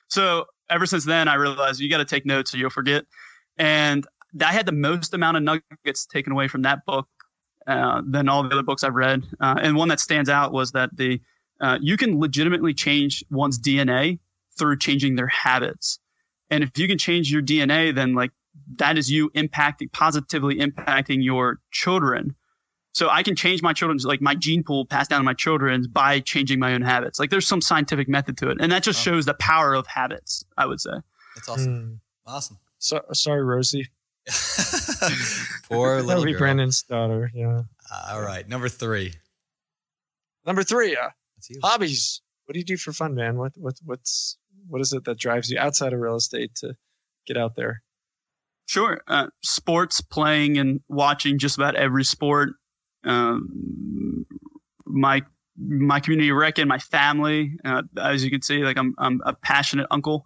[0.08, 3.04] So ever since then, I realized you got to take notes or you'll forget.
[3.58, 4.06] And
[4.40, 7.08] I had the most amount of nuggets taken away from that book
[7.66, 9.24] uh, than all the other books I've read.
[9.40, 11.20] Uh, and one that stands out was that the
[11.60, 14.18] uh, you can legitimately change one's DNA
[14.58, 15.98] through changing their habits.
[16.50, 18.30] And if you can change your DNA, then like
[18.76, 22.34] that is you impacting positively impacting your children.
[22.92, 25.86] So I can change my children's like my gene pool passed down to my children's
[25.86, 27.18] by changing my own habits.
[27.18, 29.12] Like there's some scientific method to it, and that just Wow.
[29.14, 30.44] shows the power of habits.
[30.56, 30.92] I would say.
[31.34, 31.72] That's awesome.
[31.72, 31.98] Mm.
[32.26, 32.58] Awesome.
[32.78, 33.88] So, sorry, Rosie.
[35.68, 36.38] Poor little That little would be girl.
[36.38, 37.30] Brandon's daughter.
[37.34, 37.62] Yeah.
[38.10, 39.12] All right, number three.
[40.44, 41.10] Number three, uh,
[41.48, 41.60] you.
[41.62, 42.22] hobbies.
[42.44, 43.36] What do you do for fun, man?
[43.36, 44.38] What what what's
[44.68, 46.76] what is it that drives you outside of real estate to
[47.26, 47.82] get out there?
[48.66, 49.00] Sure.
[49.06, 52.50] Uh, sports, playing and watching just about every sport.
[53.04, 54.26] Um,
[54.84, 55.22] my
[55.56, 57.56] my community reckon, my family.
[57.64, 60.24] Uh, as you can see, like I'm I'm a passionate uncle,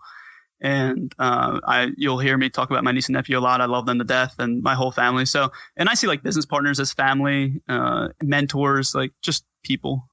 [0.61, 3.61] and uh, I you'll hear me talk about my niece and nephew a lot.
[3.61, 5.27] I love them to death, and my whole family.
[5.27, 10.07] So, and I see like business partners as family, uh, mentors, like just people.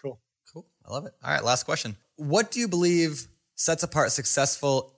[0.00, 0.20] Cool.
[0.52, 0.66] Cool.
[0.86, 1.14] I love it.
[1.22, 1.96] All right, last question.
[2.16, 3.26] What do you believe
[3.56, 4.92] sets apart successful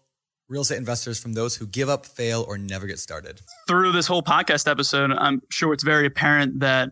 [0.48, 3.40] real estate investors from those who give up, fail, or never get started?
[3.66, 6.90] through this whole podcast episode, I'm sure it's very apparent that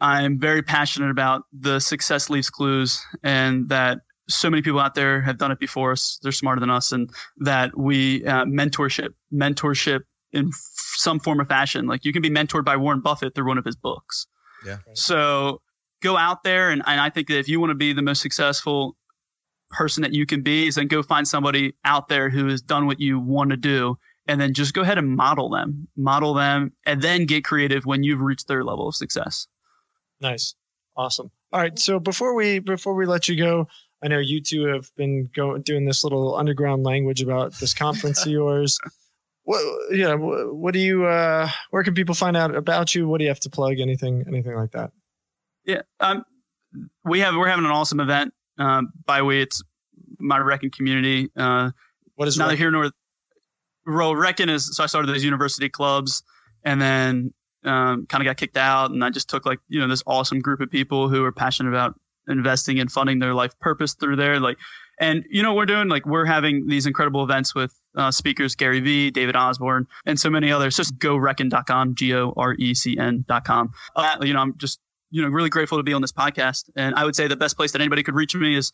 [0.00, 5.20] I'm very passionate about the success leaves clues and that so many people out there
[5.22, 6.18] have done it before us.
[6.22, 10.00] They're smarter than us and that we, uh, mentorship, mentorship
[10.32, 10.54] in f-
[10.96, 11.86] some form or fashion.
[11.86, 14.26] Like you can be mentored by Warren Buffett through one of his books.
[14.64, 14.78] Yeah.
[14.94, 15.62] So
[16.02, 16.70] go out there.
[16.70, 18.96] And, and I think that if you want to be the most successful
[19.70, 22.86] person that you can be is then go find somebody out there who has done
[22.86, 26.72] what you want to do and then just go ahead and model them, model them,
[26.84, 29.46] and then get creative when you've reached their level of success.
[30.20, 30.54] Nice,
[30.96, 31.30] awesome.
[31.50, 33.68] All right, so before we before we let you go,
[34.02, 38.24] I know you two have been going doing this little underground language about this conference
[38.24, 38.78] of yours.
[39.44, 43.08] What yeah, what, what do you uh where can people find out about you?
[43.08, 43.80] What do you have to plug?
[43.80, 44.92] Anything anything like that?
[45.64, 46.24] Yeah, um,
[47.04, 48.32] we have we're having an awesome event.
[48.58, 49.62] Um, by the way, it's
[50.18, 51.30] my Reckon community.
[51.36, 51.70] Uh,
[52.14, 52.90] What is neither Rec- here nor
[53.86, 56.22] well, Reckon is so I started those university clubs,
[56.62, 57.32] and then
[57.64, 60.40] um, kind of got kicked out, and I just took like you know this awesome
[60.40, 61.98] group of people who are passionate about
[62.28, 64.40] investing and funding their life purpose through there.
[64.40, 64.56] Like,
[65.00, 68.80] and you know we're doing like we're having these incredible events with uh, speakers Gary
[68.80, 70.76] Vee, David Osborn, and so many others.
[70.76, 73.72] Just go reckon.com, g o r e c n.com.
[73.94, 74.80] Uh, you know, I'm just
[75.10, 77.56] you know really grateful to be on this podcast, and I would say the best
[77.56, 78.72] place that anybody could reach me is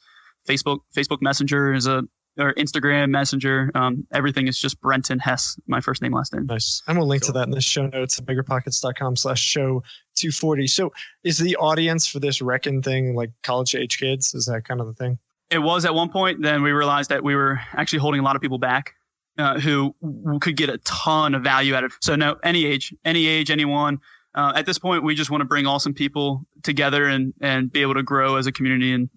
[0.48, 0.78] Facebook.
[0.96, 2.04] Facebook Messenger is a
[2.38, 3.70] or Instagram Messenger.
[3.74, 6.46] Um, everything is just Brenton Hess, my first name, last name.
[6.46, 6.82] Nice.
[6.88, 9.82] And we'll link to that in the show notes at biggerpockets.com slash show
[10.16, 10.66] 240.
[10.66, 10.92] So
[11.22, 14.34] is the audience for this Reckon thing like college age kids?
[14.34, 15.18] Is that kind of the thing?
[15.50, 16.42] It was at one point.
[16.42, 18.94] Then we realized that we were actually holding a lot of people back
[19.38, 21.92] uh, who w- could get a ton of value out of.
[22.00, 24.00] So no, any age, any age, anyone.
[24.34, 27.82] Uh, at this point, we just want to bring awesome people together and and be
[27.82, 29.08] able to grow as a community, and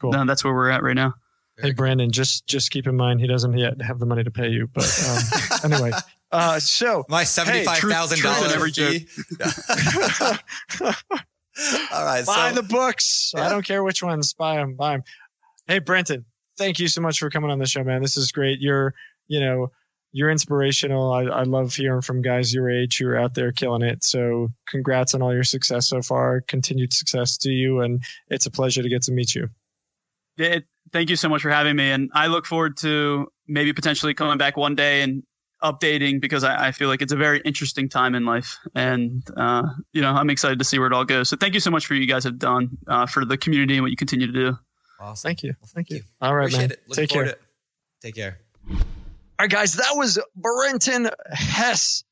[0.00, 0.14] Cool.
[0.14, 1.14] uh, that's where we're at right now.
[1.58, 4.48] Hey, Brandon, just just keep in mind he doesn't yet have the money to pay
[4.48, 4.68] you.
[4.72, 5.22] But um,
[5.72, 5.90] anyway,
[6.30, 9.06] uh, so My seventy-five thousand dollars every fee.
[11.90, 13.32] All right, buy so the books.
[13.34, 14.34] I don't care which ones.
[14.34, 14.74] Buy them.
[14.74, 15.04] Buy them.
[15.66, 16.26] Hey, Brenton,
[16.58, 18.02] thank you so much for coming on the show, man.
[18.02, 18.60] This is great.
[18.60, 18.94] You're,
[19.26, 19.72] you know,
[20.12, 21.12] you're inspirational.
[21.12, 24.04] I, I love hearing from guys your age who are out there killing it.
[24.04, 26.40] So congrats on all your success so far.
[26.42, 27.80] Continued success to you.
[27.80, 29.48] And it's a pleasure to get to meet you.
[30.38, 34.14] It, thank you so much for having me, and I look forward to maybe potentially
[34.14, 35.22] coming back one day and
[35.62, 39.62] updating because I, I feel like it's a very interesting time in life, and uh,
[39.92, 41.28] you know I'm excited to see where it all goes.
[41.28, 43.74] So thank you so much for what you guys have done uh, for the community
[43.74, 44.58] and what you continue to do.
[45.00, 45.28] awesome.
[45.28, 45.54] Thank you.
[45.60, 45.96] Well, Thank you.
[45.96, 46.02] you.
[46.20, 46.70] All right, Appreciate man.
[46.72, 46.92] it.
[46.92, 47.24] Take care.
[47.24, 47.38] to.
[48.02, 48.38] Take care.
[48.70, 48.76] All
[49.40, 52.04] right, guys, that was Brenton Hess.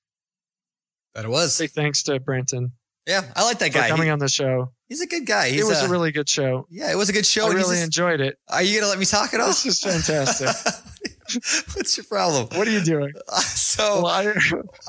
[1.15, 1.59] That it was.
[1.59, 2.73] Big thanks to Brenton
[3.07, 3.89] Yeah, I like that guy.
[3.89, 4.71] coming He- on the show.
[4.89, 5.51] he's a good guy.
[5.51, 6.67] He's it was uh, a really good show.
[6.71, 7.45] yeah, it was a good show.
[7.47, 8.39] I really just- enjoyed it.
[8.49, 9.49] Are you gonna let me talk at all?
[9.49, 10.49] This is fantastic.
[11.75, 12.49] What's your problem?
[12.59, 13.13] What are you doing?
[13.41, 14.33] So Well, I,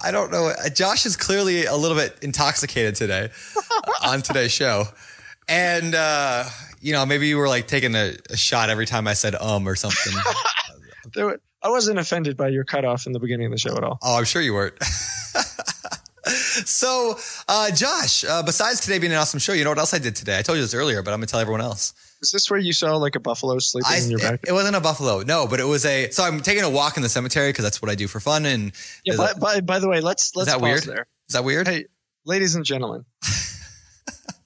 [0.03, 0.47] I don't know.
[0.47, 3.29] Uh, Josh is clearly a little bit intoxicated today
[4.05, 4.83] on today's show.
[5.47, 6.43] And, uh,
[6.81, 9.67] you know, maybe you were like taking a, a shot every time I said um
[9.67, 10.13] or something.
[11.63, 13.97] I wasn't offended by your cutoff in the beginning of the show at all.
[14.03, 14.75] oh, I'm sure you weren't.
[16.30, 19.99] So, uh, Josh, uh, besides today being an awesome show, you know what else I
[19.99, 20.38] did today?
[20.38, 21.93] I told you this earlier, but I'm going to tell everyone else.
[22.22, 24.39] Is this where you saw like a buffalo sleeping I, in your it, back?
[24.47, 26.10] it wasn't a buffalo, no, but it was a.
[26.11, 28.45] So I'm taking a walk in the cemetery because that's what I do for fun.
[28.45, 28.72] And
[29.03, 30.84] Yeah, by, that- by, by the way, let's let's that pause weird?
[30.84, 31.07] there.
[31.30, 31.68] is that weird?
[31.68, 31.85] Hey,
[32.26, 33.06] ladies and gentlemen,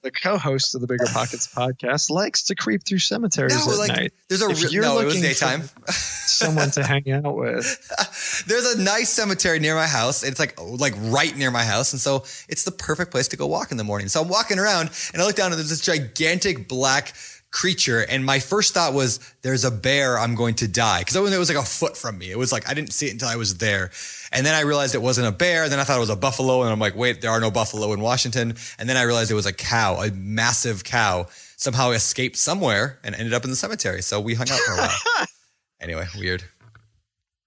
[0.02, 3.88] the co-host of the Bigger Pockets podcast likes to creep through cemeteries no, at like
[3.88, 4.12] night.
[4.28, 5.62] there's a If you're no, looking daytime.
[5.88, 8.44] Someone to hang out with.
[8.46, 10.22] There's a nice cemetery near my house.
[10.22, 13.36] It's like oh, like right near my house, and so it's the perfect place to
[13.36, 14.08] go walk in the morning.
[14.08, 17.12] So I'm walking around, and I look down, and there's this gigantic black
[17.50, 20.18] creature, and my first thought was, "There's a bear.
[20.18, 22.30] I'm going to die," because it was like a foot from me.
[22.30, 23.90] It was like I didn't see it until I was there,
[24.32, 25.64] and then I realized it wasn't a bear.
[25.64, 27.50] And Then I thought it was a buffalo, and I'm like, "Wait, there are no
[27.50, 31.90] buffalo in Washington." And then I realized it was a cow, a massive cow, somehow
[31.90, 34.02] escaped somewhere and ended up in the cemetery.
[34.02, 35.26] So we hung out for a while.
[35.80, 36.42] anyway, weird.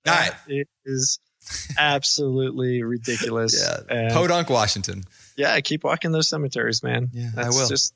[0.07, 0.31] All right.
[0.47, 1.19] It is
[1.77, 3.53] absolutely ridiculous.
[3.63, 5.03] Yeah, And- Podunk, Washington.
[5.38, 7.09] yeah, keep walking those cemeteries, man.
[7.13, 7.67] Yeah, I will.
[7.67, 7.93] Just,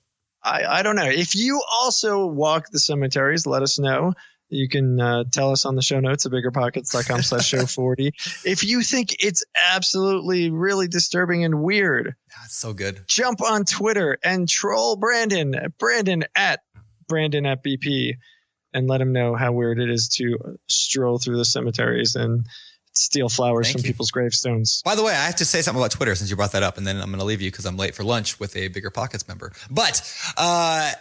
[0.47, 1.09] I, I don't know.
[1.09, 4.13] If you also walk the cemeteries, let us know.
[4.49, 8.13] You can uh, tell us on the show notes at biggerpockets.com slash show 40.
[8.45, 9.43] If you think it's
[9.73, 13.01] absolutely really disturbing and weird, That's so good.
[13.07, 16.61] jump on Twitter and troll Brandon, Brandon at
[17.09, 18.13] Brandon at BP,
[18.73, 22.45] and let him know how weird it is to stroll through the cemeteries and
[22.97, 23.93] steal flowers Thank from you.
[23.93, 24.81] people's gravestones.
[24.83, 26.77] By the way, I have to say something about Twitter since you brought that up,
[26.77, 28.89] and then I'm going to leave you because I'm late for lunch with a Bigger
[28.89, 29.51] Pockets member.
[29.69, 30.01] But
[30.37, 30.91] uh,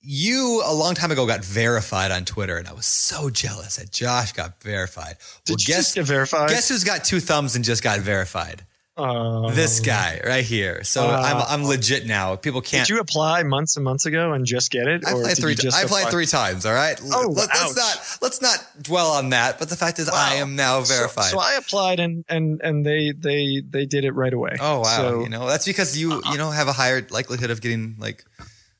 [0.00, 3.90] you, a long time ago, got verified on Twitter, and I was so jealous that
[3.90, 5.16] Josh got verified.
[5.44, 6.48] Did well, you guess, just get verified?
[6.48, 8.64] guess who's got two thumbs and just got verified?
[8.96, 10.82] This guy right here.
[10.84, 12.36] So Uh, I'm, I'm legit now.
[12.36, 12.86] People can't.
[12.86, 15.06] Did you apply months and months ago and just get it?
[15.06, 15.54] I applied three.
[15.54, 16.04] just I apply?
[16.10, 16.64] three times.
[16.64, 16.98] All right.
[17.12, 19.58] Oh, Let, us not let's not dwell on that.
[19.58, 21.30] But the fact is, I am now verified.
[21.30, 24.56] So, I applied and and and they they they did it right away.
[24.60, 24.96] Oh wow!
[24.96, 28.24] So, you know that's because you you know have a higher likelihood of getting like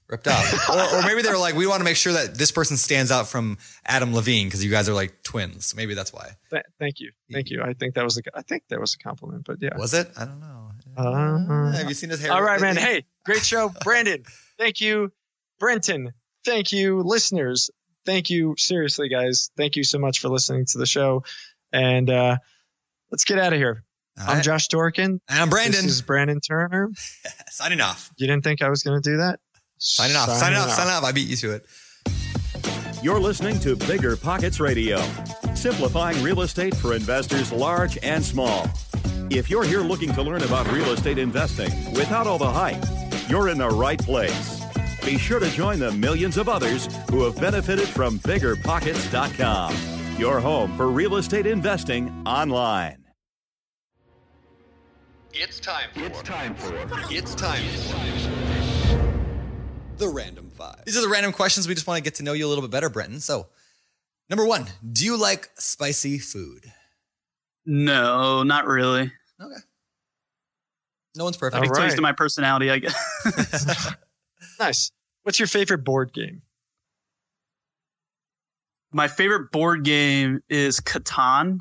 [0.09, 2.51] ripped off, or, or maybe they were like, we want to make sure that this
[2.53, 5.75] person stands out from Adam Levine because you guys are like twins.
[5.77, 6.31] Maybe that's why.
[6.51, 7.63] th- thank you, thank you.
[7.63, 9.77] I think that was a I think that was a compliment, but yeah.
[9.77, 10.11] Was it?
[10.17, 10.71] I don't know.
[10.97, 12.33] Uh, have you seen his hair?
[12.33, 12.77] All right, man.
[12.87, 14.23] Hey, great show, Brandon.
[14.59, 15.13] Thank you,
[15.59, 16.13] Brenton.
[16.45, 17.71] Thank you, listeners.
[18.07, 19.51] Thank you, seriously, guys.
[19.57, 21.25] Thank you so much for listening to the show,
[21.73, 22.37] and uh,
[23.11, 23.83] let's get out of here.
[24.19, 24.45] All I'm right.
[24.45, 25.05] Josh Dorkin.
[25.05, 25.83] and I'm Brandon.
[25.83, 26.91] This is Brandon Turner.
[27.51, 28.11] signing off.
[28.17, 29.41] You didn't think I was going to do that?
[29.79, 30.31] Signing off.
[30.31, 30.71] Signing off.
[30.71, 31.05] Signing off.
[31.05, 31.67] I beat you to it.
[33.03, 34.99] You're listening to Bigger Pockets Radio,
[35.55, 38.69] simplifying real estate for investors large and small.
[39.31, 42.83] If you're here looking to learn about real estate investing without all the hype,
[43.29, 44.63] you're in the right place.
[45.05, 49.77] Be sure to join the millions of others who have benefited from biggerpockets.com,
[50.19, 53.05] your home for real estate investing online.
[55.33, 56.01] It's time for.
[56.01, 56.75] It's time for.
[57.11, 58.46] It's time for.
[59.99, 60.85] The random five.
[60.85, 61.67] These are the random questions.
[61.67, 63.21] We just want to get to know you a little bit better, Brenton.
[63.21, 63.47] So,
[64.29, 66.71] number one, do you like spicy food?
[67.65, 69.11] No, not really.
[69.41, 69.55] Okay.
[71.17, 71.57] No one's perfect.
[71.57, 71.97] All It plays right.
[71.97, 73.95] to my personality, I guess.
[74.59, 74.91] Nice.
[75.23, 76.41] What's your favorite board game?
[78.93, 81.59] my favorite board game is Catan.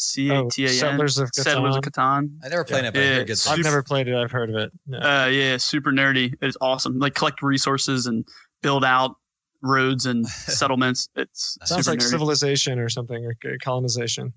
[0.00, 0.74] C A T A N.
[0.74, 2.28] Settlers of Settlers of Catan.
[2.28, 2.44] Catan.
[2.44, 4.14] I never played it, but I Yeah, hear good it's I've never played it.
[4.14, 4.72] I've heard of it.
[4.86, 4.98] No.
[4.98, 6.34] Uh, yeah, super nerdy.
[6.40, 6.98] It's awesome.
[7.00, 8.24] Like collect resources and
[8.62, 9.16] build out
[9.60, 11.08] roads and settlements.
[11.16, 12.10] It's Sounds super like nerdy.
[12.10, 14.32] civilization or something, or colonization.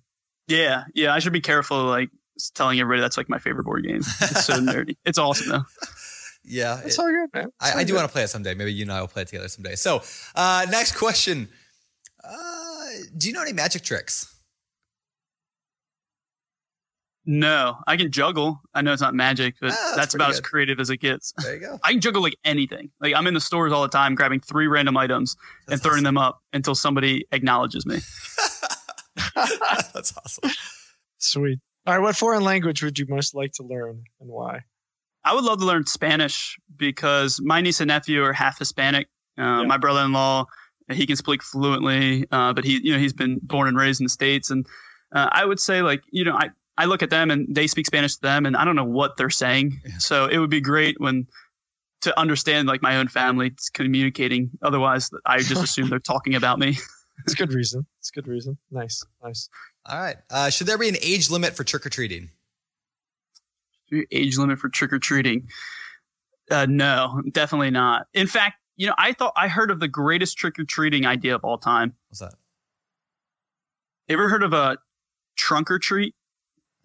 [0.48, 1.14] Yeah, yeah.
[1.14, 2.10] I should be careful, like
[2.56, 3.98] telling everybody that's like my favorite board game.
[3.98, 4.98] It's so nerdy.
[5.06, 5.64] It's awesome though.
[6.44, 6.82] Yeah.
[6.84, 7.46] It's it- all good, man.
[7.50, 8.56] It's I, all I do want to play it someday.
[8.56, 9.76] Maybe you and I will play it together someday.
[9.76, 10.02] So,
[10.34, 11.50] uh, next question.
[12.24, 12.86] Uh,
[13.16, 14.36] do you know any magic tricks?
[17.26, 18.60] No, I can juggle.
[18.74, 20.98] I know it's not magic, but Ah, that's that's, pretty about as creative as it
[20.98, 21.34] gets.
[21.44, 21.80] There you go.
[21.84, 22.90] I can juggle like anything.
[23.00, 25.38] Like I'm in the stores all the time, grabbing three random items
[25.68, 26.04] and throwing awesome.
[26.06, 28.00] them up until somebody acknowledges me.
[29.36, 30.52] That's awesome.
[31.18, 31.60] Sweet.
[31.86, 32.02] All right.
[32.02, 34.62] What foreign language would you most like to learn and why?
[35.24, 39.08] I would love to learn Spanish because my niece and nephew are half Hispanic.
[39.38, 39.64] Uh, Yeah.
[39.64, 40.46] My brother-in-law,
[40.92, 44.06] he can speak fluently, uh, but he, you know, he's been born and raised in
[44.06, 44.50] the states.
[44.50, 44.66] And
[45.14, 46.50] uh, I would say, like, you know, I
[46.82, 49.16] I look at them and they speak Spanish to them, and I don't know what
[49.16, 49.80] they're saying.
[49.86, 49.98] Yeah.
[50.00, 51.28] So it would be great when
[52.02, 54.50] to understand like my own family communicating.
[54.64, 56.78] Otherwise, I just assume they're talking about me.
[57.24, 57.86] It's a good reason.
[58.00, 58.58] It's good reason.
[58.72, 59.04] Nice.
[59.24, 59.48] Nice.
[59.86, 60.16] All right.
[60.32, 62.32] Uh, should there be an age limit for trick or treating?
[64.12, 65.48] age limit for trick or treating?
[66.50, 68.08] Uh, no, definitely not.
[68.16, 71.36] In fact, you know, I thought I heard of the greatest trick or treating idea
[71.36, 71.94] of all time.
[72.10, 72.34] What's that?
[74.10, 74.80] Ever heard of a
[75.36, 76.16] trunk or treat?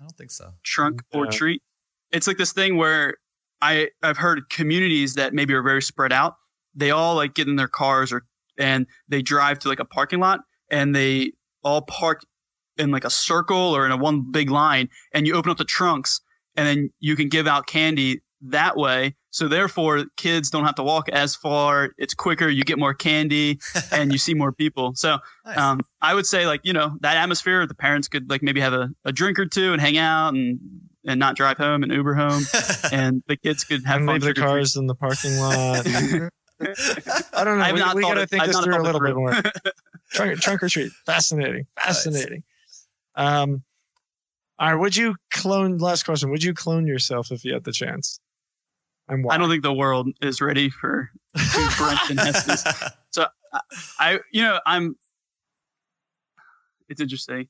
[0.01, 0.53] I don't think so.
[0.63, 1.63] Trunk or treat?
[2.13, 3.17] It's like this thing where
[3.63, 6.37] I I've heard communities that maybe are very spread out.
[6.75, 8.25] They all like get in their cars or
[8.59, 10.41] and they drive to like a parking lot
[10.71, 11.33] and they
[11.63, 12.23] all park
[12.79, 15.65] in like a circle or in a one big line and you open up the
[15.65, 16.21] trunks
[16.57, 19.15] and then you can give out candy that way.
[19.37, 21.91] So therefore kids don't have to walk as far.
[21.99, 22.49] It's quicker.
[22.49, 23.59] You get more candy
[23.93, 24.95] and you see more people.
[24.95, 25.59] So Nice.
[25.59, 28.73] um, I would say like, you know, that atmosphere, the parents could like maybe have
[28.73, 30.59] a, a drink or two and hang out and,
[31.07, 32.45] and not drive home and Uber home.
[32.93, 34.57] and the kids could have and fun leave the trick-or-treating.
[34.57, 35.87] cars in the parking lot.
[37.35, 37.65] I don't know.
[37.65, 39.15] I've we not we thought got to it- think I've this through a little bit
[39.15, 39.35] more.
[40.13, 40.93] trunk, trunk or treat.
[41.05, 41.67] Fascinating.
[41.79, 42.43] Fascinating.
[43.15, 43.63] Um,
[44.59, 44.81] all right.
[44.81, 45.77] Would you clone?
[45.77, 46.31] Last question.
[46.31, 48.19] Would you clone yourself if you had the chance?
[49.09, 49.35] And why?
[49.35, 51.11] I don't think the world is ready for
[51.53, 52.65] two Brenton Hestes.
[53.99, 54.97] I, you know, I'm.
[56.89, 57.49] It's interesting.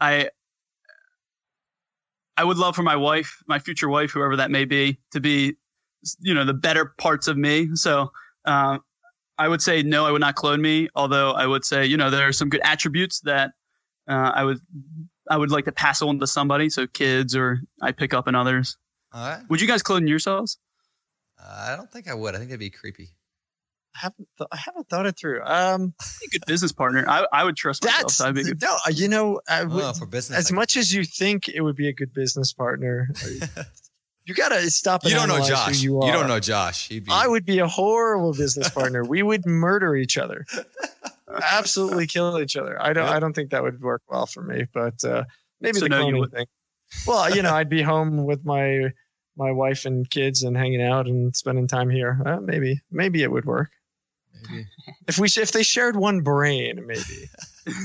[0.00, 0.30] I.
[2.36, 5.56] I would love for my wife, my future wife, whoever that may be, to be,
[6.20, 7.74] you know, the better parts of me.
[7.76, 8.12] So,
[8.44, 8.82] um,
[9.38, 10.88] I would say no, I would not clone me.
[10.94, 13.52] Although I would say, you know, there are some good attributes that
[14.06, 14.60] uh, I would,
[15.30, 16.68] I would like to pass on to somebody.
[16.68, 18.76] So kids, or I pick up in others.
[19.14, 19.42] All right.
[19.48, 20.58] Would you guys clone yourselves?
[21.38, 22.34] Uh, I don't think I would.
[22.34, 23.10] I think that'd be creepy.
[23.94, 24.28] I haven't.
[24.38, 25.42] Th- I haven't thought it through.
[25.44, 27.04] Um, Be a good business partner.
[27.08, 28.02] I, I would trust myself.
[28.02, 28.76] that's So I'd be good no.
[28.90, 30.38] You know, I would, Oh, for business.
[30.38, 33.08] as I- much as you think it would be a good business partner,
[34.26, 35.02] you gotta stop.
[35.04, 35.80] And you don't know Josh.
[35.80, 36.88] You, You, don't know Josh.
[36.88, 37.10] He'd be.
[37.12, 39.02] I would be a horrible business partner.
[39.04, 40.44] we would murder each other.
[41.42, 42.80] Absolutely kill each other.
[42.80, 43.06] I don't.
[43.06, 43.14] Yep.
[43.14, 44.66] I don't think that would work well for me.
[44.72, 45.24] But uh,
[45.60, 46.46] maybe So the no, cloning would- thing.
[47.06, 48.90] Well, you know, I'd be home with my
[49.36, 52.20] my wife and kids and hanging out and spending time here.
[52.24, 53.70] Uh, maybe, maybe it would work
[54.50, 54.66] Maybe.
[55.08, 56.86] if we if they shared one brain.
[56.86, 57.28] Maybe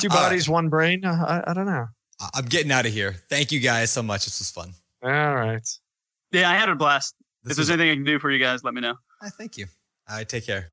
[0.00, 1.04] two All bodies, one brain.
[1.04, 1.86] Uh, I, I don't know.
[2.20, 3.14] I- I'm getting out of here.
[3.28, 4.24] Thank you guys so much.
[4.24, 4.72] This was fun.
[5.02, 5.68] All right.
[6.32, 7.14] Yeah, I had a blast.
[7.42, 8.96] This if there's anything I can do for you guys, let me know.
[9.22, 9.66] Ah, thank you.
[10.08, 10.28] All right.
[10.28, 10.72] Take care.